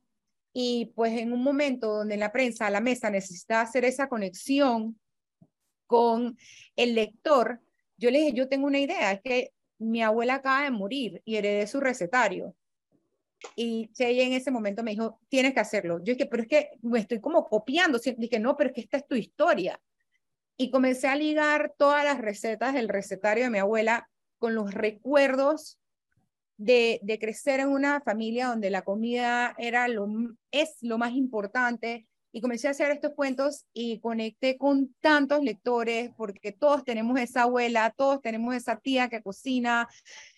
y 0.53 0.93
pues 0.95 1.19
en 1.19 1.33
un 1.33 1.43
momento 1.43 1.89
donde 1.89 2.17
la 2.17 2.31
prensa, 2.31 2.71
la 2.71 2.81
mesa 2.81 3.11
necesita 3.11 3.61
hacer 3.61 3.85
esa 3.85 4.09
conexión 4.09 4.97
con 5.89 6.39
el 6.77 6.95
lector, 6.95 7.61
yo 7.97 8.13
le 8.13 8.21
dije, 8.21 8.33
yo 8.33 8.49
tengo 8.49 8.69
una 8.69 8.79
idea, 8.79 9.11
es 9.11 9.23
que 9.23 9.51
mi 9.81 10.05
abuela 10.05 10.37
acaba 10.37 10.63
de 10.63 10.71
morir 10.71 11.21
y 11.25 11.35
heredé 11.35 11.67
su 11.67 11.81
recetario. 11.81 12.55
Y 13.57 13.91
Cheye 13.93 14.23
en 14.23 14.35
ese 14.35 14.53
momento 14.53 14.85
me 14.85 14.93
dijo, 14.93 15.19
tienes 15.29 15.53
que 15.53 15.59
hacerlo. 15.59 15.99
Yo 15.99 16.15
dije, 16.15 16.27
pero 16.27 16.45
es 16.45 16.49
que 16.49 16.71
me 16.83 17.01
estoy 17.01 17.21
como 17.21 17.49
copiando. 17.49 17.99
Dije, 17.99 18.39
no, 18.39 18.57
pero 18.57 18.71
es 18.71 18.75
que 18.75 18.83
esta 18.83 18.99
es 18.99 19.09
tu 19.09 19.17
historia. 19.17 19.81
Y 20.57 20.71
comencé 20.71 21.09
a 21.09 21.17
ligar 21.17 21.75
todas 21.77 22.05
las 22.05 22.21
recetas 22.21 22.73
del 22.73 22.89
recetario 22.89 23.43
de 23.43 23.51
mi 23.51 23.59
abuela 23.59 24.09
con 24.40 24.57
los 24.57 24.74
recuerdos 24.74 25.79
de, 26.57 26.98
de, 27.03 27.18
crecer 27.18 27.61
en 27.61 27.68
una 27.68 28.00
familia 28.00 28.48
donde 28.48 28.70
la 28.70 28.83
comida 28.83 29.55
era 29.59 29.87
lo, 29.87 30.09
es 30.50 30.76
lo 30.81 30.98
más 30.98 31.12
importante. 31.12 32.07
Y 32.33 32.40
comencé 32.40 32.68
a 32.68 32.70
hacer 32.70 32.90
estos 32.90 33.12
cuentos 33.14 33.66
y 33.72 33.98
conecté 34.00 34.57
con 34.57 34.94
tantos 35.00 35.42
lectores 35.42 36.11
porque 36.16 36.53
todos 36.53 36.85
tenemos 36.85 37.18
esa 37.18 37.42
abuela, 37.42 37.92
todos 37.96 38.22
tenemos 38.22 38.55
esa 38.55 38.76
tía 38.76 39.09
que 39.09 39.22
cocina, 39.22 39.88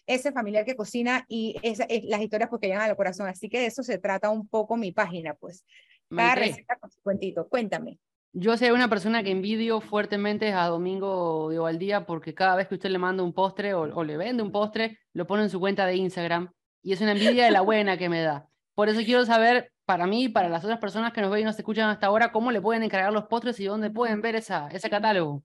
ese 0.07 0.33
familiar 0.33 0.65
que 0.65 0.75
cocina 0.75 1.25
y 1.29 1.57
esa, 1.63 1.85
es, 1.85 2.05
las 2.05 2.23
historias 2.23 2.51
porque 2.51 2.67
llegan 2.67 2.91
al 2.91 2.97
corazón. 2.97 3.29
Así 3.29 3.49
que 3.49 3.61
de 3.61 3.67
eso 3.67 3.83
se 3.83 3.99
trata 3.99 4.31
un 4.31 4.49
poco 4.49 4.77
mi 4.77 4.93
página, 4.93 5.35
pues. 5.35 5.65
Cada 6.09 6.35
receta 6.35 6.77
con 6.77 6.91
su 6.91 7.01
cuentito. 7.03 7.49
Cuéntame. 7.49 7.99
Yo 8.35 8.57
soy 8.57 8.71
una 8.71 8.89
persona 8.89 9.23
que 9.23 9.31
envidio 9.31 9.83
fuertemente 9.83 10.55
a 10.55 10.67
Domingo 10.67 11.51
de 11.51 11.59
Ovaldía 11.59 12.07
porque 12.07 12.33
cada 12.33 12.57
vez 12.57 12.67
que 12.67 12.77
usted 12.77 12.89
le 12.89 12.97
manda 12.97 13.23
un 13.23 13.35
postre 13.35 13.75
o, 13.75 14.05
le 14.05 14.17
vende 14.17 14.43
un 14.43 14.51
postre, 14.51 14.99
lo 15.13 15.27
pone 15.27 15.43
en 15.43 15.51
su 15.51 15.61
cuenta 15.61 15.85
de 15.85 15.97
Instagram 15.97 16.51
y 16.83 16.95
es 16.95 17.03
una 17.03 17.13
envidia 17.13 17.45
de 17.45 17.51
la 17.51 17.61
buena 17.61 17.99
que 17.99 18.09
me 18.09 18.23
da. 18.23 18.49
Por 18.75 18.89
eso 18.89 19.01
quiero 19.05 19.27
saber, 19.27 19.71
para 19.85 20.07
mí 20.07 20.25
y 20.25 20.29
para 20.31 20.49
las 20.49 20.65
otras 20.65 20.79
personas 20.79 21.13
que 21.13 21.21
nos 21.21 21.31
ven 21.31 21.43
y 21.43 21.45
nos 21.45 21.59
escuchan 21.59 21.91
hasta 21.91 22.07
ahora, 22.07 22.33
cómo 22.33 22.51
le 22.53 22.63
pueden 22.63 22.83
encargar 22.83 23.13
los 23.13 23.25
postres 23.25 23.61
y 23.61 23.67
dónde 23.67 23.91
pueden 23.91 24.23
ver 24.23 24.35
esa, 24.35 24.69
ese 24.69 24.89
catálogo. 24.89 25.45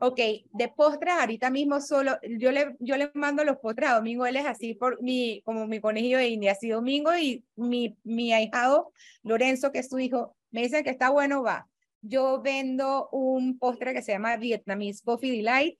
Ok, 0.00 0.18
de 0.52 0.68
postres 0.74 1.12
ahorita 1.12 1.50
mismo 1.50 1.82
solo, 1.82 2.16
yo 2.38 2.50
le, 2.50 2.76
yo 2.78 2.96
le 2.96 3.10
mando 3.12 3.44
los 3.44 3.58
postres 3.58 3.90
a 3.90 3.96
Domingo, 3.96 4.24
él 4.24 4.36
es 4.36 4.46
así 4.46 4.72
por 4.72 5.02
mi, 5.02 5.42
como 5.44 5.66
mi 5.66 5.80
conejillo 5.80 6.16
de 6.16 6.28
India, 6.28 6.52
así 6.52 6.70
Domingo 6.70 7.14
y 7.14 7.44
mi, 7.56 7.98
mi 8.04 8.32
ahijado 8.32 8.90
Lorenzo, 9.22 9.70
que 9.70 9.80
es 9.80 9.90
su 9.90 9.98
hijo, 9.98 10.34
me 10.50 10.62
dicen 10.62 10.82
que 10.82 10.90
está 10.90 11.10
bueno, 11.10 11.42
va 11.42 11.68
yo 12.02 12.42
vendo 12.42 13.08
un 13.12 13.58
postre 13.58 13.94
que 13.94 14.02
se 14.02 14.12
llama 14.12 14.36
Vietnamese 14.36 15.02
Coffee 15.04 15.30
Delight, 15.30 15.78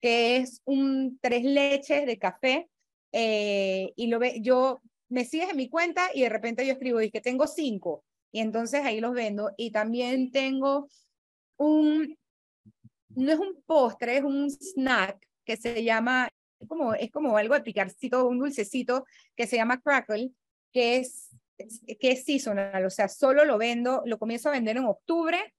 que 0.00 0.36
es 0.36 0.62
un 0.64 1.18
tres 1.20 1.44
leches 1.44 2.06
de 2.06 2.18
café. 2.18 2.68
Eh, 3.12 3.92
y 3.96 4.06
lo 4.06 4.18
ve, 4.18 4.40
yo 4.40 4.80
me 5.08 5.24
sigues 5.24 5.50
en 5.50 5.56
mi 5.56 5.68
cuenta 5.68 6.10
y 6.14 6.22
de 6.22 6.28
repente 6.28 6.66
yo 6.66 6.72
escribo, 6.72 7.00
y 7.00 7.10
que 7.10 7.20
tengo 7.20 7.46
cinco. 7.46 8.04
Y 8.32 8.40
entonces 8.40 8.84
ahí 8.84 9.00
los 9.00 9.14
vendo. 9.14 9.50
Y 9.56 9.72
también 9.72 10.30
tengo 10.30 10.88
un, 11.56 12.16
no 13.10 13.32
es 13.32 13.38
un 13.38 13.62
postre, 13.66 14.18
es 14.18 14.24
un 14.24 14.50
snack 14.50 15.18
que 15.44 15.56
se 15.56 15.82
llama, 15.84 16.28
como, 16.68 16.94
es 16.94 17.10
como 17.10 17.36
algo 17.36 17.54
de 17.54 17.62
picarcito, 17.62 18.28
un 18.28 18.38
dulcecito 18.38 19.04
que 19.36 19.46
se 19.46 19.56
llama 19.56 19.80
crackle, 19.80 20.30
que 20.72 20.98
es, 20.98 21.30
que 21.56 22.12
es 22.12 22.24
seasonal, 22.24 22.84
o 22.84 22.90
sea, 22.90 23.08
solo 23.08 23.44
lo 23.44 23.58
vendo, 23.58 24.02
lo 24.06 24.18
comienzo 24.18 24.48
a 24.48 24.52
vender 24.52 24.76
en 24.76 24.86
octubre 24.86 25.54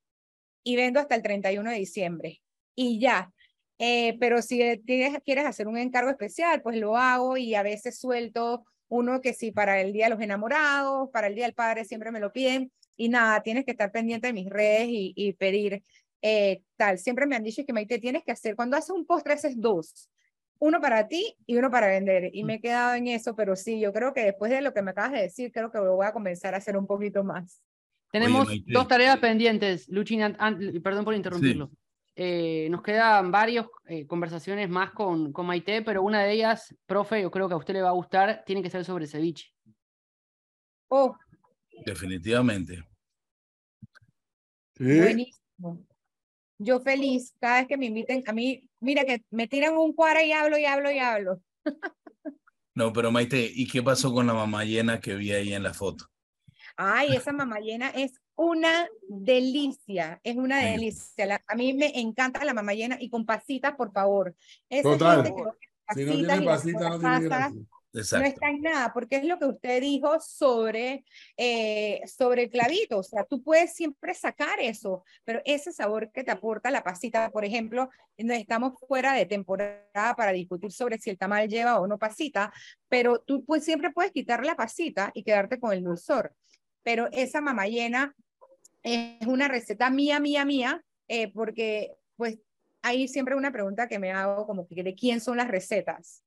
y 0.66 0.76
vendo 0.76 1.00
hasta 1.00 1.16
el 1.16 1.22
31 1.22 1.70
de 1.70 1.78
diciembre. 1.78 2.42
Y 2.76 3.00
ya. 3.00 3.32
Eh, 3.78 4.18
pero 4.20 4.42
si 4.42 4.58
tienes, 4.86 5.22
quieres 5.24 5.46
hacer 5.46 5.68
un 5.68 5.78
encargo 5.78 6.10
especial, 6.10 6.62
pues 6.62 6.78
lo 6.78 6.98
hago 6.98 7.38
y 7.38 7.56
a 7.56 7.64
veces 7.64 8.00
suelto 8.00 8.66
uno 8.88 9.22
que 9.22 9.34
sí 9.34 9.52
para 9.52 9.80
el 9.80 9.94
Día 9.94 10.06
de 10.06 10.12
los 10.12 10.22
Enamorados, 10.22 11.10
para 11.12 11.28
el 11.28 11.36
Día 11.36 11.46
del 11.46 11.54
Padre 11.54 11.86
siempre 11.86 12.12
me 12.12 12.20
lo 12.20 12.32
piden. 12.32 12.72
Y 12.98 13.10
nada, 13.10 13.42
tienes 13.44 13.64
que 13.64 13.72
estar 13.72 13.92
pendiente 13.92 14.28
de 14.28 14.34
mis 14.34 14.50
redes 14.50 14.88
y, 14.90 15.34
pedir 15.34 15.84
eh, 16.22 16.64
tal. 16.78 16.98
Siempre 16.98 17.28
me 17.28 17.36
han 17.36 17.44
dicho 17.44 17.64
que 17.66 17.74
Maite 17.74 18.00
tienes 18.00 18.24
que 18.24 18.32
hacer, 18.32 18.56
cuando 18.56 18.78
haces 18.78 18.92
un 18.92 19.06
postre 19.06 19.34
haces 19.34 19.60
dos, 19.60 20.10
uno 20.58 20.82
para 20.82 21.08
ti 21.08 21.36
y 21.46 21.58
uno 21.58 21.70
para 21.70 21.88
vender. 21.88 22.32
Y 22.34 22.44
me 22.44 22.56
he 22.56 22.62
quedado 22.62 22.96
en 22.96 23.08
eso, 23.08 23.36
pero 23.36 23.56
sí, 23.56 23.80
yo 23.80 23.94
creo 23.94 24.14
que 24.14 24.24
después 24.24 24.50
de 24.50 24.62
lo 24.62 24.74
que 24.74 24.82
me 24.82 24.92
acabas 24.92 25.12
de 25.12 25.22
decir, 25.22 25.52
creo 25.52 25.72
que 25.72 25.78
lo 25.78 25.96
voy 25.96 26.08
a 26.08 26.14
comenzar 26.14 26.56
a 26.56 26.58
hacer 26.58 26.78
un 26.78 26.88
poquito 26.88 27.24
más. 27.24 27.62
Tenemos 28.12 28.48
dos 28.66 28.88
tareas 28.88 29.18
pendientes, 29.20 29.90
Luchin, 29.90 30.36
perdón 30.82 31.06
por 31.06 31.14
interrumpirlo. 31.14 31.72
Eh, 32.18 32.70
nos 32.72 32.82
quedan 32.82 33.30
varias 33.30 33.66
eh, 33.88 34.08
conversaciones 34.08 34.70
más 34.70 34.92
con, 34.92 35.34
con 35.34 35.46
Maite, 35.46 35.82
pero 35.82 36.02
una 36.02 36.24
de 36.24 36.32
ellas, 36.32 36.74
profe, 36.86 37.22
yo 37.22 37.30
creo 37.30 37.50
que 37.50 37.56
a 37.56 37.58
usted 37.58 37.74
le 37.74 37.82
va 37.82 37.90
a 37.90 37.94
gustar, 37.94 38.44
tiene 38.46 38.64
que 38.64 38.70
ser 38.70 38.86
sobre 38.86 39.06
ceviche. 39.06 39.54
Oh. 40.88 41.18
Definitivamente. 41.86 42.84
Buenísimo. 44.80 45.86
Yo 46.58 46.80
feliz, 46.80 47.36
cada 47.40 47.60
vez 47.60 47.68
que 47.68 47.78
me 47.78 47.88
inviten, 47.88 48.24
a 48.28 48.32
mí, 48.32 48.70
mira 48.80 49.04
que 49.04 49.24
me 49.30 49.50
tiran 49.50 49.76
un 49.76 49.94
cuadro 49.94 50.22
y 50.24 50.32
hablo 50.32 50.58
y 50.58 50.66
hablo 50.66 50.92
y 50.92 51.00
hablo. 51.00 51.42
No, 52.78 52.92
pero 52.92 53.10
Maite, 53.10 53.50
¿y 53.56 53.66
qué 53.68 53.82
pasó 53.82 54.14
con 54.14 54.28
la 54.28 54.34
mamá 54.34 54.66
llena 54.66 55.00
que 55.00 55.16
vi 55.16 55.32
ahí 55.32 55.54
en 55.54 55.64
la 55.64 55.74
foto? 55.74 56.12
Ay, 56.78 57.16
esa 57.16 57.32
mamá 57.32 57.60
llena 57.60 57.90
es 57.90 58.20
una 58.36 58.88
delicia, 59.08 60.20
es 60.24 60.36
una 60.36 60.60
delicia. 60.60 61.42
a 61.48 61.56
mí 61.56 61.74
me 61.74 62.00
encanta 62.00 62.44
la 62.44 62.54
mamá 62.54 62.74
llena 62.74 62.98
y 63.00 63.10
con 63.10 63.26
pasitas, 63.26 63.76
por 63.76 63.92
favor. 63.92 64.36
Esa 64.70 64.90
Total. 64.90 65.34
si 65.94 66.06
no 66.06 66.12
tiene 66.14 66.46
pasita, 66.46 66.90
no 66.90 67.00
tiene 67.00 67.20
gracia. 67.22 67.66
No 67.96 68.26
está 68.26 68.50
en 68.50 68.62
nada, 68.62 68.92
porque 68.94 69.16
es 69.16 69.24
lo 69.24 69.40
que 69.40 69.46
usted 69.46 69.80
dijo 69.80 70.20
sobre, 70.20 71.06
eh, 71.38 72.02
sobre 72.06 72.44
el 72.44 72.50
clavito. 72.50 72.98
O 72.98 73.04
sea, 73.04 73.24
tú 73.24 73.42
puedes 73.42 73.74
siempre 73.74 74.14
sacar 74.14 74.60
eso, 74.60 75.06
pero 75.24 75.42
ese 75.46 75.72
sabor 75.72 76.12
que 76.12 76.26
te 76.26 76.32
aporta 76.32 76.72
la 76.72 76.84
pasita, 76.84 77.30
por 77.30 77.46
ejemplo, 77.46 77.90
estamos 78.18 78.74
fuera 78.86 79.14
de 79.14 79.26
temporada 79.26 80.14
para 80.18 80.34
discutir 80.34 80.74
sobre 80.74 80.98
si 80.98 81.10
el 81.10 81.18
tamal 81.18 81.48
lleva 81.48 81.80
o 81.80 81.88
no 81.88 81.98
pasita, 81.98 82.52
pero 82.90 83.20
tú 83.20 83.46
pues, 83.46 83.64
siempre 83.64 83.92
puedes 83.92 84.12
quitar 84.12 84.46
la 84.46 84.56
pasita 84.56 85.12
y 85.14 85.24
quedarte 85.24 85.58
con 85.58 85.72
el 85.72 85.82
dulzor. 85.82 86.34
Pero 86.86 87.10
esa 87.12 87.42
mamayena 87.42 88.16
es 88.82 89.28
una 89.28 89.50
receta 89.50 89.90
mía, 89.90 90.22
mía, 90.22 90.46
mía, 90.46 90.82
eh, 91.10 91.30
porque 91.34 91.92
pues 92.16 92.40
hay 92.82 93.10
siempre 93.10 93.36
una 93.36 93.52
pregunta 93.52 93.90
que 93.90 94.00
me 94.00 94.14
hago 94.14 94.48
como 94.48 94.66
que 94.66 94.84
de 94.84 94.96
quién 94.96 95.20
son 95.20 95.36
las 95.36 95.50
recetas. 95.50 96.24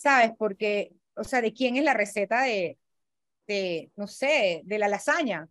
¿sabes? 0.00 0.32
Porque, 0.38 0.94
o 1.14 1.24
sea, 1.24 1.42
¿de 1.42 1.52
quién 1.52 1.76
es 1.76 1.84
la 1.84 1.92
receta 1.92 2.42
de, 2.42 2.78
de, 3.46 3.92
no 3.96 4.06
sé, 4.06 4.62
de 4.64 4.78
la 4.78 4.88
lasaña? 4.88 5.46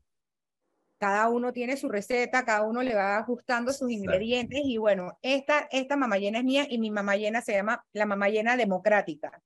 Cada 0.98 1.30
uno 1.30 1.54
tiene 1.54 1.78
su 1.78 1.88
receta, 1.88 2.46
cada 2.46 2.64
uno 2.64 2.82
le 2.82 2.96
va 2.96 3.20
ajustando 3.20 3.72
sus 3.72 3.92
ingredientes 3.92 4.62
y 4.64 4.78
bueno, 4.78 5.20
esta, 5.22 5.68
esta 5.72 5.96
mamayena 5.96 6.40
es 6.40 6.46
mía 6.46 6.66
y 6.68 6.80
mi 6.80 6.90
mamayena 6.90 7.42
se 7.42 7.54
llama 7.54 7.86
la 7.94 8.08
mamayena 8.08 8.58
democrática. 8.58 9.40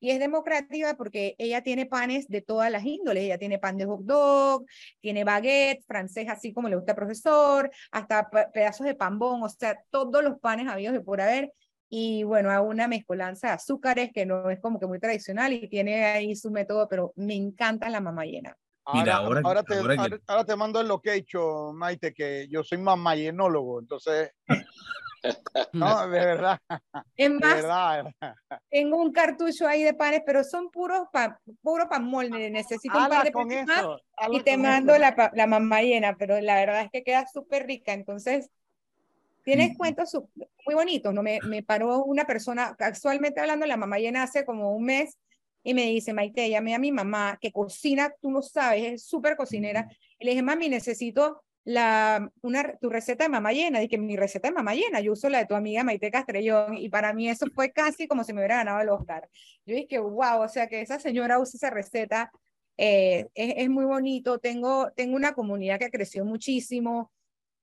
Y 0.00 0.10
es 0.10 0.20
democrática 0.20 0.94
porque 0.96 1.34
ella 1.38 1.62
tiene 1.62 1.86
panes 1.86 2.28
de 2.28 2.40
todas 2.40 2.70
las 2.70 2.84
índoles. 2.84 3.24
Ella 3.24 3.38
tiene 3.38 3.58
pan 3.58 3.76
de 3.76 3.86
hot 3.86 4.02
dog, 4.02 4.64
tiene 5.00 5.24
baguette, 5.24 5.84
francés 5.86 6.28
así 6.28 6.52
como 6.52 6.68
le 6.68 6.76
gusta 6.76 6.92
al 6.92 6.96
profesor, 6.96 7.70
hasta 7.90 8.28
pedazos 8.52 8.86
de 8.86 8.94
pambón, 8.94 9.42
o 9.42 9.48
sea, 9.48 9.82
todos 9.90 10.22
los 10.22 10.38
panes 10.38 10.68
habidos 10.68 10.94
de 10.94 11.00
por 11.00 11.20
haber 11.20 11.52
y 11.90 12.22
bueno, 12.22 12.50
a 12.50 12.60
una 12.60 12.86
mezcolanza 12.86 13.48
de 13.48 13.52
azúcares 13.54 14.10
que 14.12 14.26
no 14.26 14.50
es 14.50 14.60
como 14.60 14.78
que 14.78 14.86
muy 14.86 15.00
tradicional 15.00 15.52
y 15.52 15.68
tiene 15.68 16.04
ahí 16.04 16.36
su 16.36 16.50
método, 16.50 16.86
pero 16.88 17.12
me 17.16 17.34
encanta 17.34 17.88
la 17.88 18.00
mamá 18.00 18.24
llena. 18.24 18.56
Mira, 18.92 19.16
ahora, 19.16 19.42
ahora, 19.44 19.62
te, 19.62 19.74
ahora, 20.26 20.44
te, 20.44 20.56
mando 20.56 20.80
el 20.80 20.88
location, 20.88 21.76
Maite, 21.76 22.14
que 22.14 22.48
yo 22.48 22.64
soy 22.64 22.78
mamallenólogo, 22.78 23.80
entonces... 23.80 24.32
no, 25.72 26.08
de 26.08 26.18
verdad. 26.18 26.58
Es 27.16 27.30
más, 27.30 27.56
verdad, 27.56 28.12
tengo 28.70 29.02
un 29.02 29.12
cartucho 29.12 29.66
ahí 29.66 29.82
de 29.82 29.94
panes, 29.94 30.22
pero 30.24 30.44
son 30.44 30.70
puros 30.70 31.08
pan, 31.12 31.36
puro 31.62 31.88
pan 31.88 32.04
molde. 32.04 32.50
Necesito 32.50 32.96
un 32.96 33.08
par 33.08 33.24
de 33.24 33.32
con 33.32 33.50
eso, 33.50 34.00
y 34.30 34.40
te 34.42 34.56
mando 34.56 34.96
la, 34.98 35.30
la 35.34 35.46
mamá 35.46 35.82
llena, 35.82 36.16
pero 36.16 36.40
la 36.40 36.54
verdad 36.54 36.82
es 36.82 36.90
que 36.90 37.02
queda 37.02 37.26
súper 37.26 37.66
rica. 37.66 37.92
Entonces, 37.92 38.50
Tienes 39.48 39.78
cuentos 39.78 40.14
muy 40.66 40.74
bonitos, 40.74 41.14
¿no? 41.14 41.22
Me, 41.22 41.38
me 41.42 41.62
paró 41.62 42.04
una 42.04 42.26
persona, 42.26 42.76
actualmente 42.78 43.40
hablando, 43.40 43.64
la 43.64 43.78
mamá 43.78 43.98
llena 43.98 44.24
hace 44.24 44.44
como 44.44 44.76
un 44.76 44.84
mes, 44.84 45.16
y 45.62 45.72
me 45.72 45.84
dice, 45.84 46.12
Maite, 46.12 46.50
llamé 46.50 46.74
a 46.74 46.78
mi 46.78 46.92
mamá, 46.92 47.38
que 47.40 47.50
cocina, 47.50 48.12
tú 48.20 48.30
no 48.30 48.42
sabes, 48.42 48.92
es 48.92 49.06
súper 49.06 49.36
cocinera. 49.36 49.88
Y 50.18 50.26
le 50.26 50.32
dije, 50.32 50.42
mami, 50.42 50.68
necesito 50.68 51.42
la, 51.68 52.32
una, 52.40 52.78
tu 52.78 52.88
receta 52.88 53.24
de 53.24 53.28
mamá 53.28 53.52
llena. 53.52 53.78
Dije, 53.78 53.98
mi 53.98 54.16
receta 54.16 54.48
de 54.48 54.54
mamá 54.54 54.74
llena, 54.74 55.00
yo 55.00 55.12
uso 55.12 55.28
la 55.28 55.40
de 55.40 55.44
tu 55.44 55.54
amiga 55.54 55.84
Maite 55.84 56.10
Castrellón. 56.10 56.78
Y 56.78 56.88
para 56.88 57.12
mí 57.12 57.28
eso 57.28 57.44
fue 57.54 57.72
casi 57.72 58.08
como 58.08 58.24
si 58.24 58.32
me 58.32 58.40
hubiera 58.40 58.56
ganado 58.56 58.80
el 58.80 58.88
Oscar. 58.88 59.28
Yo 59.66 59.74
dije, 59.74 59.98
wow, 59.98 60.40
o 60.40 60.48
sea, 60.48 60.66
que 60.66 60.80
esa 60.80 60.98
señora 60.98 61.38
usa 61.38 61.58
esa 61.58 61.68
receta. 61.68 62.32
Eh, 62.78 63.28
es, 63.34 63.54
es, 63.58 63.68
muy 63.68 63.84
bonito. 63.84 64.38
Tengo, 64.38 64.92
tengo 64.92 65.14
una 65.14 65.34
comunidad 65.34 65.78
que 65.78 65.90
creció 65.90 66.24
muchísimo. 66.24 67.12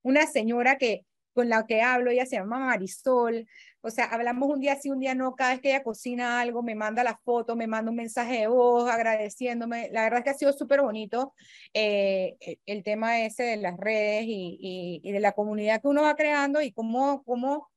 Una 0.04 0.28
señora 0.28 0.78
que 0.78 1.04
con 1.36 1.50
la 1.50 1.68
que 1.68 1.82
hablo, 1.82 2.10
ella 2.10 2.26
se 2.26 2.38
llama 2.38 2.58
Marisol, 2.60 3.46
o 3.82 3.92
sea, 3.92 4.06
hablamos 4.06 4.50
un 4.50 4.62
día 4.62 4.76
sí, 4.78 4.90
un 4.90 5.00
día 5.00 5.14
no, 5.14 5.36
cada 5.36 5.52
vez 5.52 5.62
que 5.62 5.70
ella 5.70 5.84
cocina 5.84 6.40
algo, 6.40 6.64
me 6.64 6.74
manda 6.76 7.04
la 7.04 7.20
foto, 7.24 7.56
me 7.56 7.68
manda 7.68 7.92
un 7.92 7.98
mensaje 7.98 8.40
de 8.40 8.48
voz 8.48 8.90
agradeciéndome, 8.90 9.90
la 9.92 10.04
verdad 10.04 10.20
es 10.20 10.24
que 10.24 10.30
ha 10.32 10.34
sido 10.34 10.54
súper 10.54 10.82
bonito 10.82 11.34
eh, 11.74 12.38
e, 12.40 12.60
el 12.66 12.84
tema 12.84 13.20
ese 13.22 13.44
de 13.44 13.58
las 13.58 13.78
redes 13.78 14.24
y, 14.28 15.02
y, 15.04 15.12
de 15.12 15.20
la 15.20 15.34
comunidad 15.34 15.82
que 15.82 15.88
uno 15.90 16.04
va 16.04 16.16
creando 16.16 16.62
y 16.62 16.72
cómo, 16.72 17.24
cómo, 17.26 17.70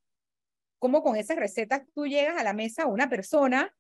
cómo 0.79 1.03
con 1.03 1.17
esas 1.17 1.37
recetas 1.37 1.83
tú 1.95 2.07
llegas 2.07 2.39
a 2.39 2.45
la 2.45 2.53
mesa 2.55 2.85
a 2.85 2.87
una 2.87 3.11
persona 3.11 3.75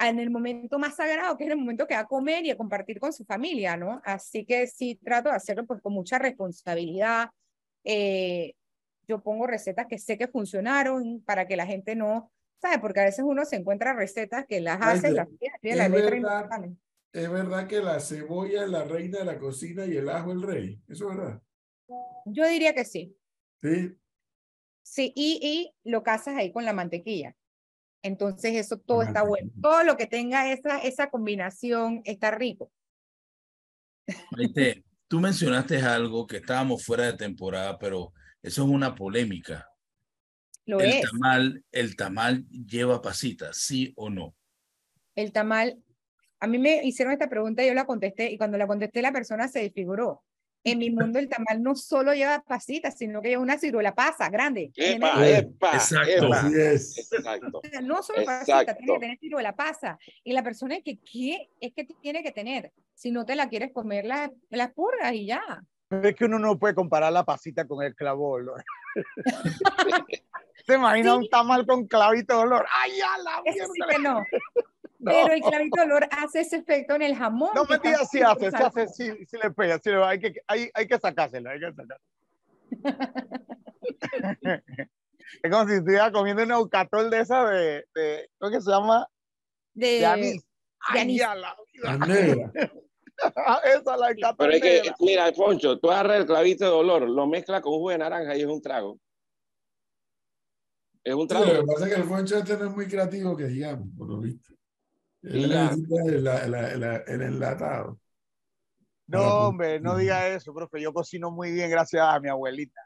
en 0.00 0.18
el 0.18 0.30
momento 0.30 0.78
más 0.78 0.96
sagrado, 0.96 1.36
que 1.36 1.44
es 1.44 1.50
el 1.50 1.58
momento 1.58 1.86
que 1.86 1.94
va 1.94 2.00
a 2.00 2.06
comer 2.06 2.44
y 2.44 2.50
a 2.50 2.56
compartir 2.56 2.98
con 2.98 3.12
su 3.12 3.24
familia, 3.24 3.76
¿no? 3.76 4.00
Así 4.04 4.44
que 4.44 4.66
sí 4.66 4.94
trato 4.96 5.28
de 5.28 5.36
hacerlo 5.36 5.66
pues 5.66 5.82
con 5.82 5.92
mucha 5.92 6.18
responsabilidad, 6.18 7.30
eh, 7.84 8.54
yo 9.08 9.22
pongo 9.22 9.46
recetas 9.46 9.86
que 9.86 9.98
sé 9.98 10.18
que 10.18 10.28
funcionaron 10.28 11.22
para 11.24 11.46
que 11.46 11.56
la 11.56 11.66
gente 11.66 11.96
no, 11.96 12.30
¿sabe? 12.60 12.78
Porque 12.78 13.00
a 13.00 13.04
veces 13.04 13.24
uno 13.26 13.44
se 13.44 13.56
encuentra 13.56 13.94
recetas 13.94 14.46
que 14.46 14.60
las 14.60 14.78
hace, 14.80 15.10
las 15.10 15.28
tiene 15.60 15.76
la 15.76 15.88
letra 15.88 16.10
verdad, 16.10 16.70
Es 17.12 17.30
verdad 17.30 17.66
que 17.66 17.80
la 17.80 17.98
cebolla 18.00 18.64
es 18.64 18.70
la 18.70 18.84
reina 18.84 19.20
de 19.20 19.24
la 19.24 19.38
cocina 19.38 19.86
y 19.86 19.96
el 19.96 20.08
ajo 20.10 20.32
el 20.32 20.42
rey. 20.42 20.80
¿Eso 20.86 21.10
es 21.10 21.16
verdad? 21.16 21.42
Yo 22.26 22.46
diría 22.46 22.74
que 22.74 22.84
sí. 22.84 23.16
Sí. 23.62 23.96
Sí, 24.82 25.12
y, 25.16 25.40
y 25.42 25.90
lo 25.90 26.02
casas 26.02 26.36
ahí 26.36 26.52
con 26.52 26.64
la 26.64 26.72
mantequilla. 26.72 27.34
Entonces 28.02 28.54
eso 28.54 28.78
todo 28.78 29.02
está 29.02 29.22
bueno. 29.22 29.50
Todo 29.60 29.84
lo 29.84 29.96
que 29.96 30.06
tenga 30.06 30.52
esa, 30.52 30.78
esa 30.78 31.10
combinación 31.10 32.02
está 32.04 32.30
rico. 32.30 32.70
tú 35.08 35.20
mencionaste 35.20 35.78
algo 35.78 36.26
que 36.26 36.36
estábamos 36.36 36.84
fuera 36.84 37.06
de 37.06 37.14
temporada, 37.14 37.78
pero 37.78 38.12
eso 38.42 38.62
es 38.64 38.68
una 38.68 38.94
polémica. 38.94 39.70
Lo 40.66 40.80
el 40.80 40.90
es. 40.90 41.10
Tamal, 41.10 41.64
el 41.72 41.96
tamal 41.96 42.46
lleva 42.48 43.00
pasita, 43.00 43.52
¿sí 43.52 43.92
o 43.96 44.10
no? 44.10 44.36
El 45.14 45.32
tamal, 45.32 45.82
a 46.40 46.46
mí 46.46 46.58
me 46.58 46.84
hicieron 46.84 47.12
esta 47.12 47.28
pregunta 47.28 47.64
y 47.64 47.68
yo 47.68 47.74
la 47.74 47.86
contesté 47.86 48.30
y 48.30 48.38
cuando 48.38 48.58
la 48.58 48.66
contesté 48.66 49.02
la 49.02 49.12
persona 49.12 49.48
se 49.48 49.60
desfiguró. 49.60 50.24
En 50.64 50.78
mi 50.78 50.90
mundo 50.90 51.18
el 51.18 51.28
tamal 51.28 51.62
no 51.62 51.74
solo 51.74 52.12
lleva 52.12 52.42
pasitas, 52.42 52.98
sino 52.98 53.22
que 53.22 53.28
lleva 53.30 53.42
una 53.42 53.58
ciruela 53.58 53.94
pasa 53.94 54.28
grande. 54.28 54.70
Epa, 54.76 55.26
epa, 55.26 55.72
Exacto. 55.74 56.30
Exacto. 56.34 57.62
No 57.82 58.02
solo 58.02 58.24
pasita, 58.24 58.76
tiene 58.76 58.94
que 58.94 58.98
tener 58.98 59.18
ciruela 59.18 59.56
pasa. 59.56 59.98
Y 60.24 60.32
la 60.32 60.42
persona 60.42 60.76
es 60.76 60.84
que, 60.84 60.98
¿qué? 60.98 61.48
Es 61.60 61.72
que 61.72 61.86
tiene 62.02 62.22
que 62.22 62.32
tener. 62.32 62.72
Si 62.94 63.10
no 63.10 63.24
te 63.24 63.36
la 63.36 63.48
quieres 63.48 63.72
comer, 63.72 64.04
las 64.04 64.30
la 64.50 64.72
purgas 64.72 65.14
y 65.14 65.26
ya. 65.26 65.62
Es 65.90 66.16
que 66.16 66.26
uno 66.26 66.38
no 66.38 66.58
puede 66.58 66.74
comparar 66.74 67.12
la 67.12 67.24
pasita 67.24 67.66
con 67.66 67.82
el 67.82 67.94
clavo 67.94 68.36
de 68.36 68.42
olor. 68.42 68.64
¿Se 70.66 70.74
imagina 70.74 71.14
un 71.14 71.28
tamal 71.30 71.66
con 71.66 71.86
clavito 71.86 72.36
de 72.36 72.42
olor? 72.42 72.66
¡Ay, 72.82 72.92
ya 72.98 73.16
la 73.22 73.40
Eso 73.44 73.72
sí 73.72 73.80
que 73.88 73.98
no. 74.02 74.22
Pero 75.02 75.32
el 75.32 75.40
clavito 75.40 75.80
de 75.80 75.86
olor 75.86 76.08
hace 76.10 76.40
ese 76.40 76.56
efecto 76.56 76.94
en 76.94 77.02
el 77.02 77.16
jamón. 77.16 77.50
No, 77.54 77.64
mentira, 77.64 78.04
sí 78.04 78.20
hace, 78.20 78.50
sí 78.50 78.56
hace, 78.62 78.88
sí, 78.88 79.24
sí 79.26 79.36
le 79.42 79.50
pega, 79.50 79.78
sí 79.78 79.90
le, 79.90 80.04
hay, 80.04 80.18
que, 80.18 80.34
hay, 80.46 80.70
hay 80.74 80.86
que 80.86 80.98
sacárselo, 80.98 81.50
hay 81.50 81.60
que 81.60 81.72
sacárselo. 81.72 82.00
es 85.42 85.50
como 85.50 85.66
si 85.68 85.74
estuviera 85.74 86.12
comiendo 86.12 86.42
un 86.42 86.50
eucatol 86.50 87.08
de 87.08 87.20
esa 87.20 87.48
de, 87.48 87.86
de 87.94 88.30
¿cómo 88.38 88.52
que 88.52 88.60
se 88.60 88.70
llama? 88.70 89.08
De, 89.72 89.86
de 89.86 90.06
anís. 90.06 90.44
De 90.92 91.00
anís. 91.00 91.22
Ay, 91.22 91.32
ya 91.32 91.34
la 91.34 91.56
Esa 93.64 93.96
la 93.96 94.34
Pero 94.36 94.52
es 94.52 94.62
que, 94.62 94.92
mira, 95.00 95.30
Poncho, 95.32 95.78
tú 95.78 95.90
agarras 95.90 96.20
el 96.20 96.26
clavito 96.26 96.64
de 96.64 96.70
dolor, 96.70 97.08
lo 97.08 97.26
mezclas 97.26 97.60
con 97.60 97.72
jugo 97.72 97.90
de 97.90 97.98
naranja 97.98 98.36
y 98.36 98.42
es 98.42 98.46
un 98.46 98.62
trago. 98.62 98.98
Es 101.02 101.14
un 101.14 101.26
trago. 101.26 101.46
lo 101.46 101.60
que 101.60 101.66
pasa 101.66 101.86
es 101.86 101.94
que 101.94 102.00
el 102.00 102.08
Poncho 102.08 102.38
este 102.38 102.56
no 102.56 102.66
es 102.66 102.70
muy 102.72 102.86
creativo, 102.86 103.36
que 103.36 103.46
digamos, 103.46 103.88
por 103.96 104.08
lo 104.08 104.20
visto. 104.20 104.54
Él 105.22 105.48
necesita 105.48 105.96
el, 107.06 107.22
enlatado. 107.22 107.98
No, 109.06 109.48
hombre, 109.48 109.80
no 109.80 109.96
diga 109.96 110.28
eso, 110.28 110.54
profe. 110.54 110.80
Yo 110.80 110.92
cocino 110.92 111.30
muy 111.30 111.50
bien 111.50 111.70
gracias 111.70 112.02
a 112.06 112.20
mi 112.20 112.28
abuelita. 112.28 112.80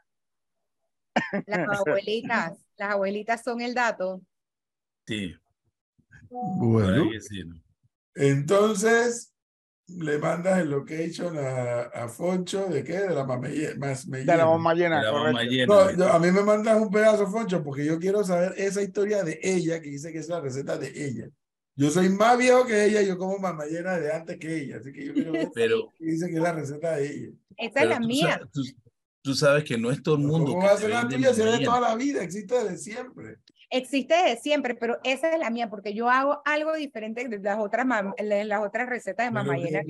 Las 1.47 1.79
abuelitas, 1.79 2.65
las 2.75 2.91
abuelitas 2.91 3.43
son 3.43 3.61
el 3.61 3.75
dato. 3.75 4.21
Sí. 5.05 5.35
Bueno. 6.29 7.11
Entonces, 8.15 9.32
le 9.87 10.17
mandas 10.17 10.59
el 10.59 10.69
location 10.69 11.37
a, 11.37 11.81
a 11.81 12.07
Foncho 12.07 12.67
de 12.67 12.83
qué? 12.83 12.99
De 12.99 13.13
la 13.13 13.25
mamá 13.25 13.47
De 13.47 13.75
la 14.25 14.45
mamá 14.45 14.73
llena, 14.73 15.01
a 15.01 16.19
mí 16.19 16.31
me 16.31 16.43
mandas 16.43 16.81
un 16.81 16.89
pedazo, 16.89 17.27
Foncho, 17.27 17.63
porque 17.63 17.85
yo 17.85 17.99
quiero 17.99 18.23
saber 18.23 18.53
esa 18.57 18.81
historia 18.81 19.23
de 19.23 19.39
ella, 19.43 19.81
que 19.81 19.89
dice 19.89 20.11
que 20.11 20.19
es 20.19 20.29
la 20.29 20.39
receta 20.39 20.77
de 20.77 20.91
ella. 20.95 21.29
Yo 21.75 21.89
soy 21.89 22.09
más 22.09 22.37
viejo 22.37 22.65
que 22.65 22.85
ella, 22.85 23.01
yo 23.01 23.17
como 23.17 23.39
mamá 23.39 23.65
llena 23.65 23.97
de 23.97 24.13
antes 24.13 24.37
que 24.37 24.61
ella, 24.61 24.77
así 24.77 24.91
que 24.93 25.05
yo 25.07 25.13
quiero 25.13 25.31
ver 25.31 25.49
Pero, 25.53 25.89
que 25.97 26.05
dice 26.05 26.27
que 26.27 26.35
es 26.35 26.41
la 26.41 26.53
receta 26.53 26.95
de 26.95 27.07
ella. 27.07 27.29
Esa 27.57 27.83
es 27.83 27.89
la 27.89 27.99
mía. 27.99 28.41
tú, 28.51 28.61
sabes 29.35 29.63
que 29.63 29.77
no 29.77 29.91
es 29.91 30.03
todo 30.03 30.15
el 30.15 30.21
mundo. 30.21 30.53
¿Cómo 30.53 30.65
va 30.65 30.73
a 30.73 30.77
ser 30.77 30.89
la 30.89 31.07
tuya? 31.07 31.33
Si 31.33 31.41
de 31.41 31.59
toda 31.59 31.79
la 31.79 31.95
vida, 31.95 32.23
existe 32.23 32.55
desde 32.55 32.77
siempre 32.77 33.39
existe 33.73 34.13
desde 34.13 34.37
siempre, 34.37 34.75
pero 34.75 34.99
esa 35.03 35.33
es 35.33 35.39
la 35.39 35.49
mía, 35.49 35.69
porque 35.69 35.93
yo 35.93 36.09
hago 36.09 36.41
algo 36.45 36.73
diferente 36.75 37.27
de 37.27 37.39
las 37.39 37.57
otras, 37.57 37.87
las 38.19 38.61
otras 38.61 38.87
recetas 38.87 39.25
de 39.25 39.31
mamayena. 39.31 39.81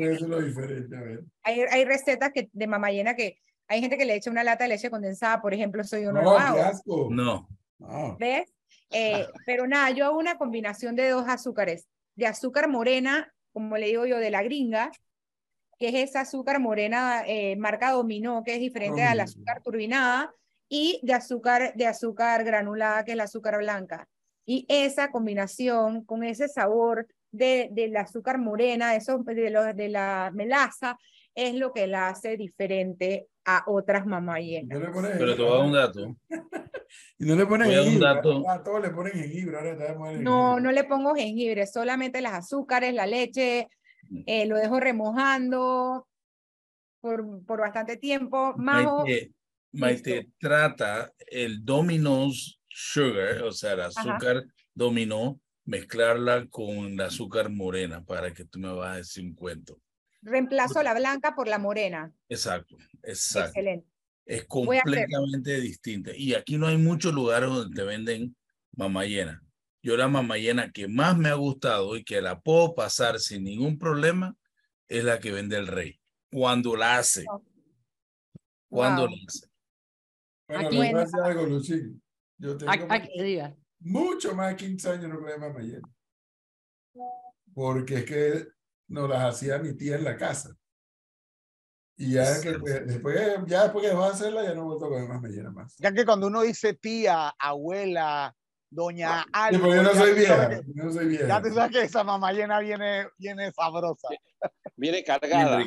Hay, 1.43 1.61
hay 1.61 1.85
recetas 1.85 2.31
que, 2.33 2.49
de 2.53 2.67
mamayena 2.67 3.13
que 3.15 3.41
hay 3.67 3.81
gente 3.81 3.97
que 3.97 4.05
le 4.05 4.15
echa 4.15 4.31
una 4.31 4.43
lata 4.43 4.63
de 4.63 4.69
leche 4.69 4.89
condensada, 4.89 5.41
por 5.41 5.53
ejemplo, 5.53 5.83
soy 5.83 6.05
uno 6.05 6.21
no, 6.21 6.23
lo 6.23 6.37
hago. 6.37 7.09
No. 7.09 7.47
¿Ves? 8.19 8.53
Eh, 8.89 9.27
pero 9.45 9.67
nada, 9.67 9.89
yo 9.91 10.05
hago 10.05 10.17
una 10.17 10.37
combinación 10.37 10.95
de 10.95 11.09
dos 11.09 11.27
azúcares, 11.27 11.87
de 12.15 12.27
azúcar 12.27 12.69
morena, 12.69 13.33
como 13.51 13.77
le 13.77 13.87
digo 13.87 14.05
yo, 14.05 14.17
de 14.17 14.31
la 14.31 14.43
gringa, 14.43 14.91
que 15.83 15.89
es 15.89 16.11
esa 16.11 16.21
azúcar 16.21 16.61
morena 16.61 17.23
eh, 17.27 17.57
marca 17.57 17.91
dominó, 17.91 18.41
que 18.41 18.53
es 18.53 18.61
diferente 18.61 19.03
a 19.03 19.13
la 19.15 19.23
azúcar 19.23 19.61
turbinada, 19.61 20.33
y 20.69 21.01
de 21.03 21.11
azúcar, 21.13 21.73
de 21.75 21.87
azúcar 21.87 22.45
granulada, 22.45 23.03
que 23.03 23.11
es 23.11 23.17
la 23.17 23.25
azúcar 23.25 23.57
blanca. 23.57 24.07
Y 24.45 24.65
esa 24.69 25.11
combinación 25.11 26.05
con 26.05 26.23
ese 26.23 26.47
sabor 26.47 27.05
de, 27.31 27.67
del 27.73 27.97
azúcar 27.97 28.37
morena, 28.37 28.95
eso, 28.95 29.17
de, 29.25 29.49
lo, 29.49 29.73
de 29.73 29.89
la 29.89 30.31
melaza, 30.33 30.97
es 31.35 31.53
lo 31.53 31.73
que 31.73 31.85
la 31.85 32.07
hace 32.07 32.37
diferente 32.37 33.27
a 33.43 33.65
otras 33.67 34.05
mamayenas. 34.05 34.79
Pero 34.79 35.35
te 35.35 35.41
voy 35.41 35.51
a 35.51 35.55
dar 35.57 35.65
un 35.65 35.73
dato. 35.73 36.15
y 37.19 37.25
no 37.25 37.35
le 37.35 37.45
pones 37.45 37.67
jengibre. 37.67 38.07
A 38.07 38.63
todos 38.63 38.81
le 38.81 38.89
ponen 38.91 39.11
jengibre. 39.11 39.57
Ahora 39.57 40.13
no, 40.21 40.61
no 40.61 40.71
le 40.71 40.85
pongo 40.85 41.13
jengibre, 41.13 41.67
solamente 41.67 42.21
las 42.21 42.35
azúcares, 42.35 42.93
la 42.93 43.05
leche. 43.05 43.67
Eh, 44.25 44.45
lo 44.45 44.57
dejo 44.57 44.79
remojando 44.79 46.07
por, 47.01 47.45
por 47.45 47.59
bastante 47.59 47.97
tiempo. 47.97 48.53
Majo, 48.57 49.05
Maite, 49.73 50.29
trata 50.39 51.11
el 51.17 51.65
Domino's 51.65 52.59
Sugar, 52.67 53.43
o 53.43 53.51
sea, 53.51 53.73
el 53.73 53.81
azúcar 53.81 54.43
dominó, 54.73 55.39
mezclarla 55.65 56.47
con 56.47 56.69
el 56.93 57.01
azúcar 57.01 57.49
morena 57.49 58.03
para 58.03 58.33
que 58.33 58.45
tú 58.45 58.59
me 58.59 58.71
vas 58.71 58.93
a 58.93 58.97
decir 58.97 59.23
un 59.23 59.33
cuento. 59.33 59.79
Reemplazo 60.21 60.81
la 60.83 60.93
blanca 60.93 61.35
por 61.35 61.47
la 61.47 61.57
morena. 61.57 62.13
Exacto, 62.29 62.77
exacto. 63.01 63.49
Excelente. 63.49 63.87
Es 64.25 64.45
completamente 64.45 65.59
distinta. 65.59 66.11
Y 66.15 66.33
aquí 66.33 66.57
no 66.57 66.67
hay 66.67 66.77
muchos 66.77 67.13
lugares 67.13 67.49
donde 67.49 67.75
te 67.75 67.83
venden 67.83 68.35
mamayena. 68.75 69.42
Yo 69.42 69.42
la 69.83 70.07
mamayena 70.07 70.71
que 70.71 70.87
más 70.87 71.17
me 71.17 71.29
ha 71.29 71.33
gustado 71.33 71.95
y 71.95 72.03
que 72.03 72.21
la 72.21 72.39
puedo 72.39 72.73
pasar 72.73 73.19
sin 73.19 73.43
ningún 73.43 73.77
problema 73.77 74.35
es 74.87 75.03
la 75.03 75.19
que 75.19 75.31
vende 75.31 75.57
el 75.57 75.67
rey. 75.67 75.99
Cuando 76.31 76.75
la 76.75 76.97
hace. 76.97 77.25
Cuando 78.69 79.07
la 79.07 79.15
hace. 79.27 79.47
Bueno, 80.47 80.67
aquí, 80.67 80.77
voy 80.77 80.87
a 80.87 80.97
decir 80.99 81.19
algo, 81.19 81.45
Lucín. 81.45 82.03
Yo 82.37 82.57
tengo 82.57 82.71
mucho 83.79 84.33
más 84.33 84.49
de 84.49 84.55
15 84.55 84.89
años 84.89 85.09
no 85.09 85.19
comía 85.19 85.37
mamayena. 85.37 85.87
Porque 87.53 87.95
es 87.97 88.05
que 88.05 88.47
nos 88.87 89.09
las 89.09 89.35
hacía 89.35 89.59
mi 89.59 89.75
tía 89.75 89.95
en 89.95 90.05
la 90.05 90.15
casa. 90.15 90.55
Y 91.97 92.13
ya 92.13 92.41
que 92.41 92.51
después, 92.85 93.15
ya 93.45 93.63
después 93.63 93.83
que 93.83 93.89
dejó 93.89 94.05
de 94.05 94.11
hacerla, 94.11 94.43
ya 94.43 94.53
no 94.53 94.61
he 94.61 94.65
vuelto 94.65 94.85
a 94.85 94.89
comer 94.89 95.07
más 95.07 95.21
mellera 95.21 95.51
más. 95.51 95.75
Ya 95.77 95.93
que 95.93 96.05
cuando 96.05 96.27
uno 96.27 96.41
dice 96.41 96.73
tía, 96.73 97.29
abuela, 97.37 98.35
doña 98.73 99.25
yo 99.51 99.83
no 99.83 99.93
soy 99.93 100.13
vieja, 100.13 100.61
no 100.73 100.91
soy 100.91 101.07
vieja. 101.07 101.27
Ya 101.27 101.41
tú 101.41 101.53
sabes 101.53 101.71
que 101.71 101.81
esa 101.83 102.03
mamá 102.03 102.31
llena 102.31 102.59
viene, 102.59 103.07
viene 103.17 103.51
sabrosa. 103.51 104.09
Viene 104.75 105.03
cargada. 105.03 105.63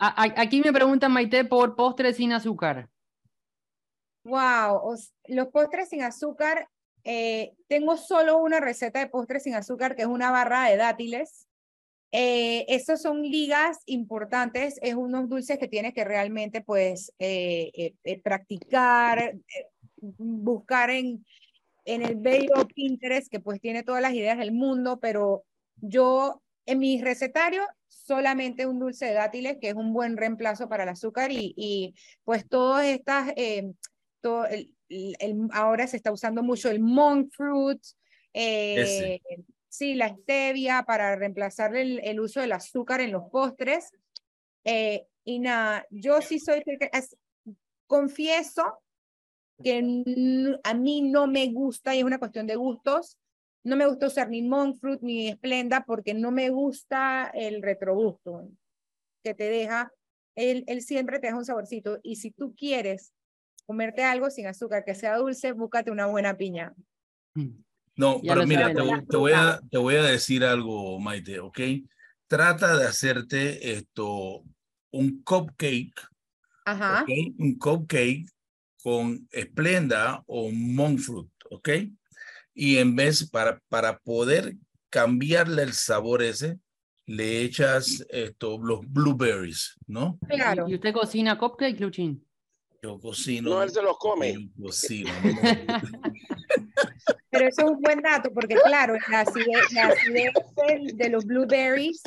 Aquí 0.00 0.60
me 0.60 0.72
preguntan, 0.72 1.12
Maite, 1.12 1.44
por 1.44 1.74
postres 1.76 2.16
sin 2.16 2.32
azúcar. 2.32 2.88
Wow, 4.24 4.96
los 5.26 5.48
postres 5.48 5.88
sin 5.88 6.02
azúcar 6.02 6.68
eh, 7.04 7.54
tengo 7.68 7.96
solo 7.96 8.38
una 8.38 8.60
receta 8.60 9.00
de 9.00 9.08
postre 9.08 9.40
sin 9.40 9.54
azúcar, 9.54 9.96
que 9.96 10.02
es 10.02 10.08
una 10.08 10.30
barra 10.30 10.68
de 10.68 10.76
dátiles. 10.76 11.48
Eh, 12.14 12.66
estos 12.68 13.00
son 13.00 13.22
ligas 13.22 13.78
importantes, 13.86 14.78
es 14.82 14.94
unos 14.94 15.30
dulces 15.30 15.58
que 15.58 15.66
tienes 15.66 15.94
que 15.94 16.04
realmente 16.04 16.60
pues 16.60 17.10
eh, 17.18 17.94
eh, 18.04 18.20
practicar, 18.20 19.34
buscar 20.18 20.90
en, 20.90 21.24
en 21.84 22.02
el 22.02 22.16
bello 22.16 22.66
Pinterest, 22.74 23.30
que 23.30 23.40
pues 23.40 23.60
tiene 23.60 23.82
todas 23.82 24.02
las 24.02 24.14
ideas 24.14 24.38
del 24.38 24.52
mundo, 24.52 24.98
pero 25.00 25.44
yo 25.76 26.42
en 26.66 26.78
mi 26.78 27.00
recetario 27.00 27.62
solamente 27.88 28.66
un 28.66 28.78
dulce 28.78 29.06
de 29.06 29.14
dátiles, 29.14 29.58
que 29.60 29.68
es 29.68 29.74
un 29.74 29.92
buen 29.92 30.16
reemplazo 30.16 30.68
para 30.68 30.82
el 30.82 30.88
azúcar 30.88 31.30
y, 31.32 31.54
y 31.56 31.94
pues 32.24 32.48
todas 32.48 32.84
estas, 32.86 33.32
todo 34.20 34.46
el, 34.46 34.70
ahora 35.52 35.86
se 35.86 35.96
está 35.96 36.12
usando 36.12 36.42
mucho 36.42 36.70
el 36.70 36.80
monk 36.80 37.32
fruit, 37.32 37.82
eh, 38.34 39.20
sí, 39.68 39.94
la 39.94 40.08
stevia 40.08 40.84
para 40.84 41.16
reemplazar 41.16 41.76
el, 41.76 42.00
el, 42.04 42.20
uso 42.20 42.40
del 42.40 42.52
azúcar 42.52 43.00
en 43.00 43.12
los 43.12 43.24
postres. 43.30 43.90
Eh, 44.64 45.06
y 45.24 45.38
nada, 45.38 45.86
yo 45.90 46.20
sí 46.20 46.38
soy, 46.38 46.62
confieso 47.86 48.81
que 49.62 50.58
a 50.62 50.74
mí 50.74 51.02
no 51.02 51.26
me 51.26 51.52
gusta, 51.52 51.94
y 51.94 51.98
es 51.98 52.04
una 52.04 52.18
cuestión 52.18 52.46
de 52.46 52.56
gustos, 52.56 53.18
no 53.64 53.76
me 53.76 53.86
gusta 53.86 54.08
usar 54.08 54.28
ni 54.28 54.42
monk 54.42 54.78
fruit 54.78 55.00
ni 55.02 55.28
esplenda 55.28 55.84
porque 55.86 56.14
no 56.14 56.30
me 56.30 56.50
gusta 56.50 57.30
el 57.32 57.62
retrogusto 57.62 58.48
que 59.22 59.34
te 59.34 59.44
deja, 59.44 59.92
él, 60.34 60.64
él 60.66 60.82
siempre 60.82 61.18
te 61.18 61.28
deja 61.28 61.38
un 61.38 61.44
saborcito. 61.44 61.98
Y 62.02 62.16
si 62.16 62.30
tú 62.30 62.54
quieres 62.56 63.12
comerte 63.66 64.02
algo 64.02 64.30
sin 64.30 64.46
azúcar, 64.46 64.84
que 64.84 64.94
sea 64.94 65.16
dulce, 65.16 65.52
búscate 65.52 65.90
una 65.90 66.06
buena 66.06 66.36
piña. 66.36 66.74
No, 67.96 68.20
pero 68.20 68.46
mira, 68.46 68.72
te, 68.72 69.16
voy 69.16 69.32
a, 69.32 69.60
te 69.70 69.78
voy 69.78 69.94
a 69.96 70.02
decir 70.02 70.44
algo, 70.44 70.98
Maite, 70.98 71.40
¿ok? 71.40 71.60
Trata 72.26 72.76
de 72.76 72.86
hacerte 72.86 73.72
esto, 73.72 74.42
un 74.90 75.22
cupcake, 75.22 76.00
Ajá. 76.64 77.02
¿okay? 77.02 77.34
un 77.38 77.58
cupcake 77.58 78.26
con 78.82 79.28
esplenda 79.30 80.22
o 80.26 80.50
monk 80.50 80.98
fruit, 80.98 81.30
¿ok? 81.50 81.68
Y 82.54 82.78
en 82.78 82.94
vez, 82.96 83.28
para, 83.30 83.60
para 83.68 83.98
poder 83.98 84.56
cambiarle 84.90 85.62
el 85.62 85.72
sabor 85.72 86.22
ese, 86.22 86.58
le 87.06 87.42
echas 87.42 88.04
esto, 88.10 88.58
los 88.58 88.80
blueberries, 88.86 89.76
¿no? 89.86 90.18
Claro. 90.28 90.68
¿Y 90.68 90.74
usted 90.74 90.92
cocina 90.92 91.38
cupcake, 91.38 91.80
Luchín? 91.80 92.26
Yo 92.82 92.98
cocino. 92.98 93.50
No, 93.50 93.62
él 93.62 93.70
se 93.70 93.82
los 93.82 93.96
come. 93.98 94.50
cocino. 94.60 95.10
Pero 97.30 97.48
eso 97.48 97.62
es 97.62 97.70
un 97.70 97.80
buen 97.80 98.02
dato, 98.02 98.30
porque 98.32 98.56
claro, 98.56 98.94
la 99.08 99.20
acidez, 99.20 99.72
la 99.72 99.86
acidez 99.86 100.32
de 100.96 101.08
los 101.08 101.24
blueberries 101.24 102.02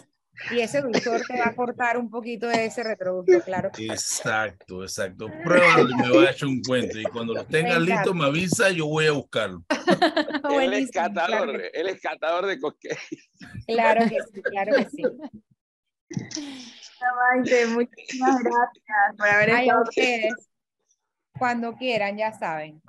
y 0.51 0.59
ese 0.59 0.81
dulzor 0.81 1.21
te 1.27 1.39
va 1.39 1.47
a 1.47 1.55
cortar 1.55 1.97
un 1.97 2.09
poquito 2.09 2.47
de 2.47 2.65
ese 2.65 2.83
retrogusto, 2.83 3.41
claro. 3.41 3.71
Exacto, 3.77 4.83
exacto. 4.83 5.27
Pruébalo 5.43 5.89
y 5.89 5.95
me 5.95 6.09
va 6.09 6.23
a 6.23 6.31
echar 6.31 6.47
un 6.49 6.61
cuento. 6.61 6.99
Y 6.99 7.03
cuando 7.05 7.33
lo 7.33 7.45
tenga 7.45 7.79
listo, 7.79 8.13
me 8.13 8.25
avisa, 8.25 8.69
yo 8.69 8.87
voy 8.87 9.07
a 9.07 9.11
buscarlo. 9.13 9.63
él 10.61 10.73
es 10.73 10.91
catador, 10.91 11.61
él 11.73 11.87
es 11.87 12.01
catador 12.01 12.45
de 12.45 12.59
cupcakes. 12.59 13.29
Claro 13.67 14.09
que 14.09 14.17
sí, 14.33 14.41
claro 14.41 14.75
que 14.75 14.85
sí. 14.89 15.03
muchísimas 17.67 18.43
gracias 18.43 19.15
por 19.17 19.27
haber 19.27 19.49
estado 19.49 19.83
ustedes. 19.83 20.33
Cuando 21.37 21.75
quieran, 21.75 22.17
ya 22.17 22.31
saben. 22.31 22.81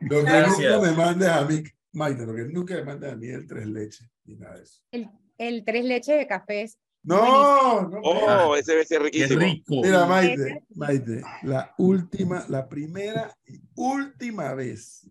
Lo 0.00 0.24
que 0.24 0.42
nunca 0.46 0.80
me 0.80 0.92
mandes 0.92 1.28
a 1.28 1.44
mí, 1.44 1.62
Maite, 1.92 2.24
lo 2.24 2.34
que 2.34 2.44
nunca 2.44 2.74
me 2.74 2.84
mandes 2.84 3.12
a 3.12 3.16
mí 3.16 3.28
el 3.28 3.46
tres 3.46 3.66
leches, 3.66 4.08
ni 4.24 4.36
nada 4.36 4.56
de 4.56 4.62
eso. 4.62 4.80
El, 4.92 5.10
el 5.40 5.64
tres 5.64 5.84
leches 5.84 6.16
de 6.16 6.26
café 6.26 6.62
es 6.62 6.78
no, 7.02 7.88
no. 7.88 8.00
Oh, 8.02 8.54
ese 8.56 8.72
debe 8.72 8.84
ser 8.84 9.02
riquísimo. 9.02 9.40
rico. 9.40 9.80
Mira, 9.82 10.04
Maite, 10.04 10.64
Maite, 10.74 11.22
la 11.42 11.74
última, 11.78 12.44
la 12.48 12.68
primera 12.68 13.34
y 13.46 13.58
última 13.74 14.52
vez, 14.52 15.08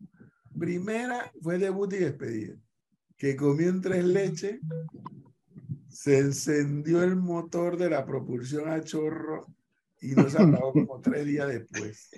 primera 0.57 1.31
fue 1.41 1.57
debut 1.57 1.91
y 1.93 1.97
despedida, 1.97 2.55
que 3.17 3.35
comí 3.35 3.65
un 3.65 3.81
tres 3.81 4.05
leches, 4.05 4.59
se 5.89 6.19
encendió 6.19 7.01
el 7.01 7.15
motor 7.15 7.75
de 7.77 7.89
la 7.89 8.05
propulsión 8.05 8.69
a 8.69 8.83
chorro 8.83 9.47
y 10.01 10.09
no 10.09 10.29
se 10.29 10.37
apagó 10.37 10.73
como 10.73 11.01
tres 11.01 11.25
días 11.25 11.47
después. 11.47 12.09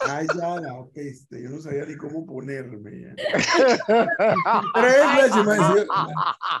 Ay, 0.00 0.26
ya 0.38 0.60
la 0.60 0.84
peste, 0.94 1.42
yo 1.42 1.50
no 1.50 1.60
sabía 1.60 1.84
ni 1.84 1.96
cómo 1.96 2.24
ponerme. 2.26 3.14
tres 4.74 5.16
veces 5.16 5.44
me 5.44 5.52
decía, 5.52 5.86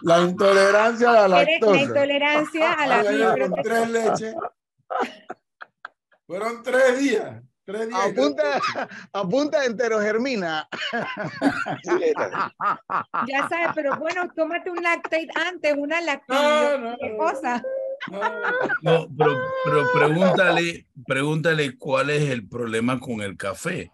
la, 0.02 0.20
intolerancia 0.22 1.10
a 1.10 1.28
la 1.28 1.28
lactosa. 1.28 1.72
La 1.72 1.82
intolerancia 1.82 2.72
a 2.72 2.86
la 2.86 3.04
fibra. 3.04 3.62
Tres 3.62 3.90
leches. 3.90 4.34
Fueron 6.26 6.62
tres 6.62 6.98
días. 6.98 7.42
Tres 7.64 7.88
días 7.88 8.00
apunta, 8.00 8.60
apunta 9.12 9.64
enterogermina. 9.66 10.68
ya 13.26 13.48
sabes, 13.48 13.68
pero 13.74 13.96
bueno, 13.98 14.30
tómate 14.34 14.70
un 14.70 14.82
lactate 14.82 15.28
antes, 15.34 15.74
una 15.76 16.00
lactate. 16.00 16.78
No, 16.78 16.78
no, 16.78 16.96
cosa? 17.18 17.62
No, 18.82 19.08
pero, 19.16 19.36
pero, 19.64 19.92
pregúntale, 19.92 20.86
pregúntale 21.06 21.76
cuál 21.76 22.10
es 22.10 22.30
el 22.30 22.48
problema 22.48 22.98
con 23.00 23.20
el 23.20 23.36
café. 23.36 23.90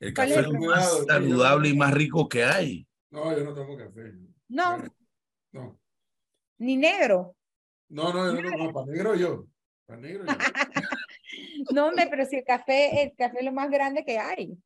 El 0.00 0.14
café 0.14 0.40
es 0.40 0.48
lo 0.48 0.60
más 0.60 1.04
saludable 1.06 1.68
y 1.68 1.76
más 1.76 1.92
rico 1.94 2.28
que 2.28 2.44
hay. 2.44 2.86
No, 3.10 3.36
yo 3.36 3.44
no 3.44 3.54
tomo 3.54 3.76
café. 3.76 4.14
No. 4.48 4.82
No. 5.52 5.78
Ni 6.58 6.76
negro. 6.76 7.36
No, 7.88 8.12
no, 8.12 8.34
yo 8.34 8.42
no 8.42 8.50
tomo 8.50 8.72
para 8.72 8.86
negro 8.86 9.14
yo. 9.14 9.46
Para 9.86 10.00
negro 10.00 10.24
yo. 10.24 10.32
no, 11.74 11.86
hombre, 11.88 12.06
pero 12.10 12.24
si 12.24 12.36
el 12.36 12.44
café, 12.44 13.02
el 13.02 13.14
café 13.16 13.38
es 13.38 13.44
lo 13.44 13.52
más 13.52 13.70
grande 13.70 14.04
que 14.04 14.18
hay. 14.18 14.58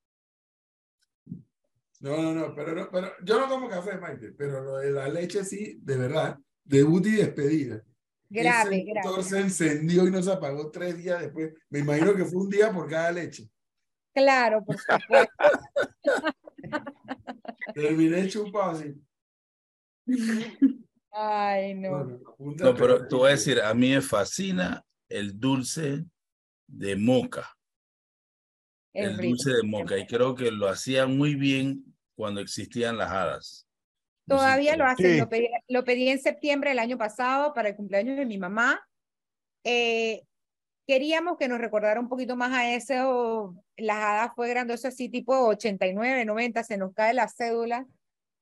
No, 2.01 2.23
no, 2.23 2.35
no, 2.35 2.55
pero, 2.55 2.75
no, 2.75 2.91
pero 2.91 3.11
yo 3.25 3.41
no 3.41 3.49
tomo 3.49 3.69
café, 3.69 3.99
Maite, 3.99 4.33
pero 4.33 4.63
lo 4.63 4.77
de 4.77 4.91
la 4.91 5.09
leche 5.09 5.45
sí, 5.45 5.79
de 5.83 5.97
verdad, 5.97 6.39
debut 6.63 7.07
y 7.07 7.17
despedida. 7.17 7.83
Grave, 8.29 8.77
Ese 8.77 8.85
grave. 8.91 9.09
motor 9.09 9.25
se 9.25 9.41
encendió 9.41 10.07
y 10.07 10.11
no 10.11 10.23
se 10.23 10.33
apagó 10.33 10.71
tres 10.71 10.97
días 10.97 11.21
después. 11.21 11.55
Me 11.71 11.79
imagino 11.81 12.15
que 12.15 12.25
fue 12.25 12.43
un 12.43 12.51
día 12.51 12.73
por 12.73 12.89
cada 12.89 13.13
leche. 13.13 13.49
Claro, 14.15 14.65
por 14.65 14.77
supuesto. 14.79 15.33
Terminé 17.75 18.29
chupado 18.29 18.71
así. 18.73 18.95
Ay, 21.11 21.75
no. 21.75 21.91
Bueno, 22.39 22.65
No, 22.65 22.75
pero 22.75 23.07
te 23.07 23.15
voy 23.15 23.29
a 23.29 23.33
decir, 23.33 23.61
a 23.61 23.73
mí 23.75 23.91
me 23.91 24.01
fascina 24.01 24.85
el 25.09 25.39
dulce 25.39 26.05
de 26.67 26.97
moca. 26.97 27.49
El 28.93 29.17
dulce 29.17 29.51
de 29.51 29.63
moca. 29.63 29.99
Y 29.99 30.07
creo 30.07 30.35
que 30.35 30.51
lo 30.51 30.69
hacían 30.69 31.17
muy 31.17 31.35
bien 31.35 31.85
cuando 32.15 32.41
existían 32.41 32.97
las 32.97 33.11
hadas. 33.11 33.66
Todavía 34.27 34.77
lo 34.77 34.85
hacen, 34.85 35.13
Sí. 35.13 35.19
lo, 35.19 35.29
pedí, 35.29 35.49
lo 35.69 35.85
pedí 35.85 36.09
en 36.09 36.19
septiembre 36.19 36.71
del 36.71 36.79
año 36.81 36.99
pasado 36.99 37.53
para 37.55 37.69
el 37.69 37.77
cumpleaños 37.77 38.17
de 38.17 38.27
mi 38.27 38.39
mamá. 38.39 38.81
Eh, 39.65 40.23
queríamos 40.87 41.37
que 41.39 41.49
nos 41.49 41.61
recordara 41.61 42.01
un 42.01 42.09
poquito 42.09 42.37
más 42.37 42.53
a 42.53 42.73
eso. 42.75 43.55
Las 43.77 43.97
hadas 43.99 44.31
fue 44.35 44.49
grandioso 44.49 44.89
así, 44.89 45.09
tipo 45.09 45.37
89, 45.47 46.25
90, 46.25 46.63
se 46.65 46.77
nos 46.77 46.93
cae 46.93 47.15
la 47.15 47.29
cédula. 47.29 47.87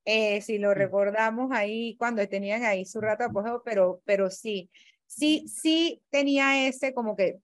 Eh, 0.07 0.41
si 0.43 0.59
lo 0.59 0.75
recordamos 0.75 1.51
ahí 1.53 1.97
cuando 1.99 2.27
tenían 2.29 2.63
ahí 2.65 2.85
su 2.85 3.01
rato 3.01 3.25
de 3.25 3.31
apogeo, 3.31 3.63
pero, 3.65 4.03
pero 4.05 4.29
sí, 4.31 4.71
sí, 5.07 5.47
sí 5.49 6.03
tenía 6.11 6.67
ese 6.67 6.93
como 6.93 7.17
que 7.17 7.39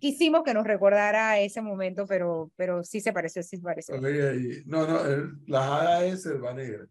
quisimos 0.00 0.42
que 0.42 0.54
nos 0.54 0.66
recordara 0.66 1.38
ese 1.40 1.60
momento, 1.60 2.06
pero, 2.06 2.50
pero 2.56 2.82
sí 2.84 3.00
se 3.00 3.12
pareció, 3.12 3.42
sí 3.42 3.56
se 3.58 3.62
pareció. 3.62 3.94
Oye, 3.96 4.34
y- 4.36 4.62
No, 4.66 4.86
no, 4.86 5.04
el- 5.04 5.30
la 5.46 5.62
jada 5.62 6.04
es 6.06 6.22
selva 6.22 6.52
negra. 6.54 6.86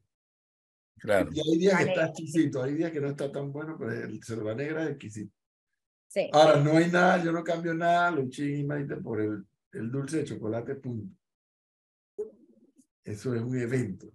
Claro. 0.99 1.29
Y 1.33 1.39
hay 1.39 1.57
días 1.57 1.77
que 1.77 1.89
está 1.89 2.05
exquisito, 2.07 2.63
hay 2.63 2.73
días 2.73 2.91
que 2.91 3.01
no 3.01 3.07
está 3.07 3.31
tan 3.31 3.51
bueno, 3.51 3.75
pero 3.77 3.91
el 3.91 4.21
selva 4.23 4.53
negra 4.53 4.83
es 4.83 4.91
exquisito. 4.91 5.33
Sí. 6.07 6.29
Ahora, 6.33 6.59
no 6.59 6.77
hay 6.77 6.89
nada, 6.89 7.23
yo 7.23 7.31
no 7.31 7.43
cambio 7.43 7.73
nada, 7.73 8.11
Luchín 8.11 8.55
y 8.57 8.63
Maite, 8.63 8.97
por 8.97 9.21
el, 9.21 9.45
el 9.71 9.91
dulce 9.91 10.17
de 10.17 10.23
chocolate, 10.25 10.75
punto. 10.75 11.15
Eso 13.03 13.33
es 13.33 13.41
un 13.41 13.57
evento. 13.57 14.11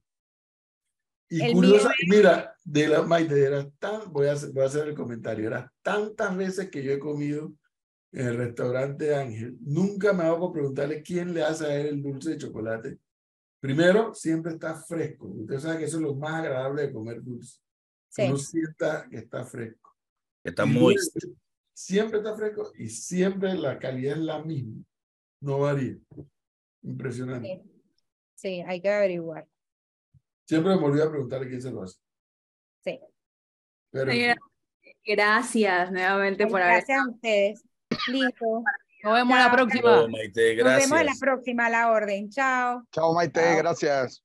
Y 1.29 1.43
El 1.43 1.55
mío 1.57 1.81
mira, 2.09 2.57
de 2.65 2.89
la 2.89 3.03
Maite, 3.03 3.43
era 3.43 3.69
tan, 3.79 4.13
voy 4.13 4.27
a, 4.27 4.33
hacer, 4.33 4.51
voy 4.53 4.63
a 4.63 4.67
hacer 4.67 4.89
el 4.89 4.95
comentario, 4.95 5.47
era 5.47 5.73
tantas 5.83 6.37
veces 6.37 6.71
que 6.71 6.83
yo 6.83 6.93
he 6.93 6.99
comido 6.99 7.55
en 8.13 8.29
el 8.29 8.37
restaurante 8.37 9.15
Ángel, 9.15 9.57
nunca 9.61 10.13
me 10.13 10.23
hago 10.23 10.39
por 10.39 10.53
preguntarle 10.53 11.03
quién 11.03 11.35
le 11.35 11.43
hace 11.43 11.67
a 11.67 11.77
él 11.77 11.87
el 11.87 12.03
dulce 12.03 12.31
de 12.31 12.39
chocolate. 12.39 12.99
Primero, 13.65 14.13
siempre 14.15 14.53
está 14.53 14.75
fresco. 14.75 15.27
Usted 15.27 15.59
sabe 15.59 15.79
que 15.79 15.85
eso 15.85 15.97
es 15.97 16.03
lo 16.03 16.15
más 16.15 16.35
agradable 16.35 16.83
de 16.83 16.93
comer 16.93 17.23
dulce. 17.23 17.61
Sí. 18.11 18.25
Uno 18.25 18.37
sienta 18.37 19.09
que 19.09 19.17
está 19.17 19.43
fresco. 19.43 19.97
Está 20.45 20.67
muy. 20.67 20.97
Siempre 21.73 22.19
está 22.19 22.37
fresco 22.37 22.73
y 22.77 22.91
siempre 22.91 23.55
la 23.55 23.79
calidad 23.79 24.19
es 24.19 24.23
la 24.23 24.43
misma. 24.45 24.85
No 25.41 25.61
varía. 25.61 25.97
Impresionante. 26.83 27.63
Sí. 27.65 27.71
Sí, 28.35 28.65
hay 28.67 28.83
que 28.83 28.91
averiguar. 28.91 29.49
Siempre 30.47 30.77
me 30.77 30.85
olvido 30.85 31.05
a 31.05 31.11
preguntarle 31.11 31.49
quién 31.49 31.63
se 31.63 31.71
lo 31.71 31.85
hace. 31.85 31.99
Sí. 32.85 33.01
Pero, 33.91 34.13
Gracias 35.07 35.91
nuevamente 35.91 36.47
por 36.47 36.61
haber 36.61 36.85
Gracias 36.85 36.99
a 36.99 37.11
ustedes. 37.11 37.65
Listo. 38.09 38.63
Nos 39.05 39.13
vemos 39.15 39.37
la 39.39 39.45
Chao. 39.45 39.53
próxima. 39.53 40.01
Oh, 40.01 40.09
Maite, 40.09 40.57
Nos 40.57 40.65
vemos 40.65 40.83
en 40.85 40.91
la 40.91 40.97
gracias. 41.03 41.19
próxima, 41.21 41.67
a 41.67 41.71
la 41.71 41.91
orden. 41.91 42.31
Chao. 42.31 42.83
Chao, 42.91 43.13
Maite, 43.15 43.41
Chao. 43.41 43.57
gracias. 43.59 44.24